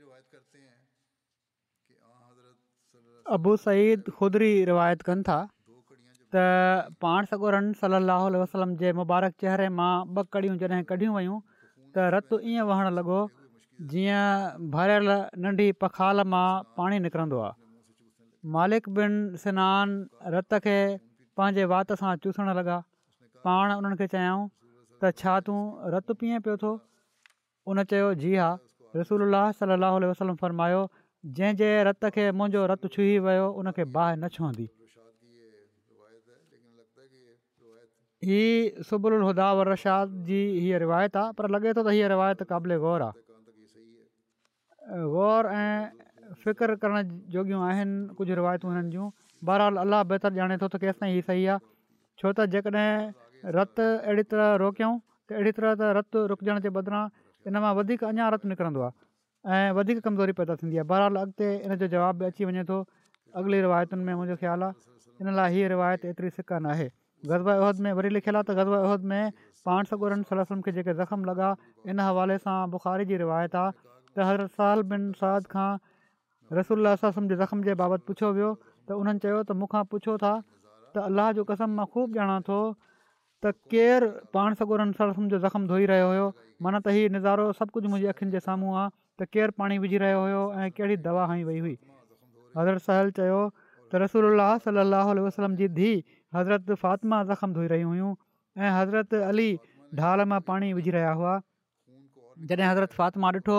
روایت 0.00 0.24
کرتے 0.30 0.58
ہیں 0.58 0.84
کہ 1.88 1.94
ابو 3.34 3.56
سعید 3.64 4.08
خدری 4.18 4.50
روایت 4.66 5.02
کن 5.06 5.22
تھا 5.28 5.44
त 6.34 6.42
पाण 7.04 7.26
सगोरनि 7.30 7.72
सलाहु 7.78 8.38
वसलम 8.42 8.70
जे 8.82 8.90
मुबारक 9.00 9.32
चहिरे 9.44 9.64
मां 9.80 9.88
ॿ 10.18 10.30
कड़ियूं 10.36 10.54
जॾहिं 10.62 10.78
कढियूं 10.92 11.16
वयूं 11.16 11.34
त 11.96 12.04
रतु 12.14 12.38
ईअं 12.52 12.68
वहणु 12.70 12.92
लॻो 12.98 13.18
जीअं 13.90 14.62
भरियलु 14.76 15.16
नंढी 15.46 15.66
पखाल 15.84 16.24
मां 16.36 16.46
पाणी 16.80 17.00
निकिरंदो 17.08 17.42
आहे 17.48 17.58
मालिक 18.56 18.88
बिन 19.00 19.18
सनानु 19.44 20.32
रत 20.38 20.58
खे 20.68 20.76
पंहिंजे 21.40 21.68
वात 21.74 21.94
सां 22.02 22.14
चूसणु 22.26 22.56
लॻा 22.60 22.78
पाण 23.46 23.76
उन्हनि 23.78 24.00
खे 24.02 24.08
चयूं 24.16 24.40
त 25.04 25.14
छा 25.22 25.38
तूं 25.50 25.60
रतु 25.96 26.18
पीअं 26.22 26.44
पियो 26.48 26.56
थो 26.66 26.72
उन 27.74 27.84
चयो 27.94 28.08
जी 28.24 28.34
हा 28.44 28.48
रसूल 29.00 29.38
सलाहु 29.62 30.04
वसलम 30.14 30.42
फ़र्मायो 30.44 30.82
जंहिंजे 31.40 31.72
रत 31.90 32.10
खे 32.18 32.26
मुंहिंजो 32.40 32.66
रतु 32.74 32.96
छुही 32.98 33.14
वियो 33.28 33.48
उनखे 33.64 33.88
बाहि 33.98 34.18
न 34.22 34.36
छुहंदी 34.38 34.70
हीअ 38.26 38.82
सिबल 38.88 39.12
हदावर 39.26 39.68
रशाद 39.68 40.08
जी 40.26 40.40
हीअ 40.64 40.76
रिवायत 40.78 41.16
आहे 41.22 41.30
पर 41.38 41.46
लॻे 41.54 41.70
थो 41.76 41.82
त 41.86 41.94
हीअ 41.94 42.08
रिवायत 42.10 42.42
क़ाबिले 42.50 42.76
गौर 42.84 43.00
आहे 43.06 43.22
ग़ौर 45.14 45.46
ऐं 45.62 45.72
फ़िक्र 46.44 46.74
करण 46.84 47.08
जोॻियूं 47.34 47.62
आहिनि 47.70 47.96
कुझु 48.18 48.34
रिवायतूं 48.40 48.68
हिननि 48.74 48.90
जूं 48.92 49.08
बहरहालु 49.50 49.80
अलाह 49.82 50.02
बहितर 50.14 50.38
ॼाणे 50.38 50.58
थो 50.62 50.68
त 50.74 50.78
केसिताईं 50.84 51.12
हीअ 51.18 51.26
सही 51.32 51.44
आहे 51.46 51.60
छो 52.22 52.32
त 52.38 52.46
जेकॾहिं 52.54 53.50
रतु 53.58 53.88
अहिड़ी 53.90 54.22
तरह 54.36 54.52
रोकियूं 54.64 54.92
त 55.26 55.36
अहिड़ी 55.40 55.52
तरह 55.58 55.74
त 55.82 55.90
रतु 56.00 56.24
रुकजण 56.34 56.60
जे 56.66 56.70
बदिरां 56.78 57.04
इन 57.50 57.58
मां 57.66 57.74
वधीक 57.82 58.04
अञा 58.12 58.28
रतु 58.38 58.48
निकिरंदो 58.54 58.80
आहे 58.88 59.60
ऐं 59.66 60.00
कमज़ोरी 60.08 60.32
पैदा 60.44 60.56
थींदी 60.64 60.78
आहे 60.82 60.86
बहरहाल 60.94 61.20
अॻिते 61.26 61.52
इन 61.58 61.76
जो 61.84 61.90
जवाब 61.98 62.22
बि 62.22 62.30
अची 62.32 62.44
वञे 62.52 62.64
थो 62.72 62.80
अॻिली 63.42 63.60
रिवायतुनि 63.68 64.04
में 64.10 64.14
मुंहिंजो 64.14 64.38
ख़्यालु 64.42 64.70
आहे 64.72 65.22
इन 65.26 65.34
लाइ 65.42 65.52
हीअ 65.58 65.68
रिवायत 65.76 66.04
एतिरी 66.14 66.30
सिक 66.40 66.58
गज़बा 67.26 67.52
अहिड़ो 67.54 67.82
में 67.84 67.92
वरी 67.96 68.08
लिखियलु 68.18 68.38
आहे 68.38 68.46
त 68.50 68.52
गज़र 68.58 68.82
इहो 68.82 68.96
में 69.06 69.30
पाण 69.66 69.84
सॻोरनि 69.90 70.22
सलसम 70.28 70.60
खे 70.66 70.72
जेके 70.78 70.94
ज़ख़्म 70.98 71.24
लॻा 71.30 71.48
इन 71.94 72.00
हवाले 72.02 72.38
सां 72.42 72.58
बुखारी 72.70 73.04
जी 73.10 73.16
रिवायत 73.22 73.54
आहे 73.62 73.70
त 74.14 74.26
हर 74.28 74.46
साल 74.58 74.82
बिन 74.90 75.10
साद 75.20 75.46
खां 75.52 75.70
रसोल 76.58 76.88
जे 76.94 77.36
ज़ख़म 77.42 77.62
जे 77.68 77.74
बाबति 77.82 78.06
पुछियो 78.10 78.32
वियो 78.38 78.50
त 78.88 78.98
उन्हनि 79.02 79.22
चयो 79.24 79.42
त 79.42 79.58
मूंखां 79.62 79.82
पुछो 79.94 80.16
था 80.24 80.32
त 80.94 81.04
अलाह 81.12 81.30
जो 81.38 81.44
कसम 81.50 81.78
मां 81.80 81.86
ख़ूब 81.92 82.18
ॼाणा 82.22 82.38
थो 82.50 82.58
त 82.74 83.54
केरु 83.74 84.08
पाण 84.38 84.58
सॻोरनि 84.62 84.98
सलसम 85.02 85.28
जो 85.34 85.38
ज़ख़्म 85.44 85.72
धोई 85.74 85.86
रहियो 85.90 86.08
हुयो 86.08 86.28
माना 86.66 86.80
त 86.86 86.96
इहो 86.96 87.12
नज़ारो 87.18 87.44
सभु 87.60 87.76
कुझु 87.76 87.92
मुंहिंजी 87.92 88.08
अखियुनि 88.14 88.38
जे 88.38 88.40
साम्हूं 88.50 88.72
आहे 88.78 88.88
त 89.22 89.30
केरु 89.36 89.54
पाणी 89.62 89.78
विझी 89.86 90.02
रहियो 90.04 90.24
हुयो 90.26 90.42
ऐं 90.64 90.66
कहिड़ी 90.80 90.98
दवा 91.08 91.28
हणी 91.34 91.46
वई 91.50 91.62
हुई 91.68 91.74
हज़रत 92.58 92.86
सहल 92.90 93.14
चयो 93.20 93.38
त 93.60 94.02
रसोल्ला 94.06 94.48
सलाहु 94.66 95.24
वसलम 95.28 95.56
जी 95.62 95.68
धीउ 95.80 95.98
हज़रत 96.36 96.70
फ़ातिमा 96.82 97.22
ज़ख़्म 97.28 97.52
धोई 97.56 97.66
रहियूं 97.72 97.88
हुयूं 97.92 98.14
ऐं 98.58 98.70
हज़रत 98.78 99.14
अली 99.30 99.48
ढाल 100.00 100.24
मां 100.32 100.40
पाणी 100.50 100.72
विझी 100.78 100.90
रहिया 100.96 101.10
हुआ 101.20 101.34
जॾहिं 102.50 102.68
हज़रत 102.70 102.92
फ़ातिमा 103.00 103.30
ॾिठो 103.36 103.58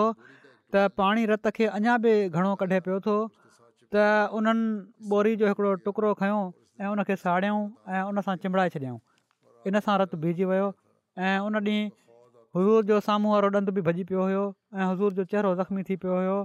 त 0.74 0.86
पाणी 1.00 1.26
रत 1.32 1.48
खे 1.58 1.66
अञा 1.78 1.96
बि 2.06 2.14
घणो 2.28 2.54
कढे 2.62 2.80
पियो 2.86 2.98
थो 3.06 3.16
त 3.94 4.06
उन्हनि 4.40 4.64
ॿोरी 5.18 5.34
जो 5.42 5.46
हिकिड़ो 5.52 5.72
टुकड़ो 5.88 6.12
खयों 6.22 6.42
ऐं 6.82 6.88
उनखे 6.94 7.16
साड़ियऊं 7.24 7.62
ऐं 7.96 8.02
उन 8.10 8.20
सां 8.28 8.34
चिमिड़ाए 8.46 8.74
छॾियऊं 8.76 8.98
इन 9.70 9.80
सां 9.88 9.98
रतु 10.04 10.20
बीजी 10.26 10.50
वियो 10.52 10.68
ऐं 11.28 11.38
उन 11.48 11.62
ॾींहुं 11.64 11.90
हुज़ूर 12.56 12.84
जो 12.92 13.00
साम्हूं 13.10 13.30
वारो 13.34 13.50
ॾंद 13.58 13.70
बि 13.78 13.82
भॼी 13.90 14.02
पियो 14.10 14.24
हुयो 14.30 14.42
ऐं 14.80 14.86
हज़ूर 14.90 15.16
जो 15.20 15.24
चहिरो 15.34 15.54
ज़ख़्मी 15.60 15.82
थी 15.90 15.96
पियो 16.04 16.16
हुयो 16.20 16.38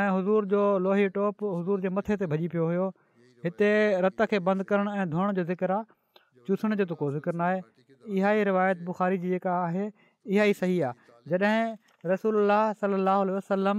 ऐं 0.00 0.08
हज़ूर 0.18 0.44
जो 0.52 0.60
लोही 0.88 1.08
टोप 1.16 1.42
हुज़ूर 1.54 1.80
जे 1.86 1.90
मथे 1.96 2.16
ते 2.22 2.26
भॼी 2.34 2.48
पियो 2.54 2.66
हुयो 2.70 2.86
हिते 3.44 3.68
रत 4.06 4.22
खे 4.32 4.38
बंदि 4.48 4.64
करणु 4.70 4.90
ऐं 5.00 5.06
धोअण 5.12 5.32
जो 5.36 5.42
ज़िक्र 5.50 5.72
आहे 5.74 6.46
चुसण 6.48 6.74
जो 6.78 6.84
त 6.88 6.92
को 7.02 7.10
ज़िक्र 7.12 7.32
न 7.40 7.46
आहे 7.48 7.60
इहा 8.16 8.30
ई 8.38 8.42
रिवायत 8.48 8.82
बुखारी 8.88 9.18
जी 9.24 9.28
जेका 9.34 9.54
आहे 9.68 9.84
इहा 10.32 10.44
ई 10.50 10.56
सही 10.60 10.76
आहे 10.88 11.36
जॾहिं 11.36 12.10
रसूल 12.12 12.52
सलाहु 12.80 13.36
वसलम 13.36 13.78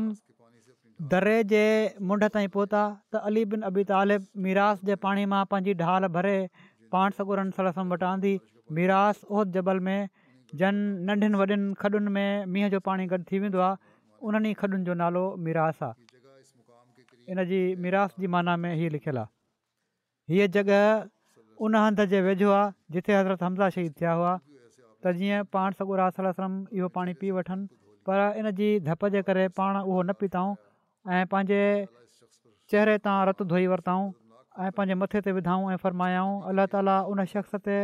दरे 1.14 1.36
जे 1.51 1.64
मुंड 2.09 2.24
ताईं 2.38 2.49
पहुता 2.55 2.82
त 3.14 3.22
अली 3.30 3.43
बिन 3.53 3.62
अबी 3.70 3.84
तालिब 3.91 4.26
मीरास 4.45 4.82
जे 4.89 4.95
पाणी 5.05 5.26
मां 5.34 5.41
पंहिंजी 5.53 5.74
ढाल 5.84 6.07
भरे 6.18 6.36
पाण 6.95 7.18
सगुरनि 7.22 7.53
सलसम 7.57 7.93
वटि 7.95 8.05
आंदी 8.14 8.34
मीरास 8.80 9.20
ओहद 9.34 9.51
जबल 9.57 9.80
में 9.89 9.97
जन 10.64 10.80
नंढियुनि 11.09 11.38
वॾियुनि 11.41 11.74
खॾुनि 11.84 12.12
में 12.18 12.30
मींहुं 12.55 12.70
जो 12.76 12.80
पाणी 12.89 13.05
गॾु 13.14 13.22
थी 13.34 13.39
वेंदो 13.45 13.59
आहे 13.68 13.91
उन्हनि 14.30 14.55
ई 14.57 14.82
जो 14.89 14.93
नालो 15.03 15.24
मीरास 15.49 15.84
आहे 15.89 17.36
इन 17.36 17.43
जी 17.53 17.62
मिरास 17.86 18.16
जी 18.24 18.28
माना 18.38 18.57
में 18.64 18.74
हीअ 18.82 18.89
लिखियलु 18.97 19.20
आहे 19.26 19.39
हीअ 20.32 20.45
जॻह 20.55 20.75
उन 21.65 21.75
हंध 21.75 21.99
जे 22.11 22.19
वेझो 22.25 22.51
आहे 22.51 22.71
जिथे 22.95 23.13
हज़रत 23.13 23.41
हमज़ा 23.43 23.67
शहीद 23.75 23.93
थिया 23.99 24.11
हुआ 24.19 24.29
त 25.03 25.11
जीअं 25.17 25.43
पाण 25.55 25.71
सॻु 25.79 25.95
सलम 26.19 26.53
इहो 26.77 26.88
पाणी 26.97 27.13
पी 27.23 27.32
वठनि 27.38 27.65
पर 28.07 28.19
इन 28.39 28.47
जी 28.59 28.69
धप 28.86 29.03
जे 29.17 29.21
करे 29.29 29.43
पाण 29.59 29.75
उहो 29.82 29.99
न 30.09 30.15
पीताऊं 30.19 30.53
ऐं 31.17 31.25
पंहिंजे 31.36 31.59
चहिरे 32.71 32.95
तां 33.09 33.17
रतु 33.29 33.47
धोई 33.51 33.67
वरिताऊं 33.73 34.07
ऐं 34.63 34.71
पंहिंजे 34.79 34.95
मथे 35.03 35.21
ते 35.27 35.32
विधाऊं 35.39 35.67
ऐं 35.73 35.77
फ़र्मायाऊं 35.86 36.41
अलाह 36.53 36.71
ताला 36.77 36.95
उन 37.11 37.25
शख़्स 37.36 37.59
ते 37.69 37.77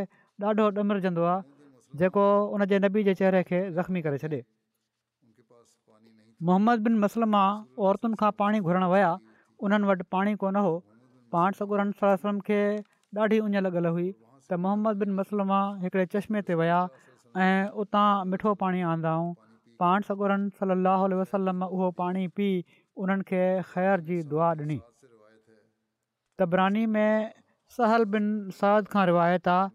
ॾाढो 0.49 0.69
ॾमरजंदो 0.83 1.27
आहे 1.33 1.99
जेको 2.03 2.25
उन 2.55 2.65
जे 2.73 2.79
नबी 2.87 3.03
जे 3.09 3.17
चहिरे 3.23 3.43
खे 3.51 3.59
ज़ख़्मी 3.75 4.05
करे 4.09 4.23
छॾे 4.25 4.41
मोहम्मद 6.51 6.87
बिन 6.89 6.97
मसलमा 7.05 7.43
औरतुनि 7.89 8.19
खां 8.23 8.31
पाणी 8.41 8.63
घुरणु 8.69 8.89
विया 8.95 9.13
उन्हनि 9.67 9.91
वटि 9.91 10.07
पाणी 10.17 10.37
कोन 10.43 10.61
हुओ 10.67 10.75
पाण 11.35 11.51
सगोरन 11.59 11.91
सलम 12.01 12.39
खे 12.49 12.59
ॾाढी 13.23 13.39
उञ 13.47 13.61
लॻियल 13.65 13.85
हुई 13.95 14.07
त 14.51 14.59
मोहम्मद 14.65 14.99
बिन 15.03 15.15
मुसलमा 15.19 15.59
हिकिड़े 15.83 16.05
चश्मे 16.15 16.41
ते 16.49 16.57
विया 16.61 16.77
ऐं 17.45 17.79
उतां 17.83 18.05
मिठो 18.33 18.53
पाणी 18.63 18.83
आंदा 18.91 19.13
हुआ 19.21 19.79
पाण 19.83 20.05
सगोरन 20.09 20.45
सलाहु 20.59 21.17
वसलम 21.21 21.65
उहो 21.67 21.89
पाणी 22.03 22.25
पी 22.39 22.47
उन्हनि 23.05 23.27
खे 23.31 23.41
ख़ैर 23.73 24.05
जी 24.11 24.19
दुआ 24.33 24.51
ॾिनी 24.61 24.77
तबरानी 26.41 26.85
में 26.93 27.33
सहल 27.77 28.07
बिन 28.15 28.29
सद 28.61 28.89
खां 28.95 29.05
रिवायत 29.11 29.51
आहे 29.55 29.67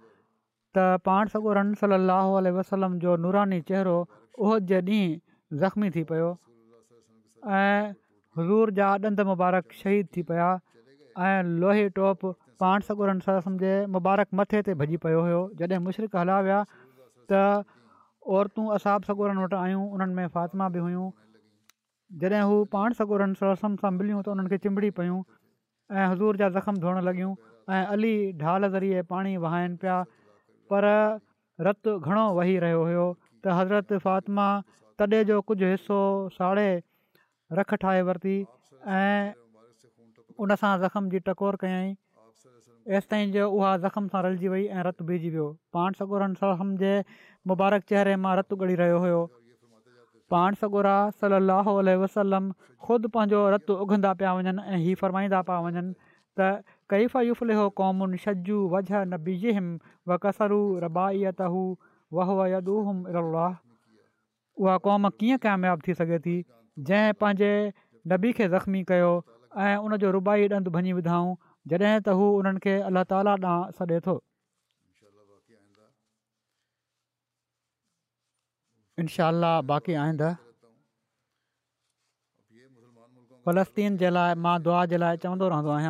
त 0.77 0.87
पाण 1.11 1.33
सगोरन 1.37 1.73
सलाह 1.85 2.53
वसलम 2.61 2.99
जो 3.07 3.17
नूरानी 3.27 3.61
चहिरो 3.73 3.97
उहो 4.01 4.59
जे 4.73 4.83
ॾींहुं 4.91 5.61
ज़ख़्मी 5.63 5.91
थी 5.99 6.05
पियो 6.13 6.31
ऐं 7.63 7.97
हज़ूर 8.39 8.77
जा 8.81 8.93
ॾंद 9.09 9.27
मुबारक 9.33 9.81
शहीद 9.83 10.13
थी 10.17 10.23
पिया 10.33 10.51
ऐं 11.19 11.43
लोहे 11.61 11.89
टोप 11.97 12.25
पाण 12.61 12.81
सगोरनि 12.89 13.21
सरसम 13.21 13.57
जे 13.63 13.71
मुबारक 13.97 14.29
मथे 14.41 14.61
ते 14.69 14.75
भॼी 14.83 14.97
पियो 15.05 15.21
हुयो 15.27 15.41
जॾहिं 15.63 15.79
मुशरिक़ला 15.87 16.39
विया 16.47 16.61
त 17.33 17.41
औरतूं 18.37 18.67
असां 18.77 18.97
सगोरनि 19.09 19.43
वटि 19.45 19.57
आहियूं 19.61 19.83
उन्हनि 19.97 20.15
में 20.19 20.27
फ़ातिमा 20.37 20.69
बि 20.77 20.85
हुयूं 20.87 21.11
जॾहिं 22.25 22.43
हू 22.53 22.57
पाण 22.77 22.97
सगोरनि 23.01 23.41
सरसम 23.43 23.77
सां 23.85 23.93
मिलियूं 23.99 24.23
त 24.23 24.37
उन्हनि 24.37 24.55
खे 24.55 24.59
चिंबिड़ी 24.69 24.91
पियूं 25.01 25.19
ऐं 25.97 26.07
हज़ूर 26.15 26.41
जा 26.45 26.49
ज़ख़्म 26.57 26.85
धोइण 26.87 27.03
लॻियूं 27.11 27.35
ऐं 27.79 27.83
हली 27.93 28.15
ढाल 28.45 28.71
ज़रिए 28.77 29.03
पाणी 29.13 29.37
वहाइनि 29.47 29.77
पिया 29.85 29.99
पर 30.73 30.89
रतु 31.69 31.99
घणो 31.99 32.25
वही 32.41 32.57
रहियो 32.67 32.83
हुयो 32.91 33.05
त 33.21 33.59
हज़रत 33.61 33.95
फ़ातिमा 34.09 34.49
तॾहिं 35.03 35.23
जो 35.33 35.41
कुझु 35.53 35.67
हिसो 35.75 36.01
साड़े 36.41 36.69
रख 37.61 37.75
ठाहे 37.87 38.03
वरिती 38.11 38.37
ऐं 39.01 39.15
उनसां 40.41 40.73
ज़ख़्म 40.79 41.11
जी 41.15 41.19
टकोर 41.29 41.57
कयईं 41.63 41.95
तेसि 42.89 43.07
ताईं 43.11 43.33
जो 43.33 43.51
उहा 43.51 43.77
ज़ख़्म 43.77 44.09
सां 44.13 44.23
रलिजी 44.27 44.49
वई 44.53 44.65
ऐं 44.67 44.83
रतु 44.85 45.05
बीजी 45.11 45.29
वियो 45.35 45.49
पाण 45.77 45.99
सगुरनि 46.01 46.41
सख 46.41 46.63
जे 46.83 46.93
मुबारक 47.53 47.85
चहिरे 47.93 48.15
मां 48.27 48.37
रतु 48.41 48.57
गढ़ी 48.63 48.75
रहियो 48.83 48.99
हुयो 49.05 49.21
पाण 50.35 50.55
सगुरा 50.61 50.95
सलाहु 51.23 51.75
वसलम 52.05 52.51
ख़ुदि 52.87 53.09
पंहिंजो 53.17 53.41
रतु 53.57 53.73
उघंदा 53.85 54.13
पिया 54.23 54.33
वञनि 54.39 54.63
ऐं 54.75 54.79
हीअ 54.85 55.01
फरमाईंदा 55.03 55.41
पिया 55.51 55.59
वञनि 55.67 55.95
त 56.41 56.49
कैफ़ु 56.93 57.35
फल 57.41 57.51
हो 57.61 57.69
क़ौमुनि 57.83 58.19
छजू 58.25 58.59
वीज़म 58.75 59.67
वसरू 60.13 60.61
रबा 60.87 61.07
वराह 62.17 63.55
उहा 64.63 64.77
क़ौम 64.87 65.09
कीअं 65.21 65.39
कामियाबु 65.45 65.81
थी 65.87 65.95
सघे 66.01 66.19
थी 66.25 66.35
जंहिं 66.89 67.13
पंहिंजे 67.23 67.53
नबी 68.13 68.33
खे 68.41 68.49
ज़ख़्मी 68.53 68.83
कयो 68.89 69.13
ऐं 69.61 69.77
उनजो 69.85 70.11
रुबाई 70.11 70.49
अंध 70.57 70.69
भञी 70.77 70.93
विधाऊं 70.99 71.35
जॾहिं 71.71 72.01
त 72.07 72.09
हू 72.21 72.27
हुननि 72.35 72.61
खे 72.65 72.75
अलाह 72.89 73.05
ॾांहुं 84.97 85.81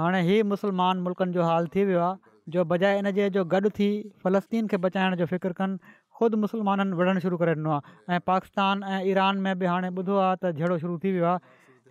हाणे 0.00 0.20
हीउ 0.26 0.44
मुसलमान 0.48 0.98
मुल्कनि 1.06 1.32
जो 1.32 1.42
हाल 1.44 1.66
थी 1.74 1.84
वियो 1.84 2.00
आहे 2.00 2.30
जो 2.52 2.64
बजाए 2.72 2.98
इनजे 2.98 3.28
जो 3.30 3.44
गॾु 3.52 3.68
थी 3.78 3.88
फलस्तीन 4.24 4.68
खे 4.70 4.76
बचाइण 4.84 5.14
जो 5.20 5.26
फ़िक्र 5.32 5.50
कनि 5.60 5.76
ख़ुदि 6.18 6.36
मुसलमाननि 6.40 6.96
विढ़णु 6.96 7.20
शुरू 7.20 7.36
करे 7.36 7.50
ॾिनो 7.60 7.70
आहे 7.72 8.14
ऐं 8.16 8.20
पाकिस्तान 8.26 8.82
ऐं 8.88 9.00
ईरान 9.12 9.36
में 9.44 9.52
बि 9.58 9.66
हाणे 9.68 9.88
ॿुधो 10.02 10.16
आहे 10.24 10.36
त 10.52 10.78
शुरू 10.80 10.98
थी 11.04 11.12
वियो 11.12 11.24
आहे 11.36 11.40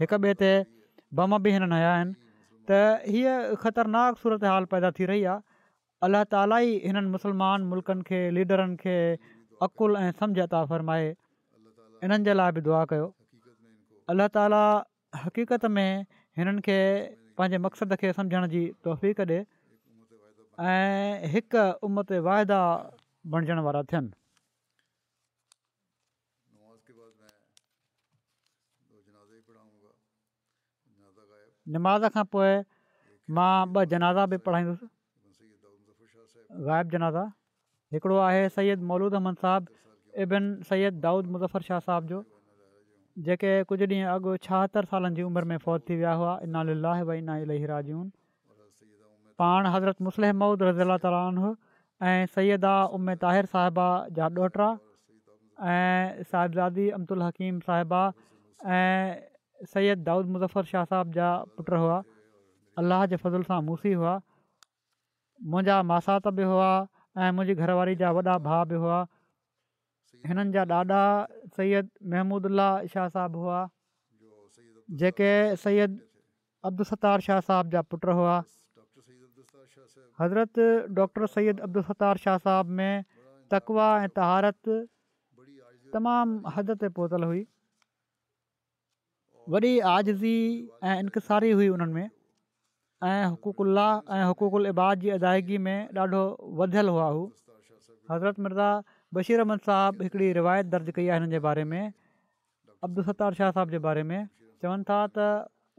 हिक 0.02 0.14
ॿिए 0.18 0.34
ते 0.40 0.50
बम 1.20 1.38
बि 1.46 1.52
हिननि 1.54 1.76
हया 1.80 1.88
आहिनि 1.94 2.14
त 2.68 2.76
हीअ 3.14 3.32
ख़तरनाक 3.64 4.20
सूरत 4.20 4.44
हाल 4.50 4.66
पैदा 4.74 4.92
थी 5.00 5.06
रही 5.10 5.24
आहे 5.32 5.44
अलाह 6.08 6.24
ताला 6.36 6.60
ई 6.68 6.78
हिननि 6.84 7.10
मुस्लमान 7.16 7.66
मुल्कनि 7.72 8.06
खे 8.10 8.20
लीडरनि 8.38 8.78
खे 8.84 8.94
अक़ुल 9.68 9.98
ऐं 10.04 10.12
समुझ 10.22 10.46
ताफ़रमाए 10.54 11.10
इन्हनि 12.08 12.30
जे 12.30 12.34
लाइ 12.42 12.52
बि 12.60 12.64
दुआ 12.70 12.84
कयो 12.94 13.10
अल्ल्ह 14.14 14.28
ताला 14.38 14.62
हक़ीक़त 15.26 15.66
में 15.80 16.06
हिननि 16.42 16.64
खे 16.70 16.80
पंहिंजे 17.42 17.58
मक़सद 17.68 17.96
खे 18.04 18.14
सम्झण 18.22 18.48
जी 18.56 18.64
तहफ़ीक़ 18.88 19.22
ॾिए 19.26 19.44
ऐं 20.78 21.34
हिकु 21.36 21.68
उम 21.90 22.02
वाइदा 22.30 22.62
نماز 31.78 32.06
खां 32.18 32.24
पोइ 32.36 32.52
ماں 33.38 33.54
ب 33.74 33.82
جنازہ 33.90 34.26
बि 34.30 34.38
पढ़ाईंदुसि 34.46 34.88
ग़ाइबु 36.68 36.90
जनाज़ा 36.94 37.26
हिकिड़ो 37.96 38.16
आहे 38.28 38.48
सैद 38.56 38.88
मौरूद 38.92 39.18
अहमद 39.20 39.44
साहिबु 39.44 40.22
इबिन 40.26 40.48
सैद 40.70 40.98
दाऊद 41.04 41.30
मुज़र 41.36 41.68
शाह 41.68 41.84
साहिब 41.90 42.08
जो 42.14 42.22
जेके 43.28 43.52
कुझु 43.72 43.90
ॾींहं 43.92 44.10
अॻु 44.16 44.34
छाहतरि 44.48 44.92
सालनि 44.94 45.14
जी 45.20 45.28
عمر 45.30 45.44
میں 45.52 45.58
फ़ौत 45.66 45.80
تھی 45.90 45.96
ویا 46.02 46.16
ہوا 46.22 46.34
इना 46.48 46.64
लाह 46.88 47.04
भई 47.12 47.22
इना 47.26 47.38
इलाजन 47.44 48.10
पाण 49.44 49.66
हज़रत 49.76 50.02
मुसलिह 50.10 50.34
महुूद 50.42 50.64
रज़ी 50.70 50.88
अला 50.90 50.98
ताल 51.06 51.56
ऐं 52.08 52.26
सैदा 52.38 52.72
उम्मेद 53.00 53.20
ताहिर 53.28 53.46
साहिबा 53.56 53.86
जा 54.20 54.28
ॾोट्रा 54.48 54.68
ऐं 55.78 56.30
साहिबज़ादी 56.34 56.90
अब्दुल 57.00 57.22
हकीम 57.30 57.60
साहिबा 57.70 58.02
सैद 59.68 60.04
दाऊद 60.08 60.30
مظفر 60.36 60.64
शाह 60.72 60.84
صاحب 60.90 61.10
जा 61.20 61.30
पुट 61.58 61.80
हुआ 61.84 61.96
अलाह 62.82 63.06
जे 63.14 63.18
फज़ल 63.24 63.48
सां 63.52 63.58
मुसी 63.70 63.92
हुआ 64.02 64.14
मुंहिंजा 65.54 65.80
मासात 65.92 66.32
बि 66.38 66.46
हुआ 66.52 66.70
ऐं 67.22 67.38
मुंहिंजी 67.40 67.56
घरवारी 67.66 67.96
जा 68.04 68.12
वॾा 68.18 68.36
भाउ 68.46 68.70
बि 68.72 68.80
हुआ 68.84 69.00
हिननि 70.32 70.54
जा 70.58 70.64
ॾाॾा 70.78 71.02
सैद 71.58 71.92
महमूदु 72.14 72.52
अलाह 72.56 72.80
शाह 72.96 73.12
साहिब 73.18 73.44
हुआ 73.44 73.60
जेके 75.04 75.32
सय 75.66 75.90
अब्दुल 76.72 76.90
सतार 76.94 77.28
शाह 77.30 77.46
साहिब 77.52 77.76
जा 77.76 77.82
पुट 77.94 78.16
हुआ 78.22 78.38
हज़रत 80.24 80.72
डॉक्टर 81.02 81.32
सैद 81.38 81.68
अब्दुल 81.70 82.26
शाह 82.26 82.44
साहिब 82.48 82.80
में 82.82 83.06
तकवा 83.56 83.92
ऐं 84.02 84.10
तहारत 84.22 84.76
तमामु 85.94 86.52
हद 86.56 86.74
ते 86.82 86.90
पहुतल 86.98 87.32
हुई 87.32 87.46
वॾी 89.54 89.70
आज़ज़ी 89.80 90.70
ऐं 90.88 90.96
इंक़सारी 91.04 91.50
हुई 91.52 91.68
उन्हनि 91.76 91.94
में 91.94 92.10
ऐं 93.06 93.26
हुक़ुकु 93.30 93.64
अल्ला 93.66 93.86
ऐं 94.18 94.24
हुक़ुक़ुल 94.32 94.68
इबाद 94.72 95.00
जी 95.04 95.10
अदायगी 95.14 95.58
में 95.68 95.90
ॾाढो 95.98 96.20
वधियलु 96.60 96.92
हुआ 96.96 97.08
हू 97.16 97.24
हज़रत 98.12 98.40
मिर्ज़ा 98.48 98.68
बशीर 99.20 99.40
अहमद 99.46 99.64
साहिबु 99.70 100.04
हिकिड़ी 100.08 100.28
रिवायत 100.40 100.66
दर्ज़ु 100.76 100.94
कई 101.00 101.08
आहे 101.08 101.20
हिननि 101.20 101.32
जे 101.34 101.40
बारे 101.48 101.64
में 101.72 101.94
अब्दुल 102.84 103.08
सत्तार 103.10 103.40
शाह 103.42 103.52
साहब 103.58 103.74
जे 103.74 103.80
बारे 103.90 104.04
में 104.14 104.30
चवनि 104.62 104.90
था 104.94 105.00
त 105.18 105.20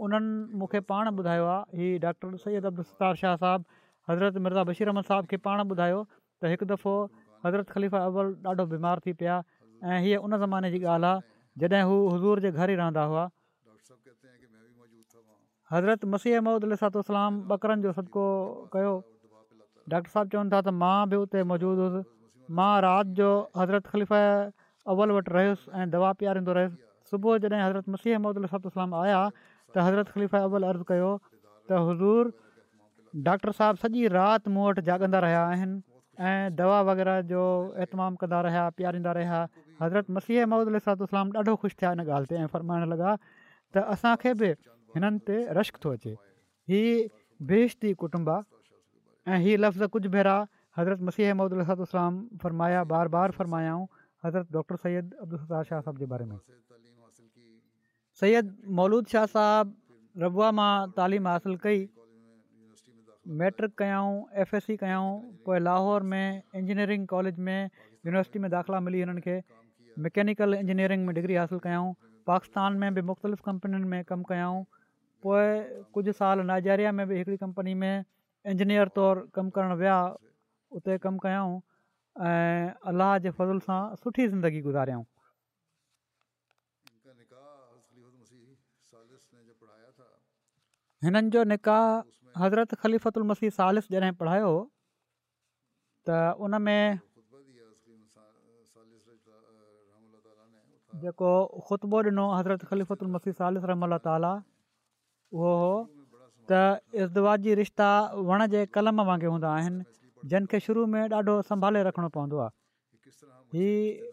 उन्हनि 0.03 0.35
मूंखे 0.63 0.81
पाण 0.93 1.15
ॿुधायो 1.15 1.49
आहे 1.55 1.83
हीउ 1.85 2.03
डॉक्टर 2.09 2.37
सैद 2.49 2.69
अब्दुलस्तार 2.75 3.17
शाह 3.25 3.39
साहिबु 3.47 3.83
हज़रत 4.13 4.43
मिर्ज़ा 4.45 4.69
बशीर 4.77 4.95
अहमद 4.99 5.15
साहब 5.15 5.35
खे 5.35 5.45
पाण 5.49 5.67
ॿुधायो 5.71 6.01
त 6.13 6.57
हिकु 6.59 6.71
दफ़ो 6.77 7.01
हज़रत 7.47 7.77
ख़लीफ़ा 7.79 8.07
अव्वल 8.13 8.39
ॾाढो 8.53 8.69
बीमार 8.79 9.05
थी 9.09 9.17
पिया 9.27 9.39
ऐं 9.91 10.07
हीअ 10.09 10.25
उन 10.29 10.41
ज़माने 10.47 10.75
जी 10.79 10.83
ॻाल्हि 11.01 11.15
आहे 11.17 11.67
जॾहिं 11.75 11.91
हू 11.93 12.01
हज़ूर 12.17 12.47
जे 12.49 12.55
घर 12.59 12.73
ई 12.77 12.81
रहंदा 12.89 13.09
हुआ 13.15 13.31
हज़रत 15.73 16.05
मसीह 16.13 16.41
महमूद 16.45 16.65
अलतो 16.69 17.01
सलाम 17.09 17.35
ॿकरनि 17.57 17.83
जो 17.83 17.91
सदको 17.99 18.23
कयो 18.73 18.95
डॉक्टर 19.93 20.11
साहिबु 20.15 20.31
चवनि 20.35 20.51
था 20.55 20.59
त 20.61 20.73
मां 20.79 21.09
बि 21.13 21.19
उते 21.27 21.43
मौजूदु 21.51 21.85
हुयुसि 21.85 22.53
मां 22.61 22.71
राति 22.87 23.15
जो 23.21 23.29
हज़रत 23.61 23.87
ख़लीफ़ा 23.93 24.19
अव्वल 24.95 25.13
वटि 25.19 25.33
रहियुसि 25.37 25.71
ऐं 25.83 25.85
दवा 25.93 26.09
पीआरींदो 26.23 26.57
रहियुसि 26.59 27.11
सुबुह 27.13 27.37
जॾहिं 27.45 27.61
हज़रत 27.67 27.93
मसीह 27.97 28.19
महमूद 28.23 28.41
अलातो 28.43 28.73
सलाम 28.79 28.97
आया 29.03 29.21
त 29.37 29.85
हज़रत 29.91 30.11
ख़लीफ़ा 30.17 30.41
अवल 30.51 30.67
अर्ज़ु 30.73 30.89
कयो 30.91 31.13
त 31.29 31.79
हज़ूर 31.91 32.33
डॉक्टर 33.31 33.57
साहिबु 33.61 33.83
सॼी 33.85 34.05
राति 34.17 34.55
मूं 34.57 34.67
वटि 34.71 34.87
जाॻंदा 34.91 35.23
रहिया 35.27 35.45
आहिनि 35.53 36.51
दवा 36.63 36.81
वग़ैरह 36.91 37.23
जो 37.31 37.45
इहतमामु 37.85 38.23
कंदा 38.25 38.41
रहिया 38.49 38.67
पीआरींदा 38.81 39.15
रहिया 39.23 39.39
हज़रत 39.87 40.11
मसीह 40.19 40.51
महम्मद 40.51 40.77
अलातोसलाम 40.81 41.33
ॾाढो 41.39 41.57
ख़ुशि 41.65 41.81
थिया 41.83 41.95
इन 42.01 42.05
ॻाल्हि 42.09 42.35
ते 42.35 42.45
ऐं 42.45 42.53
फरमाइण 42.59 42.93
लॻा 42.97 43.15
त 43.31 43.87
असांखे 43.97 44.35
बि 44.45 44.53
हिननि 44.95 45.19
ते 45.27 45.37
रश्क 45.59 45.77
थो 45.85 45.91
अचे 45.97 46.13
हीअ 46.71 47.09
बेश्ती 47.51 47.93
कुटुंब 48.03 48.29
आहे 48.35 48.43
ऐं 49.35 49.39
हीअ 49.45 49.59
लफ़्ज़ 49.63 49.85
कुझु 49.95 50.09
भेरा 50.17 50.35
हज़रत 50.79 51.01
मसीह 51.11 51.31
अहमदलाम 51.31 52.15
फ़रमाया 52.43 52.81
बार 52.95 53.09
बार 53.17 53.31
फरमायाऊं 53.39 53.85
हज़रत 54.27 54.49
डॉक्टर 54.57 54.77
सैद 54.85 55.15
अब्दुल 55.25 55.39
शाह 55.69 55.81
साहिब 55.85 55.99
जे 56.01 56.07
बारे 56.15 56.25
में 56.33 56.37
सैद 58.23 58.51
मौलूद 58.81 59.07
शाह 59.15 59.27
साहिबु 59.37 60.23
रबुआ 60.25 60.51
मां 60.61 60.73
तालीम 60.99 61.29
हासिलु 61.33 61.59
कई 61.67 61.87
मैट्रिक 63.43 63.75
कयूं 63.83 64.11
एफ 64.45 64.53
एस 64.59 64.65
सी 64.71 64.77
कयूं 64.83 65.05
पोइ 65.47 65.59
लाहौर 65.69 66.07
में 66.15 66.43
इंजीनियरिंग 66.63 67.07
कॉलेज 67.15 67.39
में 67.49 67.57
यूनिवर्सिटी 67.59 68.43
में 68.45 68.51
दाख़िला 68.57 68.81
मिली 68.89 69.03
हुननि 69.07 69.21
खे 69.29 69.37
मेकेनिकल 70.07 70.55
इंजीनियरिंग 70.61 71.05
में 71.07 71.15
डिग्री 71.23 71.35
हासिलु 71.45 71.61
कयूं 71.71 71.93
पाकिस्तान 72.35 72.79
में 72.85 72.93
बि 73.01 73.09
मुख़्तलिफ़ 73.13 73.45
कंपनियुनि 73.49 73.89
में 73.95 74.03
कमु 74.13 74.25
कयाऊं 74.33 74.63
पोइ 75.27 75.85
कुझु 75.95 76.13
साल 76.19 76.41
नाइजेरिया 76.51 76.93
में 76.99 77.07
बि 77.09 77.17
हिकिड़ी 77.19 77.37
कंपनी 77.45 77.75
में 77.83 78.05
इंजीनियर 78.53 78.89
तौरु 78.99 79.25
कमु 79.37 79.51
करणु 79.57 79.77
विया 79.81 79.97
उते 80.81 80.97
कमु 81.05 81.19
कयऊं 81.25 81.57
ऐं 82.29 82.75
अलाह 82.93 83.13
जे 83.27 83.31
फज़ल 83.41 83.59
सां 83.69 83.81
सुठी 84.05 84.27
ज़िंदगी 84.35 84.61
गुज़ारियऊं 84.69 85.05
हिननि 91.05 91.31
जो 91.37 91.43
निकाह 91.53 91.87
हज़रत 92.41 92.75
ख़ली 92.81 92.99
मसीह 93.33 93.51
सालिस 93.61 93.91
जॾहिं 93.93 94.13
पढ़ायो 94.25 94.51
त 96.09 96.17
उनमें 96.49 96.81
जेको 101.03 101.31
ख़ुतबो 101.69 102.01
हज़रतुल 102.11 103.11
मसीह 103.17 103.33
सालिस 103.41 103.65
राल 103.73 104.43
उहो 105.33 105.51
हो 105.63 105.75
त 106.51 106.81
इर्दवाजी 107.03 107.55
रिश्ता 107.63 107.89
वण 108.29 108.47
जे 108.55 108.61
कलम 108.77 109.01
वांगुरु 109.09 109.31
हूंदा 109.33 109.51
आहिनि 109.59 109.85
जंहिंखे 110.31 110.59
शुरू 110.67 110.87
में 110.95 111.03
ॾाढो 111.15 111.35
संभाले 111.51 111.83
रखिणो 111.89 112.09
पवंदो 112.17 112.39
आहे 112.45 112.51
हीउ 113.59 114.09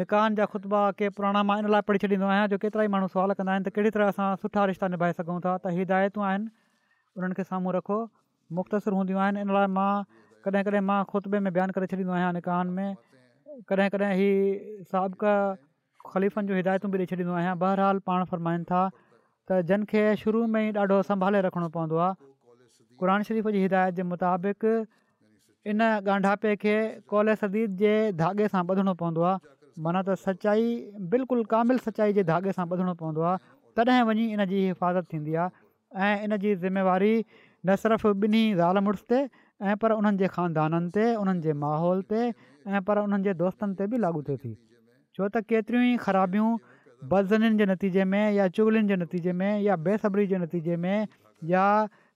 निकाहान 0.00 0.34
जा 0.38 0.44
ख़ुतबा 0.52 0.80
के 0.98 1.08
पुराणा 1.16 1.42
मां 1.48 1.56
इन 1.60 1.68
लाइ 1.74 1.84
पढ़ी 1.88 1.98
छॾींदो 2.04 2.26
आहियां 2.32 2.48
जो 2.52 2.58
केतिरा 2.64 2.84
ई 2.84 2.92
माण्हू 2.96 3.08
सुवाल 3.12 3.32
कंदा 3.40 3.52
आहिनि 3.52 3.64
त 3.68 3.72
कहिड़ी 3.76 3.90
तरह 3.96 4.12
असां 4.14 4.28
सुठा 4.44 4.64
रिश्ता 4.72 4.88
निभाए 4.94 5.16
सघूं 5.20 5.36
था 5.48 5.54
त 5.64 5.74
हिदायतूं 5.80 6.24
आहिनि 6.30 6.50
उन्हनि 7.20 7.38
खे 7.40 7.44
साम्हूं 7.52 7.72
रखो 7.78 8.00
मुख़्तसिर 8.60 8.98
हूंदियूं 9.00 9.20
आहिनि 9.26 9.44
इन 9.46 9.54
लाइ 9.58 9.68
मां 9.76 9.90
कॾहिं 10.46 10.64
कॾहिं 10.70 10.84
मां 10.92 10.98
ख़ुतबे 11.12 11.42
में 11.48 11.52
बयानु 11.58 11.76
करे 11.78 11.90
छॾींदो 11.92 12.12
आहियां 12.18 12.32
निकाान 12.40 12.74
में 12.80 12.90
कॾहिं 13.72 13.92
कॾहिं 13.96 14.12
ही 14.22 14.30
साबक 14.92 16.10
ख़लीफ़नि 16.14 16.46
जूं 16.52 16.60
हिदायतूं 16.62 16.90
बि 16.96 17.02
ॾेई 17.04 17.12
छॾींदो 17.14 17.40
आहियां 17.44 18.64
था 18.74 18.82
त 19.50 19.60
जिन 19.68 19.84
खे 19.90 20.02
शुरू 20.22 20.42
में 20.54 20.60
ई 20.68 20.72
ॾाढो 20.82 20.98
संभाले 21.10 21.40
रखिणो 21.46 21.68
पवंदो 21.76 21.96
आहे 22.06 22.14
क़ुर 22.98 23.10
शरीफ़ 23.28 23.48
जी 23.56 23.62
हिदायत 23.62 23.94
जे 23.98 24.02
मुताबिक़ 24.10 24.66
इन 25.72 25.82
ॻंढापे 26.16 26.54
खे 26.64 26.76
कौले 27.12 27.34
सदीद 27.42 27.76
जे 27.82 27.94
धागे 28.22 28.48
सां 28.54 28.62
ॿधणो 28.74 28.94
पवंदो 29.02 29.22
आहे 29.32 29.82
माना 29.86 30.02
त 30.08 30.14
सचाई 30.26 30.64
बिल्कुलु 31.14 31.42
कामिलु 31.54 31.82
सचाई 31.88 32.12
जे 32.20 32.26
धागे 32.30 32.54
सां 32.58 32.66
ॿधणो 32.74 32.94
पवंदो 33.02 33.22
आहे 33.30 33.52
तॾहिं 33.82 34.02
वञी 34.10 34.26
इन 34.36 34.44
जी 34.52 34.62
हिफ़ाज़त 34.70 35.10
थींदी 35.12 35.34
आहे 35.44 36.06
ऐं 36.06 36.26
इन 36.26 36.36
जी 36.44 36.54
ज़िमेवारी 36.66 37.14
न 37.66 37.76
सिर्फ़ु 37.84 38.10
ॿिन्ही 38.26 38.44
ज़ाल 38.60 38.78
मुड़ुस 38.88 39.02
ते 39.12 39.20
ऐं 39.22 39.76
पर 39.84 39.96
उन्हनि 40.00 40.18
जे 40.24 40.28
ख़ानदाननि 40.36 40.90
ते 40.98 41.04
उन्हनि 41.24 41.42
जे 41.48 41.52
माहौल 41.64 42.02
ते 42.14 42.20
ऐं 42.26 42.82
पर 42.90 43.02
उन्हनि 43.06 43.24
जे 43.26 43.32
दोस्तनि 43.42 43.74
ते 43.80 43.84
लागू 44.06 44.22
थिए 44.28 44.36
थी 44.44 44.52
छो 45.16 45.28
त 45.30 45.44
केतिरियूं 45.52 45.84
ई 45.94 45.96
ख़राबियूं 46.06 46.50
बज़ननि 47.10 47.56
जे 47.58 47.66
नतीजे 47.66 48.04
में 48.04 48.30
या 48.32 48.46
चुगलुनि 48.56 48.86
जे 48.88 48.96
नतीजे 48.96 49.32
में 49.40 49.60
या 49.62 49.76
बेसब्री 49.86 50.26
जे 50.26 50.38
नतीजे 50.38 50.76
में 50.84 51.06
या 51.50 51.64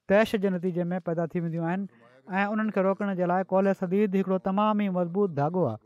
तैश 0.09 0.35
जे 0.43 0.51
नतीजे 0.51 0.85
में 0.91 1.01
पैदा 1.09 1.27
थी 1.35 1.41
वेंदियूं 1.41 1.67
आहिनि 1.67 1.87
ऐं 2.41 2.45
उन्हनि 2.55 2.71
खे 2.77 2.83
रोकण 2.87 3.15
जे 3.21 3.27
लाइ 3.33 3.45
कौल 3.53 3.73
सदीद 3.81 4.15
हिकिड़ो 4.17 4.39
तमामु 4.47 4.83
ई 4.87 4.89
मज़बूत 4.99 5.35
धाॻो 5.39 5.65
आहे 5.71 5.79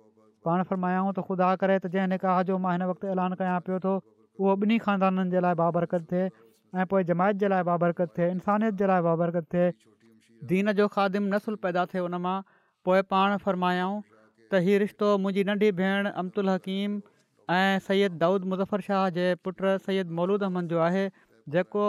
पाण 0.48 0.62
फ़रमायाऊं 0.72 1.12
त 1.18 1.24
ख़ुदा 1.28 1.48
करे 1.56 1.78
त 1.78 1.88
जंहिं 1.96 2.18
हिन 2.24 2.44
जो 2.52 2.58
मां 2.64 2.72
हिन 2.76 2.82
वक़्तु 2.90 3.06
ऐलान 3.14 3.34
कयां 3.42 3.56
पियो 3.68 3.78
थो 3.86 3.94
उहो 4.00 4.56
ॿिन्ही 4.64 4.78
खानदाननि 4.86 5.30
जे 5.36 5.40
लाइ 5.46 5.58
बाबरकत 5.62 6.04
थिए 6.10 6.24
ऐं 6.24 6.86
पोइ 6.92 7.04
जमायत 7.12 7.40
जे 7.44 7.48
लाइ 7.52 7.66
बाबरकत 7.70 8.12
थिए 8.18 8.28
इंसानियत 8.36 8.78
जे 8.82 8.90
लाइ 8.92 9.04
बाबरकत 9.08 9.48
थिए 9.54 9.70
दीन 10.52 10.72
जो 10.82 10.88
ख़ादिम 10.98 11.32
नसुल 11.36 11.56
पैदा 11.64 11.84
थिए 11.94 12.04
उन 12.08 12.18
मां 12.26 12.36
पोइ 12.90 13.02
पाण 13.14 13.36
फ़रमायाऊं 13.46 13.96
त 14.10 14.62
हीअ 14.68 14.78
रिश्तो 14.84 15.12
मुंहिंजी 15.24 15.46
नंढी 15.52 15.72
भेण 15.82 16.12
अमतुलकीम 16.24 17.00
ऐं 17.54 17.78
सैद 17.86 18.12
दाऊद 18.18 18.44
मुज़फर 18.50 18.80
शाह 18.88 19.04
जे 19.14 19.22
पुटु 19.46 19.70
सैद 19.84 20.10
मौलूद 20.18 20.42
अहमद 20.48 20.68
जो 20.72 20.80
आहे 20.88 21.02
जेको 21.54 21.86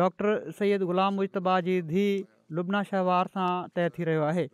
डॉक्टर 0.00 0.34
सैद 0.58 0.82
ग़ुलाम 0.90 1.14
मुजतबाह 1.20 1.56
जी 1.68 1.74
धीउ 1.88 2.58
लुबना 2.58 2.82
शहवार 2.90 3.08
वार 3.08 3.30
सां 3.36 3.46
तइ 3.78 3.88
थी 3.96 4.06
रहियो 4.08 4.24
आहे 4.28 4.44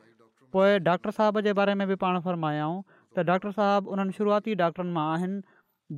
पोइ 0.56 0.78
डॉक्टर 0.86 1.14
साहिब 1.18 1.40
जे 1.48 1.52
बारे 1.58 1.74
में 1.80 1.86
बि 1.92 1.98
पाण 2.04 2.20
फरमायाऊं 2.28 2.78
त 2.92 3.24
डॉक्टर 3.32 3.54
साहिबु 3.58 3.94
उन्हनि 3.96 4.16
शुरूआती 4.20 4.54
डॉक्टरनि 4.62 4.94
मां 5.00 5.04
आहिनि 5.18 5.42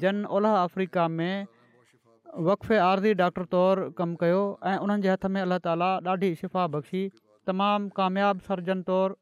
जन 0.06 0.24
ओलह 0.38 0.58
अफ्रीका 0.62 1.06
में 1.18 1.46
वक़फ़े 2.50 2.82
आरदी 2.88 3.14
डॉक्टर 3.22 3.48
तौरु 3.54 3.86
कमु 4.02 4.20
कयो 4.24 4.42
ऐं 4.72 4.76
उन्हनि 4.88 5.12
हथ 5.14 5.28
में 5.36 5.40
अलाह 5.46 5.62
ताली 5.68 5.92
ॾाढी 6.16 6.32
शिफ़ा 6.42 6.66
बख़्शी 6.76 7.04
तमामु 7.52 7.94
कामियाबु 8.02 8.48
सर्जन 8.50 8.82
तौरु 8.90 9.20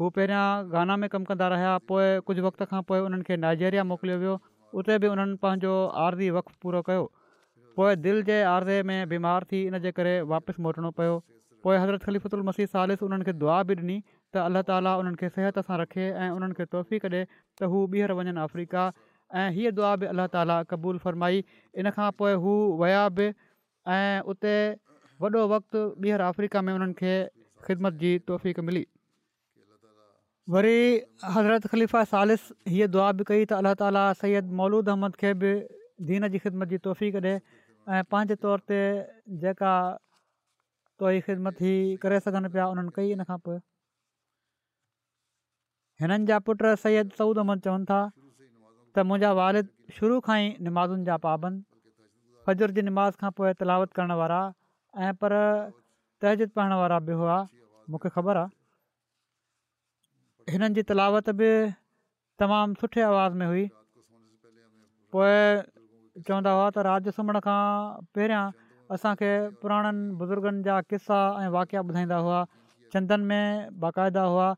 हू 0.00 0.14
पहिरियां 0.20 0.46
गाना 0.78 1.00
में 1.04 1.08
कमु 1.18 1.30
कंदा 1.34 1.50
रहिया 1.56 1.76
पोइ 1.92 2.08
कुझु 2.32 2.46
वक़्त 2.48 2.66
खां 2.74 2.82
पोइ 2.92 3.04
उन्हनि 3.10 3.26
खे 3.30 3.36
नाइजेरिया 3.48 3.84
मोकिलियो 3.94 4.20
वियो 4.24 4.36
उते 4.80 4.96
बि 4.98 5.06
उन्हनि 5.14 5.36
पंहिंजो 5.44 5.72
आरती 6.04 6.28
वक़्तु 6.36 6.54
पूरो 6.64 6.80
कयो 6.88 7.02
पोइ 7.78 7.96
दिलि 8.04 8.22
जे 8.28 8.36
आरज़े 8.54 8.82
में 8.88 9.08
बीमार 9.08 9.44
थी 9.52 9.62
इन 9.66 9.74
इनजे 9.78 9.90
करे 9.98 10.14
वापसि 10.32 10.62
मोटणो 10.66 10.90
पियो 11.00 11.16
पोइ 11.66 11.76
हज़रत 11.82 12.34
मसीह 12.50 12.66
सालिस 12.74 13.02
उन्हनि 13.08 13.24
खे 13.28 13.32
दुआ 13.44 13.58
बि 13.70 13.74
ॾिनी 13.82 13.96
त 14.34 14.44
अल्ला 14.46 14.60
ताली 14.70 14.94
उन्हनि 15.02 15.20
खे 15.22 15.28
सिहत 15.36 15.58
सां 15.66 15.78
रखे 15.82 16.06
ऐं 16.24 16.30
उन्हनि 16.38 16.56
खे 16.60 16.64
तौफ़ी 16.76 16.98
ॾिए 17.06 17.20
त 17.60 17.70
हू 17.74 17.82
ॿीहर 17.96 18.14
वञनि 18.20 18.34
अफ्रीका 18.46 18.84
ऐं 19.42 19.46
हीअ 19.58 19.72
दुआ 19.80 19.92
बि 20.04 20.10
अल्लाह 20.14 20.30
ताली 20.38 20.56
क़बूल 20.72 21.02
फ़रमाई 21.06 21.42
इन 21.82 21.90
खां 21.98 22.08
पोइ 22.22 22.32
हू 22.46 22.56
विया 22.82 23.04
बि 23.20 23.28
ऐं 23.98 24.20
उते 24.34 24.54
वॾो 25.26 25.44
वक़्तु 25.54 25.84
ॿीहर 26.08 26.26
अफ्रीका 26.30 26.64
में 26.70 26.74
उन्हनि 26.78 26.98
खे 27.04 27.14
ख़िदमत 27.68 28.02
जी 28.04 28.14
तोहफ़ी 28.30 28.68
मिली 28.70 28.84
वरी 30.50 30.76
हज़रत 31.34 31.66
ख़लीफ़ा 31.70 32.02
सालिस 32.04 32.48
हीअ 32.68 32.86
दुआ 32.90 33.10
बि 33.18 33.24
कई 33.26 33.44
त 33.46 33.54
अलाह 33.62 33.74
ताली 33.80 34.00
सैद 34.20 34.44
मौलूद 34.60 34.88
अहमद 34.94 35.14
खे 35.20 35.32
बि 35.42 35.50
दीन 36.08 36.26
जी 36.34 36.38
ख़िदमत 36.46 36.68
जी 36.72 36.78
तोहफ़ी 36.86 37.10
ॾे 37.26 37.34
ऐं 37.98 38.02
पंहिंजे 38.14 38.36
तौर 38.46 38.62
ते 38.70 38.78
जेका 39.44 39.74
तोई 40.98 41.20
ख़िदमत 41.26 41.62
ई 41.62 41.98
करे 42.04 42.18
सघनि 42.26 42.48
पिया 42.56 42.66
उन्हनि 42.74 42.90
कई 42.96 43.12
हिन 43.12 43.22
खां 43.30 43.36
पोइ 43.48 43.58
हिननि 46.04 46.26
जा 46.32 46.38
पुट 46.50 46.64
सैद 46.86 47.12
सऊद 47.22 47.42
अहमद 47.44 47.62
चवनि 47.68 47.86
था 47.92 47.98
त 48.14 49.04
मुंहिंजा 49.10 49.30
वारिद 49.42 49.68
शुरू 50.00 50.16
खां 50.30 50.40
ई 50.46 50.48
निमाज़ुनि 50.70 51.06
जा 51.10 51.20
पाबंद 51.28 51.60
फजुर 52.48 52.74
जी 52.80 52.84
नमाज़ 52.90 53.22
खां 53.22 53.30
पोइ 53.38 53.52
तलावत 53.62 53.94
करण 54.00 54.16
वारा 54.24 54.40
ऐं 55.06 55.12
पर 55.22 55.36
तहज 56.24 56.44
पाइणु 56.58 56.80
वारा 56.82 56.98
बि 57.10 57.20
हुआ 57.22 57.38
मूंखे 57.94 58.12
ख़बर 58.18 58.42
आहे 58.44 58.60
हिननि 60.50 60.74
जी 60.78 60.82
तलावत 60.90 61.28
बि 61.40 61.48
तमामु 62.42 62.74
सुठे 62.80 63.00
आवाज़ 63.10 63.32
में 63.40 63.46
हुई 63.46 63.64
पोइ 65.14 65.36
चवंदा 66.26 66.52
हुआ 66.56 66.66
त 66.76 66.84
रात 66.88 67.08
सुम्हण 67.18 67.38
खां 67.46 67.60
पहिरियां 68.14 68.44
असांखे 68.96 69.30
पुराणनि 69.62 70.08
बुज़ुर्गनि 70.22 70.62
जा 70.68 70.76
किसा 70.92 71.18
ऐं 71.42 71.48
वाकिया 71.56 71.80
ॿुधाईंदा 71.90 72.18
हुआ 72.26 72.40
चंदन 72.94 73.20
में 73.32 73.44
बाक़ाइदा 73.84 74.22
हुआ 74.30 74.48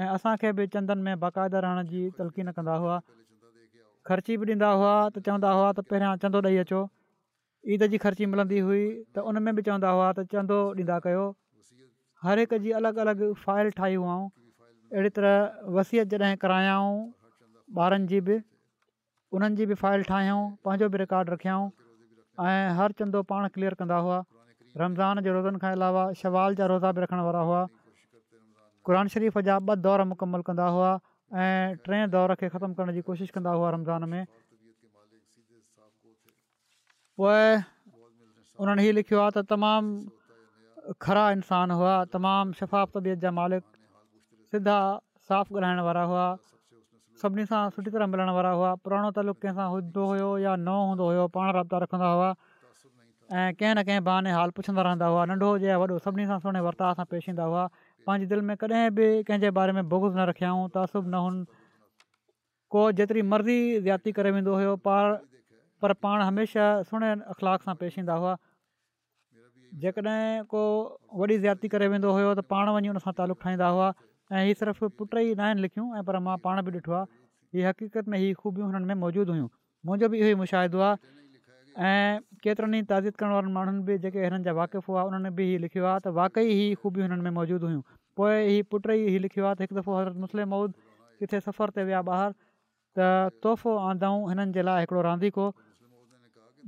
ऐं 0.00 0.08
असांखे 0.16 0.52
बि 0.60 0.66
चंदन 0.76 0.98
में 1.06 1.14
बाक़ाइदा 1.26 1.58
रहण 1.66 1.86
जी 1.92 2.02
तलक़ीन 2.18 2.48
न 2.48 2.52
कंदा 2.58 2.74
हुआ 2.86 3.00
ख़र्ची 4.10 4.36
बि 4.42 4.52
ॾींदा 4.52 4.70
हुआ 4.80 4.94
त 5.14 5.22
चवंदा 5.28 5.54
हुआ 5.58 5.68
त 5.78 5.86
पहिरियां 5.92 6.12
चंदो 6.24 6.40
ॾेई 6.50 6.58
अचो 6.66 6.82
ईद 7.76 7.86
जी 7.94 7.98
ख़र्ची 8.06 8.26
मिलंदी 8.34 8.60
हुई 8.70 8.82
त 9.14 9.24
उन 9.30 9.42
में 9.46 9.52
बि 9.54 9.66
चवंदा 9.70 9.94
हुआ 9.98 10.10
त 10.18 10.26
चंदो 10.34 10.58
ॾींदा 10.82 10.98
कयो 11.06 11.24
हर 12.26 12.44
हिक 12.44 12.60
जी 12.66 12.76
अलॻि 12.82 13.00
अलॻि 13.06 13.32
फाइल 13.46 13.74
ठाही 13.80 13.98
हुअऊं 14.04 14.22
अहिड़ी 14.92 15.08
तरह 15.16 15.68
वसियत 15.76 16.08
जॾहिं 16.12 16.36
करायाऊं 16.40 16.96
ॿारनि 17.84 18.06
जी 18.12 18.20
बि 18.28 18.36
उन्हनि 19.38 19.56
जी 19.60 19.66
बि 19.72 19.76
फाइल 19.80 20.06
ठाहियूं 20.10 20.40
पंहिंजो 20.66 20.88
बि 20.94 20.98
रिकॉड 21.04 21.30
रखियाऊं 21.30 21.66
ऐं 22.50 22.70
हर 22.78 22.94
चंदो 23.00 23.22
पाण 23.32 23.48
क्लियर 23.56 23.76
कंदा 23.82 23.96
हुआ 24.08 24.16
रमज़ान 24.82 25.20
जे 25.28 25.34
रोज़नि 25.36 25.60
खां 25.64 25.72
अलावा 25.78 26.04
शवाल 26.22 26.56
जा 26.60 26.70
रोज़ा 26.72 26.92
बि 26.98 27.04
रखण 27.04 27.20
वारा 27.28 27.42
हुआ 27.50 27.60
क़रान 28.88 29.12
शरीफ़ 29.16 29.38
जा 29.50 29.58
ॿ 29.68 29.84
दौर 29.88 30.06
मुकमल 30.16 30.46
कंदा 30.50 30.70
हुआ 30.78 30.90
ऐं 31.44 31.76
टें 31.88 32.10
दौर 32.18 32.36
खे 32.42 32.50
ख़तमु 32.56 32.80
करण 32.82 32.96
जी 33.00 33.04
कोशिशि 33.12 33.36
कंदा 33.38 33.56
हुआ 33.60 33.74
रमज़ान 33.78 34.10
में 34.16 34.26
पोइ 37.20 37.40
उन्हनि 38.64 38.88
हीउ 38.88 38.96
लिखियो 39.00 39.20
आहे 39.26 39.40
त 39.40 39.48
तमामु 39.56 39.96
खड़ा 41.08 41.28
इंसान 41.40 41.80
हुआ 41.82 41.96
तमामु 42.16 42.60
शफ़ाफ़ 42.62 42.96
तबियत 42.98 43.26
जा 43.26 43.34
मालिक 43.42 43.74
सिधा 44.52 44.76
साफ़ु 45.28 45.52
ॻाल्हाइण 45.56 45.80
वारा 45.86 46.02
हुआ 46.10 46.22
सभिनी 47.22 47.44
सां 47.48 47.58
सुठी 47.72 47.90
तरह 47.96 48.06
मिलण 48.12 48.28
वारा 48.36 48.52
हुआ 48.58 48.68
पुराणो 48.86 49.08
तालुक़ु 49.18 49.40
कंहिंसां 49.44 49.64
हूंदो 49.72 50.04
हुयो 50.10 50.28
या 50.42 50.54
नओं 50.68 50.84
हूंदो 50.90 51.08
हुयो 51.08 51.24
पाण 51.34 51.50
राबिता 51.56 51.80
रखंदा 51.84 52.08
हुआ 52.18 52.28
ऐं 52.28 53.48
कंहिं 53.58 53.72
न 53.72 53.84
कंहिं 53.88 54.04
बहाने 54.08 54.32
हाल 54.36 54.54
पुछंदा 54.60 54.84
रहंदा 54.88 55.08
हुआ 55.14 55.26
नंढो 55.32 55.50
हुजे 55.56 55.68
या 55.72 55.76
वॾो 55.84 55.98
सभिनी 56.06 56.26
सां 56.32 56.38
सुहिणे 56.46 56.62
वर्ता 56.68 56.92
सां 57.02 57.06
पेश 57.12 57.28
ईंदा 57.34 57.50
हुआ 57.50 57.66
पंहिंजी 58.08 58.30
दिलि 58.32 58.46
में 58.52 58.56
कॾहिं 58.64 58.88
बि 59.00 59.08
कंहिंजे 59.30 59.50
बारे 59.60 59.76
में 59.80 59.82
बोगुज़ 59.92 60.16
न 60.20 60.28
रखियाऊं 60.32 60.64
तासुब 60.78 61.10
न 61.16 61.22
हुनि 61.26 61.44
को 62.76 62.86
जेतिरी 63.02 63.26
मर्ज़ी 63.36 63.60
ज्याती 63.90 64.16
करे 64.20 64.32
वेंदो 64.40 64.56
हुयो 64.62 64.74
पाण 64.90 65.14
पर 65.84 65.96
पाण 66.08 66.26
हमेशह 66.30 66.80
सुहिणे 66.92 67.12
अख़लाक 67.36 67.68
सां 67.70 67.76
पेश 67.84 68.00
ईंदा 68.04 68.20
हुआ 68.24 68.36
जेकॾहिं 69.86 70.42
को 70.54 70.64
वॾी 71.22 71.40
ज्याती 71.48 71.74
करे 71.76 71.92
वेंदो 71.96 72.16
हुयो 72.20 72.32
त 72.40 72.48
पाण 72.58 72.74
वञी 72.78 72.98
सां 73.08 73.18
तालुक़ु 73.24 73.58
हुआ 73.64 73.94
ऐं 74.32 74.42
हीअ 74.44 74.54
सिर्फ़ु 74.58 74.88
पुट 75.00 75.14
ई 75.18 75.34
नाहिनि 75.34 75.60
लिखियूं 75.60 75.96
ऐं 75.98 76.02
पर 76.04 76.18
मां 76.24 76.36
पाण 76.44 76.60
बि 76.64 76.70
ॾिठो 76.72 76.92
आहे 76.92 77.06
हीअ 77.58 77.68
हक़ीक़त 77.68 78.08
में 78.12 78.18
ई 78.18 78.32
ख़ूबियूं 78.40 78.66
हिननि 78.72 78.84
में 78.88 78.94
मौजूदु 79.04 79.32
हुयूं 79.32 79.46
मुंहिंजो 79.88 80.08
बि 80.14 80.18
इहो 80.20 80.28
ई 80.32 80.34
मुशाहिदो 80.40 80.80
आहे 80.86 80.96
ऐं 81.90 82.20
केतिरनि 82.44 82.78
ई 82.78 82.82
ताज़ीद 82.90 83.14
करण 83.22 83.32
वारनि 83.36 83.52
माण्हुनि 83.52 83.82
बि 83.88 83.96
जेके 84.04 84.24
हिननि 84.26 84.44
जा 84.48 84.52
वाक़िफ़ 84.58 84.90
हुआ 84.90 85.02
उन्हनि 85.10 85.30
बि 85.38 85.44
हीउ 85.50 85.60
लिखियो 85.64 85.84
आहे 85.92 86.00
त 86.00 86.12
वाक़ई 86.18 86.58
हीअ 86.58 86.74
ख़ूबियूं 86.82 87.06
हिननि 87.06 87.24
में 87.28 87.38
मौजूदु 87.38 87.66
हुयूं 87.72 87.82
पोइ 88.20 88.34
हीअ 88.50 88.66
पुट 88.70 88.90
ई 88.90 89.16
लिखियो 89.26 89.46
आहे 89.52 89.58
त 89.60 89.78
दफ़ो 89.80 89.96
हज़रत 90.00 90.20
मुस्लिम 90.26 90.52
मूद 90.56 90.76
किथे 91.24 91.40
सफ़र 91.48 91.74
ते 91.78 91.88
विया 91.92 92.02
ॿाहिरि 92.08 92.38
त 92.98 93.40
तोहफ़ो 93.48 93.76
आंदाऊं 93.92 94.28
हिननि 94.34 94.58
जे 94.58 94.66
लाइ 94.70 94.84
हिकिड़ो 94.86 95.06
रांदीको 95.08 95.46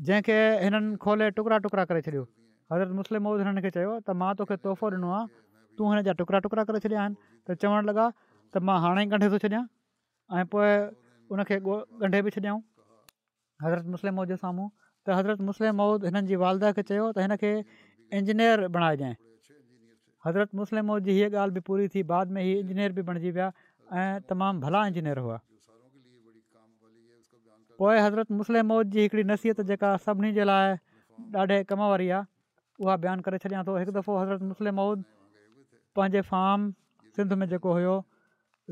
जंहिंखे 0.09 0.41
हिननि 0.65 0.97
खोले 1.05 1.31
टुकड़ा 1.41 1.59
टुकड़ा 1.69 1.85
करे 1.93 2.03
छॾियो 2.11 2.25
हज़रत 2.73 2.97
मुस्लिम 3.03 3.29
मौद 3.31 3.47
हिननि 3.47 3.67
खे 3.69 3.75
चयो 3.79 3.95
त 4.01 4.19
मां 4.25 4.33
तोखे 4.43 4.61
तोहफ़ो 4.67 4.93
ॾिनो 5.01 5.13
आहे 5.21 5.29
तूं 5.79 5.93
हिन 5.95 6.03
जा 6.09 6.13
टुकड़ा 6.21 6.39
टुकड़ा 6.47 6.65
करे 6.71 6.79
छॾिया 6.87 6.99
आहिनि 7.01 7.17
त 7.49 7.57
चवणु 7.61 7.83
लॻा 7.89 8.07
त 8.53 8.65
मां 8.69 8.77
हाणे 8.85 9.05
ई 9.07 9.09
ॻंढे 9.15 9.29
थो 9.35 9.39
छॾियां 9.47 9.65
ऐं 10.39 10.45
पोइ 10.55 10.69
हुनखे 11.33 11.57
ॻो 11.67 11.75
ॻंढे 12.07 12.21
बि 12.27 12.31
छॾियऊं 12.37 12.61
हज़रत 13.65 13.91
मुस्लिम 13.95 14.15
मौद 14.21 14.35
जे 14.35 14.39
साम्हूं 14.45 14.69
त 15.07 15.19
हज़रत 15.21 15.45
मुस्लिम 15.51 15.79
मौद 15.83 16.05
हिननि 16.11 16.27
जी 16.33 16.39
वालदह 16.45 16.77
खे 16.79 16.87
चयो 16.93 17.05
त 17.19 17.27
हिनखे 17.27 17.53
इंजीनियर 18.21 18.67
बणाइजांइ 18.79 19.15
हज़रत 20.27 20.59
मुस्लिम 20.63 20.91
मौज 20.93 21.07
जी 21.09 21.13
हीअ 21.19 21.31
ॻाल्हि 21.37 21.57
बि 21.61 21.65
पूरी 21.71 21.89
थी 21.95 22.03
बाद 22.15 22.35
में 22.39 22.43
हीअ 22.47 22.57
इंजीनियर 22.65 22.97
बि 23.01 23.05
बणिजी 23.11 23.31
विया 23.37 23.51
ऐं 24.01 24.09
तमामु 24.33 24.61
भला 24.67 24.83
इंजीनियर 24.91 25.23
हुआ 25.27 25.39
पोइ 27.83 28.03
हज़रत 28.07 28.33
मुस्लिम 28.41 28.67
मौद 28.75 28.91
जी 28.97 29.05
हिकिड़ी 29.07 29.23
नसीहत 29.31 29.61
जेका 29.73 29.93
सभिनी 30.09 30.33
जे 30.39 30.45
लाइ 30.51 30.77
ॾाढे 31.43 31.57
कम 31.71 31.85
वारी 31.93 32.09
आहे 32.17 32.85
उहा 32.85 32.97
बयानु 33.05 33.25
करे 33.29 33.39
छॾियां 33.45 33.63
थो 33.69 33.77
हिकु 33.83 33.95
दफ़ो 33.99 34.19
हज़रत 34.21 34.45
मुस्लिम 34.51 34.79
मौद 34.81 35.07
पंहिंजे 35.97 36.21
फार्म 36.31 36.67
सिंध 37.17 37.33
में 37.39 37.47
जेको 37.53 37.71
हुओ 37.77 37.95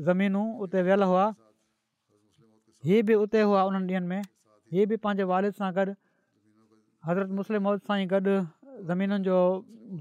ज़मीनूं 0.07 0.45
उते 0.65 0.81
वियल 0.87 1.03
हुआ 1.11 1.25
हीअ 2.87 3.03
बि 3.07 3.13
उते 3.23 3.41
हुआ 3.47 3.63
उन्हनि 3.69 3.93
ॾींहंनि 3.93 4.07
में 4.11 4.21
हीअ 4.73 4.87
बि 4.91 4.97
पंहिंजे 5.05 5.23
वारिद 5.31 5.53
सां 5.59 5.71
गॾु 5.79 5.93
हज़रत 7.07 7.33
मुस्लिम 7.39 7.63
मौत 7.69 7.83
सां 7.89 7.97
ई 8.03 8.05
गॾु 8.13 8.35
ज़मीनुनि 8.91 9.23
जो 9.27 9.37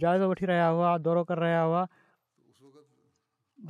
जाइज़ो 0.05 0.29
वठी 0.33 0.47
रहिया 0.53 0.69
हुआ 0.77 0.93
दौरो 1.09 1.25
करे 1.33 1.41
रहिया 1.47 1.63
हुआ 1.71 1.83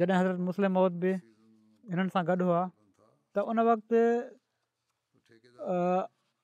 जॾहिं 0.01 0.19
हज़रत 0.19 0.45
मुस्लिम 0.51 0.77
मौत 0.81 0.99
बि 1.05 1.15
हिननि 1.17 2.15
सां 2.17 2.25
गॾु 2.33 2.39
हुआ 2.51 2.61
त 3.35 3.49
उन 3.55 3.65
वक़्तु 3.73 4.05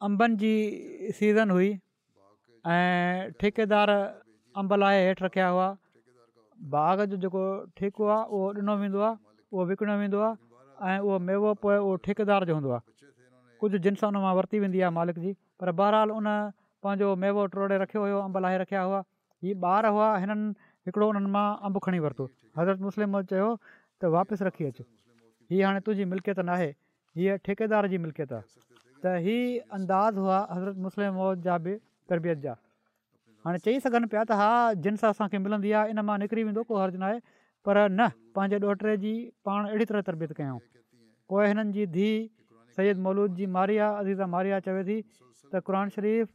अंबनि 0.08 0.40
जी 0.44 0.54
सीज़न 1.22 1.56
हुई 1.58 1.72
ऐं 2.74 3.32
ठेकेदार 3.44 3.94
अंब 4.62 4.78
लाइ 4.84 5.02
हेठि 5.08 5.24
रखिया 5.28 5.52
हुआ 5.56 5.68
बाग़ 6.72 7.00
जो 7.12 7.16
जेको 7.22 7.40
ठेको 7.78 8.04
आहे 8.08 8.24
उहो 8.32 8.52
ॾिनो 8.58 8.74
वेंदो 8.82 9.00
आहे 9.06 9.14
उहो 9.52 9.64
विकणियो 9.70 9.96
वेंदो 10.02 10.20
आहे 10.26 10.34
ऐं 10.88 10.98
उहो 11.06 11.16
मेवो 11.28 11.50
पोइ 11.64 11.76
उहो 11.80 11.96
ठेकेदार 12.06 12.44
जो 12.50 12.54
हूंदो 12.58 12.70
आहे 12.76 12.82
कुझु 13.60 13.78
जिनस 13.86 14.04
उन 14.08 14.16
मां 14.24 14.32
वरिती 14.38 14.58
वेंदी 14.64 14.80
आहे 14.80 14.92
मालिक 14.98 15.18
जी 15.24 15.32
पर 15.60 15.72
बहरहाल 15.80 16.12
उन 16.16 16.28
पंहिंजो 16.86 17.08
मेवो 17.24 17.44
टोड़े 17.56 17.78
रखियो 17.84 18.02
हुयो 18.06 18.18
अंब 18.28 18.36
लाहे 18.46 18.58
रखिया 18.64 18.82
हुआ 18.88 19.00
हीअ 19.44 19.60
ॿार 19.74 19.86
हुआ 19.96 20.08
हिननि 20.24 20.48
हिकिड़ो 20.88 21.08
उन्हनि 21.12 21.30
मां 21.36 21.46
अम्ब 21.68 21.78
खणी 21.88 22.00
वरितो 22.06 22.28
हज़रत 22.58 22.84
मुस्लिम 22.88 23.20
चयो 23.34 23.50
त 23.68 24.14
वापसि 24.18 24.48
रखी 24.50 24.70
अचु 24.72 24.88
हीअ 25.52 25.64
हाणे 25.68 25.84
तुंहिंजी 25.88 26.08
मिल्कियत 26.16 26.42
नाहे 26.52 26.70
हीअ 27.20 27.36
ठेकेदार 27.50 27.90
जी 27.94 28.02
मिल्कियत 28.08 28.36
आहे 28.40 28.62
त 29.06 29.72
अंदाज़ 29.80 30.22
हुआ 30.24 30.40
हज़रत 30.58 30.84
मुस्लिम 30.88 31.20
जा 31.48 31.58
बि 31.68 31.76
तरबियत 32.12 32.46
जा 32.48 32.56
हाणे 33.44 33.58
चई 33.64 33.78
सघनि 33.84 34.06
पिया 34.12 34.22
त 34.28 34.36
हा 34.40 34.50
जिन 34.84 34.94
सां 35.00 35.10
असांखे 35.10 35.38
मिलंदी 35.46 35.72
आहे 35.78 35.90
इन 35.90 35.98
मां 36.10 36.18
निकिरी 36.20 36.42
वेंदो 36.48 36.62
को 36.68 36.78
हर्जु 36.82 36.98
न 36.98 37.02
आहे 37.08 37.18
पर 37.66 37.78
न 37.96 38.06
पंहिंजे 38.36 38.58
ॾोटरे 38.66 38.96
जी 39.04 39.12
पाण 39.48 39.66
अहिड़ी 39.70 39.84
तरह 39.90 40.00
तरबियत 40.06 40.32
कयूं 40.38 40.58
पोइ 41.32 41.46
हिननि 41.50 41.72
जी 41.76 41.84
धीउ 41.96 42.28
सैद 42.78 43.02
मौलूद 43.08 43.34
जी 43.40 43.46
मारिया 43.56 43.90
अज़ीज़ा 43.98 44.26
मारिया 44.36 44.60
चवे 44.68 44.84
थी 44.88 44.96
त 45.54 45.62
क़रान 45.68 45.92
शरीफ़ 45.96 46.30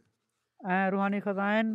ऐं 0.75 0.81
रुहानी 0.97 1.19
ख़ज़ाइन 1.25 1.73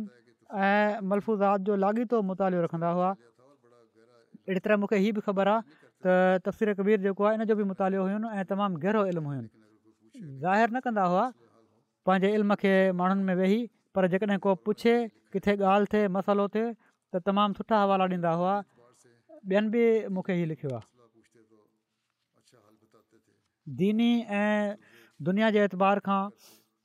ऐं 0.69 1.03
मलफ़ूज़ात 1.11 1.67
जो 1.69 1.77
लाॻीतो 1.83 2.21
मुतालि 2.31 2.63
रखंदा 2.67 2.93
हुआ 2.99 3.11
अहिड़ी 3.11 4.65
तरह 4.67 4.81
मूंखे 4.83 5.01
हीअ 5.05 5.13
बि 5.19 5.25
ख़बर 5.29 5.51
आहे 5.53 5.77
त 6.05 6.17
तफ़सीर 6.49 6.73
कबीर 6.81 7.05
जेको 7.07 7.27
आहे 7.29 7.39
इन 7.41 7.45
जो 7.51 7.55
बि 7.61 7.67
मुतालियो 7.75 8.07
हुयो 8.07 8.33
ऐं 8.39 8.45
तमामु 8.55 8.83
गहिरो 8.87 9.03
इल्मु 9.13 9.29
हुयूं 9.35 9.47
ज़ाहिर 10.45 10.75
न 10.75 10.85
कंदा 10.87 11.05
हुआ 11.13 11.23
पंहिंजे 12.09 12.33
इल्म 12.39 12.59
खे 12.65 12.73
माण्हुनि 13.01 13.23
में 13.31 13.35
वेही 13.43 13.59
पर 13.95 14.07
जेकॾहिं 14.13 14.39
को 14.45 14.53
पुछे 14.67 14.93
किथे 15.33 15.55
ॻाल्हि 15.71 15.87
थिए 15.93 16.07
मसालो 16.19 16.47
थिए 16.55 16.67
त 17.15 17.21
तमामु 17.27 17.59
सुठा 17.61 17.81
हवाला 17.83 18.07
ॾींदा 18.17 18.31
हुआ 18.41 18.53
ॿियनि 19.53 19.69
बि 19.75 19.83
मूंखे 20.15 20.33
ही 20.39 20.45
लिखियो 20.51 20.75
आहे 20.75 20.83
दीनी 23.81 24.09
ऐं 24.39 24.75
दुनिया 25.27 25.49
जे 25.55 25.63
एतबार 25.69 25.99
खां 26.07 26.19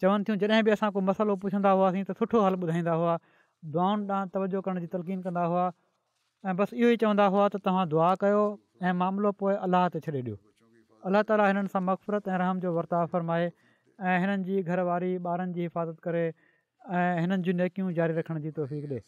चवनि 0.03 0.25
थियूं 0.29 0.39
जॾहिं 0.43 0.63
बि 0.69 0.75
असां 0.75 0.91
को 0.97 1.01
मसालो 1.11 1.37
पुछंदा 1.45 1.71
हुआसीं 1.79 2.03
त 2.11 2.17
सुठो 2.21 2.43
हल 2.49 2.57
ॿुधाईंदा 2.67 2.95
हुआ 3.03 3.15
दुआनि 3.77 4.07
ॾांहुं 4.19 4.31
तवजो 4.37 4.61
करण 4.67 4.81
जी 4.85 4.89
तलक़ीन 4.97 5.21
कंदा 5.27 5.45
हुआ 5.55 5.65
ऐं 6.51 6.55
बसि 6.61 6.79
इहो 6.83 6.91
ई 6.97 7.01
चवंदा 7.05 7.27
हुआ 7.37 7.49
त 7.55 7.61
तव्हां 7.69 7.85
दुआ 7.95 8.11
कयो 8.27 8.41
ऐं 8.91 8.93
मामिलो 9.03 9.33
पोइ 9.43 9.57
अलाह 9.69 9.89
ते 9.97 10.03
छॾे 10.07 10.15
ॾियो 10.29 10.37
अलाह 11.11 11.27
ताली 11.33 11.49
हिननि 11.51 11.75
सां 11.77 11.83
ऐं 12.21 12.39
रहम 12.45 12.63
जो 12.67 12.75
वर्ताव 12.79 13.13
फ़रमाए 13.17 13.51
ऐं 14.13 14.17
हिननि 14.25 14.49
जी 14.51 14.63
घरवारी 14.73 15.13
ॿारनि 15.35 15.59
जी 15.59 15.69
हिफ़ाज़त 15.69 16.09
करे 16.09 16.25
ऐं 16.89 17.21
हिननि 17.21 17.37
जूं 17.45 17.53
नेकियूं 17.55 17.93
जारी 17.97 18.13
रखण 18.19 18.41
जी 18.47 18.51
तोहफ़ी 18.57 18.79
ॾिए 18.89 19.01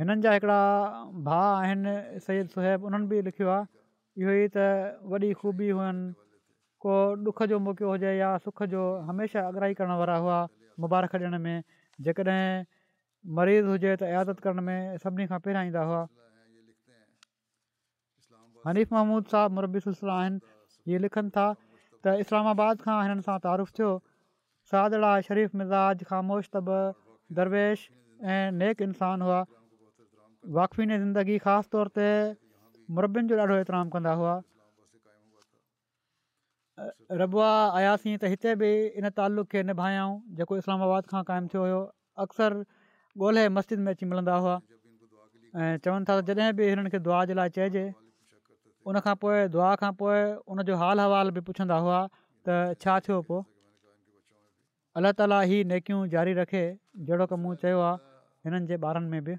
हिननि 0.00 0.20
जा 0.24 0.30
हिकिड़ा 0.34 0.60
भाउ 1.28 1.50
आहिनि 1.56 1.94
सैद 2.26 2.48
सोहेब 2.54 2.84
उन्हनि 2.88 3.06
बि 3.12 3.20
लिखियो 3.28 3.48
आहे 3.54 3.64
इहो 4.22 4.32
ई 4.40 4.48
त 4.56 4.64
वॾी 5.12 5.32
खूबी 5.40 5.68
हुअनि 5.70 6.02
को 6.84 6.94
ॾुख 7.30 7.42
जो 7.52 7.58
मौकियो 7.66 7.90
हुजे 7.90 8.12
या 8.20 8.30
सुख 8.44 8.62
जो 8.76 8.80
हमेशह 9.10 9.46
अॻ्राही 9.52 9.74
करण 9.80 9.92
वारा 10.00 10.16
हुआ 10.24 10.38
मुबारक 10.80 11.14
ॾियण 11.20 11.38
में 11.46 11.62
जेकॾहिं 12.08 12.64
मरीज़ 13.36 13.66
हुजे 13.76 13.94
त 14.00 14.08
इयादत 14.14 14.40
करण 14.46 14.60
में 14.70 14.98
सभिनी 15.04 15.26
खां 15.32 15.38
पहिरियां 15.44 15.66
ईंदा 15.72 15.84
हुआ 15.92 16.02
हनीफ़ 18.66 18.94
महमूद 18.94 19.30
साहिब 19.36 19.56
मुरबी 19.60 19.80
सुलसिला 19.86 20.18
आहिनि 20.24 20.42
इहे 20.90 20.98
लिखनि 21.06 21.30
था 21.38 21.46
त 21.60 22.18
इस्लामाबाद 22.26 22.84
खां 22.88 22.98
हिननि 23.06 23.26
सां 23.30 23.38
तारीफ़ु 23.46 23.78
थियो 23.80 23.92
सादड़ा 24.74 25.10
शरीफ़ 25.26 25.52
मिज़ाज 25.58 26.02
ख़ामोश 26.10 26.46
तब 26.54 26.68
दरवेश 27.38 27.82
ऐं 28.36 28.54
नेक 28.62 28.80
इंसान 28.86 29.20
हुआ 29.24 29.36
वाक़फीने 30.56 30.96
ज़िंदगी 31.02 31.36
ख़ासि 31.44 31.68
तौर 31.74 31.90
ते 31.98 32.06
मुरबियुनि 32.96 33.28
जो 33.34 33.38
ॾाढो 33.44 33.58
एतराम 33.66 33.92
कंदा 33.94 34.14
हुआ 34.22 34.32
रबुआ 37.22 37.52
आयासीं 37.82 38.16
त 38.18 38.32
हिते 38.34 38.54
बि 38.64 38.70
इन 39.02 39.08
तालुक़ 39.22 39.48
खे 39.54 39.62
निभायूं 39.70 40.10
जेको 40.42 40.54
इस्लामाबाद 40.64 41.08
खां 41.14 41.22
क़ाइमु 41.30 41.46
थियो 41.54 41.62
हुयो 41.68 41.78
अक्सर 42.26 42.58
ॻोल्हे 43.28 43.44
मस्जिद 43.60 43.78
में 43.88 43.94
अची 43.96 44.10
मिलंदा 44.12 44.34
हुआ 44.42 44.54
ऐं 44.58 45.72
चवनि 45.86 46.04
था 46.12 46.18
त 46.20 46.34
जॾहिं 46.42 46.52
बि 46.60 46.72
हिननि 46.74 46.90
खे 46.96 47.04
दुआ 47.08 47.22
जे 47.32 47.38
लाइ 47.42 47.54
चइजे 47.60 47.84
उन 48.90 48.98
पोइ 49.24 49.46
दुआ 49.56 49.70
खां 49.84 49.94
पोइ 50.04 50.18
उनजो 50.54 50.74
हालु 50.86 51.06
अहिवालु 51.10 51.38
बि 51.40 51.46
पुछंदा 51.50 51.78
हुआ 51.86 52.02
त 52.14 52.60
छा 52.86 52.98
थियो 53.08 53.22
पोइ 53.32 53.42
अलाह 54.98 55.12
ताला 55.18 55.38
हीअ 55.50 55.64
नेकियूं 55.70 56.00
जारी 56.10 56.32
रखे 56.38 56.58
जहिड़ो 57.06 57.24
की 57.30 57.36
मूं 57.44 57.52
चयो 57.62 57.78
आहे 57.84 58.48
हिननि 58.48 58.66
जे 58.66 58.76
ॿारनि 58.90 59.08
में 59.14 59.24
बि 59.28 59.34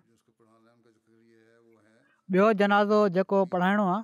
ॿियो 2.35 2.47
जनाज़ो 2.61 2.97
जेको 3.17 3.39
पढ़ाइणो 3.53 3.85
आहे 3.91 4.03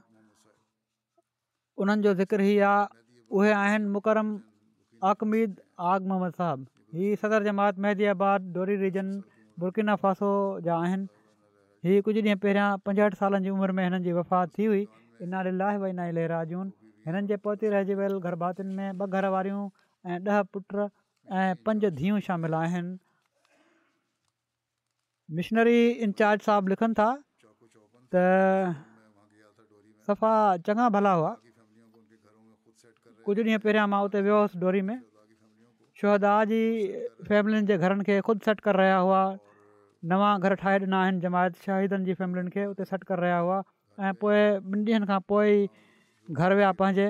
उन्हनि 1.85 2.03
जो 2.05 2.13
ज़िक्र 2.21 2.47
ही 2.49 2.53
आहे 2.67 3.01
उहे 3.39 3.51
आहिनि 3.57 3.91
मुकरम 3.97 4.29
आकमीद 5.11 5.59
आग 5.91 6.07
मोहम्मद 6.13 6.39
साहबु 6.43 6.97
हीअ 7.01 7.19
सदर 7.25 7.43
जमात 7.49 7.83
महदिबाद 7.87 8.47
डोरी 8.59 8.79
रिजन 8.85 9.11
बुरकिना 9.65 9.95
फासो 10.05 10.31
जा 10.69 10.79
आहिनि 10.85 11.89
हीअ 11.89 12.05
कुझु 12.07 12.23
ॾींहं 12.29 12.41
पहिरियां 12.47 12.69
पंजहठि 12.87 13.21
सालनि 13.25 13.43
जी 13.51 13.55
उमिरि 13.57 13.77
में 13.81 13.83
हिननि 13.87 14.01
जी 14.07 14.15
वफ़ात 14.21 14.55
थी 14.57 14.69
हुई 14.71 14.81
इनाली 15.27 15.55
लाहे 15.59 15.83
वना 15.85 16.07
लेहराजून 16.21 16.71
हिननि 17.11 17.33
जे 17.33 17.41
पहुते 17.49 17.75
रहिजी 17.77 18.01
वियल 18.03 18.17
गरभातियुनि 18.29 18.81
में 18.81 19.05
ॿ 19.05 19.19
घर 19.19 19.29
वारियूं 19.37 19.63
ऐं 20.09 20.23
ॾह 20.37 20.41
पुट 20.55 20.83
ऐं 21.39 21.55
पंज 21.65 21.85
धीअ 21.97 22.19
शामिल 22.23 22.53
आहिनि 22.53 22.97
मिशनरी 25.35 25.79
इंचार्ज 26.05 26.41
साहबु 26.45 26.67
लिखनि 26.69 26.93
था 26.99 27.05
त 28.15 28.23
सफ़ा 30.07 30.31
चङा 30.69 30.87
भला 30.95 31.11
हुआ 31.19 31.29
कुझु 33.27 33.41
ॾींहं 33.49 33.59
पहिरियां 33.65 33.85
मां 33.93 33.99
उते 34.07 34.21
वियो 34.25 34.37
हुउसि 34.39 34.59
डोरी 34.63 34.81
में 34.89 34.97
शोहदा 36.01 36.33
जी 36.51 36.61
फैमिलियुनि 37.29 37.67
जे 37.69 37.77
घरनि 37.79 38.03
खे 38.09 38.17
ख़ुदि 38.29 38.45
सेट 38.47 38.59
करे 38.67 38.77
रहिया 38.81 38.97
हुआ 39.07 39.21
नवा 40.13 40.29
घर 40.47 40.55
ठाहे 40.63 40.79
ॾिना 40.87 40.99
आहिनि 41.05 41.21
जमायत 41.27 41.61
शाहिदनि 41.67 42.09
जी 42.09 42.17
फैमिलियुनि 42.23 42.51
खे 42.57 42.65
उते 42.73 42.89
सेट 42.91 43.07
करे 43.13 43.23
रहिया 43.25 43.37
हुआ 43.47 43.61
ऐं 44.07 44.11
पोइ 44.25 44.39
ॿिनि 44.39 44.83
ॾींहंनि 44.89 45.13
खां 45.13 45.21
पोइ 45.33 45.67
घर 46.41 46.57
विया 46.61 46.71
पंहिंजे 46.83 47.07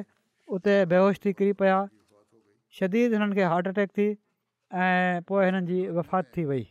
उते 0.59 0.77
थी 1.25 1.35
किरी 1.41 1.57
पिया 1.63 1.79
शदीद 2.79 3.13
हिननि 3.13 3.35
खे 3.39 3.43
हार्ट 3.53 3.67
अटैक 3.67 3.89
थी 3.99 4.07
ऐं 4.83 5.23
पोइ 5.31 5.45
हिननि 5.45 5.61
जी 5.69 5.79
वफ़ात 5.97 6.25
थी 6.37 6.43
वई 6.51 6.61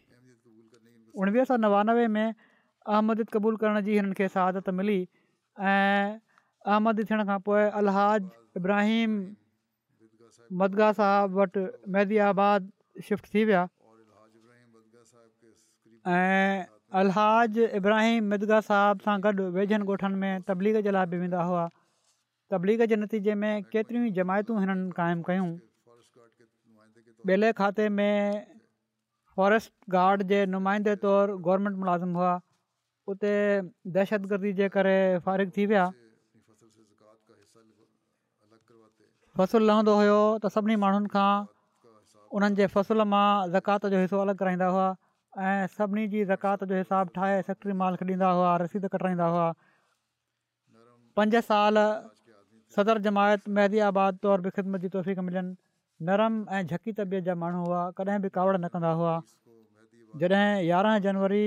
उणिवीह 1.22 1.44
सौ 1.51 1.57
नवानवे 1.64 2.07
में 2.16 2.24
अहमद 2.26 3.22
क़बूल 3.34 3.57
करण 3.64 3.80
जी 3.88 3.96
हिननि 4.01 4.14
खे 4.20 4.28
शहादत 4.38 4.68
मिली 4.80 4.98
ऐं 5.05 6.16
अहमद 6.16 7.05
थियण 7.11 7.24
खां 7.32 7.38
पोइ 7.51 7.68
अलहाज 7.82 8.28
इब्राहिम 8.62 9.20
मदगा 10.64 10.90
साहब 11.03 11.34
वटि 11.40 11.66
मैदियाबाद 11.96 12.70
शिफ्ट 13.09 13.32
थी 13.34 13.44
विया 13.53 13.68
ऐं 16.18 16.66
अलहाज 17.01 17.59
इब्राहिम 17.78 18.24
मिदगा 18.34 18.61
साहब 18.68 19.05
सां 19.09 19.18
गॾु 19.26 19.51
वेझनि 19.59 19.84
ॻोठनि 19.92 20.20
में 20.24 20.48
तबलीग 20.53 20.80
जे 20.86 20.90
लाइ 20.96 21.07
बि 21.14 21.18
वेंदा 21.24 21.42
हुआ 21.51 21.68
तबलीग 22.53 22.82
जे 22.92 22.96
नतीजे 23.03 23.34
में 23.42 23.53
केतिरियूं 23.74 24.07
ई 24.09 24.12
जमायतूं 24.20 24.61
हिननि 24.62 24.90
क़ाइमु 25.01 25.22
कयूं 25.28 25.48
बेले 27.27 27.53
खाते 27.53 27.89
में 27.97 28.47
फॉरेस्ट 29.37 29.73
गार्ड 29.95 30.23
जे 30.31 30.39
नुमाइंदे 30.53 30.95
तौरु 31.05 31.37
गवर्नमेंट 31.47 31.77
मुलाज़िम 31.81 32.14
हुआ 32.18 32.31
उते 33.14 33.33
दहशतगर्दी 33.97 34.53
जे 34.61 34.68
करे 34.77 34.95
फ़ारिग 35.27 35.51
थी 35.57 35.66
विया 35.73 35.85
फ़सुलु 39.41 39.66
लहंदो 39.66 39.95
हुयो 40.01 40.16
त 40.45 40.53
सभिनी 40.57 40.77
माण्हुनि 40.87 41.12
खां 41.16 41.29
उन्हनि 42.41 42.59
जे 42.62 42.66
फ़सुल 42.73 43.05
मां 43.14 43.25
ज़कात 43.57 43.87
जो 43.95 44.01
हिसो 44.07 44.21
अलॻि 44.25 44.39
कराईंदा 44.43 44.71
हुआ 44.77 44.89
ऐं 45.45 45.68
सभिनी 45.77 46.07
जी 46.16 46.25
ज़कात 46.35 46.64
जो 46.73 46.79
हिसाब 46.83 47.12
ठाहे 47.21 47.39
सैक्ट्री 47.49 47.77
माल 47.85 47.97
खेॾींदा 48.03 48.31
हुआ 48.41 48.57
रसीद 48.64 48.89
कटराईंदा 48.95 49.29
हुआ 49.37 49.47
पंज 51.21 51.37
साल 51.55 51.81
सदर 52.77 53.01
जमायत 53.07 53.49
महदी 53.59 53.83
आबाद 53.93 54.18
तौर 54.27 54.47
बि 54.49 54.59
ख़िदमत 54.59 54.87
जी 54.87 54.89
तोफ़ीक़ 54.97 55.21
मिलनि 55.31 55.57
नरम 56.09 56.34
ऐं 56.57 56.61
झकी 56.74 56.92
तबियत 56.98 57.24
जा 57.24 57.34
माण्हू 57.40 57.64
हुआ 57.64 57.80
कॾहिं 57.96 58.20
बि 58.20 58.28
कावड़ 58.36 58.57
न 58.59 58.68
कंदा 58.74 58.90
हुआ 59.01 59.14
जॾहिं 60.22 60.46
यारहं 60.66 60.98
जनवरी 61.07 61.44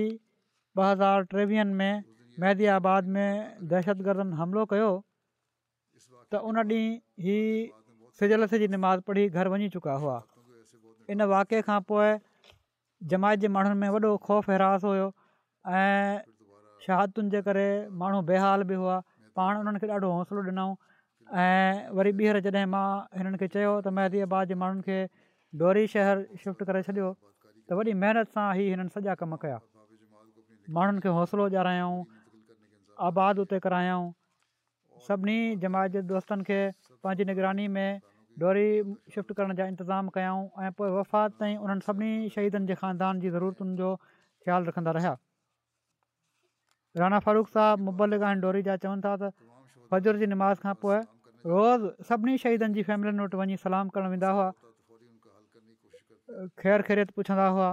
ॿ 0.81 0.85
हज़ार 0.89 1.23
टेवीहनि 1.31 1.73
में 1.79 2.03
महदी 2.43 2.67
में 3.15 3.67
दहशतगर्दनि 3.73 4.37
हमिलो 4.41 4.65
कयो 4.73 4.91
त 6.33 6.39
उन 6.51 6.61
ॾींहुं 6.61 7.25
ई 7.33 7.35
फिजलस 8.19 8.55
जी 8.65 8.67
निमाज़ 8.75 9.03
पढ़ी 9.09 9.25
घर 9.39 9.49
वञी 9.55 9.69
चुका 9.77 9.97
हुआ 10.05 10.15
इन 11.15 11.25
वाक़े 11.33 11.61
खां 11.69 11.79
पोइ 11.91 12.13
जमाइत 13.13 13.45
जे 13.45 13.51
माण्हुनि 13.57 13.79
में 13.83 13.89
वॾो 13.97 14.13
ख़ौफ़ 14.27 14.51
हेरास 14.53 14.87
हुयो 14.91 15.09
ऐं 15.81 16.23
शहादुनि 16.87 17.33
जे 17.37 17.43
करे 17.49 17.67
माण्हू 18.03 18.21
बेहाल 18.31 18.67
बि 18.73 18.81
हुआ 18.83 19.01
पाण 19.41 19.63
उन्हनि 19.63 19.85
खे 19.85 19.91
ॾाढो 19.97 20.13
हौसलो 20.17 20.49
ॾिनऊं 20.49 20.73
ऐं 21.32 21.89
वरी 21.95 22.11
ॿीहर 22.17 22.39
जॾहिं 22.47 22.65
मां 22.67 22.88
हिननि 23.17 23.38
खे 23.41 23.47
चयो 23.55 23.71
त 23.86 23.93
महदी 23.99 24.21
आबाद 24.26 24.47
जे 24.51 24.55
माण्हुनि 24.63 24.84
खे 24.88 24.97
डोरी 25.61 25.86
शहर 25.93 26.24
शिफ्ट 26.43 26.63
करे 26.69 26.82
छॾियो 26.89 27.09
त 27.11 27.80
वॾी 27.80 27.93
महिनत 28.03 28.34
सां 28.38 28.47
ई 28.59 28.67
हिननि 28.74 28.95
सॼा 28.97 29.15
कम 29.24 29.36
कया 29.45 29.59
माण्हुनि 30.80 31.03
खे 31.05 31.13
हौसलो 31.19 31.47
ॾियारायाऊं 31.49 31.99
आबाद 33.09 33.39
उते 33.45 33.59
करायऊं 33.67 34.03
सभिनी 35.07 35.38
जमायत 35.63 36.01
दोस्तनि 36.13 36.43
खे 36.49 36.59
पंहिंजी 37.05 37.30
निगरानी 37.32 37.67
में 37.78 38.01
डोरी 38.41 38.67
शिफ्ट 39.13 39.34
करण 39.39 39.55
जा 39.57 39.65
इंतिज़ामु 39.71 40.11
कयाऊं 40.13 40.67
ऐं 40.67 40.71
पोइ 40.78 40.89
वफ़ात 40.99 41.34
ताईं 41.39 41.57
उन्हनि 41.63 41.86
सभिनी 41.88 42.13
शहीदनि 42.36 42.69
जे 42.71 42.76
ख़ानदान 42.84 43.19
जी 43.26 43.30
ज़रूरतुनि 43.36 43.76
जो 43.82 43.89
ख़्यालु 43.97 44.69
रखंदा 44.71 44.93
रहिया 44.99 45.11
राना 47.01 47.19
फारूक 47.28 47.47
साहब 47.57 47.84
मुबलिक 47.89 48.26
आहिनि 48.30 48.41
डोरी 48.47 48.61
जा 48.69 48.78
चवनि 48.86 49.05
था 49.05 49.11
त 49.26 49.34
फजुर 49.91 50.21
जी 50.24 50.28
नमाज़ 50.34 50.61
खां 50.65 50.74
पोइ 50.86 50.97
रोज़ 51.45 51.81
सभिनी 52.07 52.37
शहीदनि 52.39 52.73
जी 52.73 52.83
फैमिलियुनि 52.87 53.23
वटि 53.23 53.37
वञी 53.37 53.55
सलाम 53.63 53.89
करणु 53.95 54.09
वेंदा 54.09 54.29
हुआ 54.35 54.47
ख़ैर 56.59 56.81
ख़ैरियत 56.87 57.09
पुछंदा 57.19 57.47
हुआ 57.55 57.69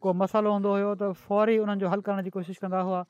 को 0.00 0.08
मसालो 0.20 0.50
हूंदो 0.56 0.70
हुयो 0.76 0.90
त 1.00 1.10
फौरी 1.24 1.58
उन्हनि 1.60 1.80
जो 1.84 1.88
हलु 1.92 2.00
करण 2.08 2.22
जी 2.28 2.30
कोशिशि 2.36 2.56
कंदा 2.64 2.80
हुआ 2.88 3.00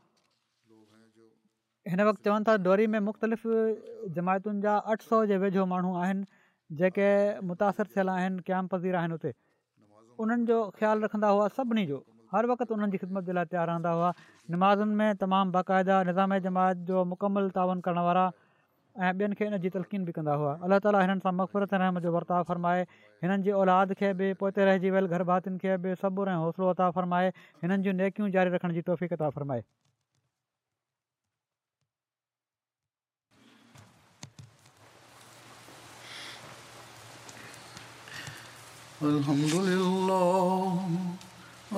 हिन 1.95 2.03
वक़्तु 2.11 2.23
चवनि 2.31 2.45
था 2.51 2.57
डोरी 2.67 2.87
में 2.95 2.99
मुख़्तलिफ़ 3.11 3.47
जमायतुनि 4.19 4.61
जा 4.67 4.75
अठ 4.95 5.07
सौ 5.13 5.23
जे 5.33 5.37
वेझो 5.47 5.67
माण्हू 5.75 5.95
आहिनि 6.03 6.27
जेके 6.83 7.09
मुतासिर 7.53 7.87
थियल 7.95 8.11
आहिनि 8.19 8.43
कैम्प 8.51 8.75
पज़ीर 8.75 8.99
आहिनि 9.07 9.15
उते 9.23 9.33
उन्हनि 10.23 10.51
जो 10.53 10.59
ख़्यालु 10.79 11.07
रखंदा 11.09 11.29
हुआ 11.35 11.49
सभिनी 11.59 11.87
जो 11.95 12.03
हर 12.35 12.51
वक़्तु 12.55 12.75
उन्हनि 12.75 12.93
जी 12.93 13.07
ख़िदमत 13.07 13.25
जे 13.31 13.33
लाइ 13.39 13.47
तयारु 13.55 13.71
रहंदा 13.73 13.91
हुआ 13.99 14.13
नमाज़ुनि 14.57 14.95
में 15.01 15.11
तमामु 15.25 15.51
बाक़ाइदा 15.59 15.97
निज़ाम 16.11 16.39
जमायत 16.47 16.79
जो 16.91 17.05
मुकमल 17.15 17.51
तावन 17.59 17.81
करण 17.87 18.01
वारा 18.11 18.25
ऐं 19.01 19.13
ॿियनि 19.19 19.35
खे 19.35 19.47
इन 19.47 19.57
जी 19.59 19.69
तलकीन 19.75 20.05
बि 20.05 20.13
कंदा 20.13 20.33
हुआ 20.41 20.53
अलाह 20.69 20.79
ताला 20.87 21.01
हिननि 21.01 21.25
सां 21.27 21.33
मक़फ़रत 21.37 21.73
रहम 21.81 21.99
जो 22.07 22.13
वर्ताव 22.13 22.43
फ़रमाए 22.49 22.81
हिननि 23.25 23.43
जी 23.43 23.51
औलाद 23.61 23.93
खे 24.01 24.13
बि 24.21 24.33
पोइते 24.41 24.65
रहिजी 24.69 24.91
वियल 24.97 25.07
घर 25.09 25.23
भातियुनि 25.31 25.59
खे 25.65 25.77
बि 25.85 25.95
सबुर 26.03 26.29
ऐं 26.31 26.35
हौसलो 26.45 26.69
अता 26.77 26.91
फ़रमाए 27.01 27.33
हिननि 27.65 27.83
जूं 27.85 27.93
नेकियूं 28.05 28.29
जारी 28.37 28.51
रखण 28.57 28.75
जी 28.77 28.83
तोहफ़ी 28.93 29.09
अता 29.17 29.31
फ़रमाए 29.41 29.65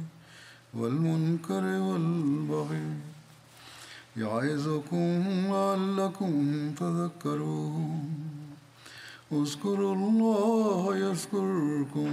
والمنكر 0.73 1.63
والبغي 1.63 2.87
يعظكم 4.17 5.23
لعلكم 5.49 6.71
تذكرون 6.75 8.09
اذكروا 9.31 9.95
الله 9.95 10.97
يذكركم 10.97 12.11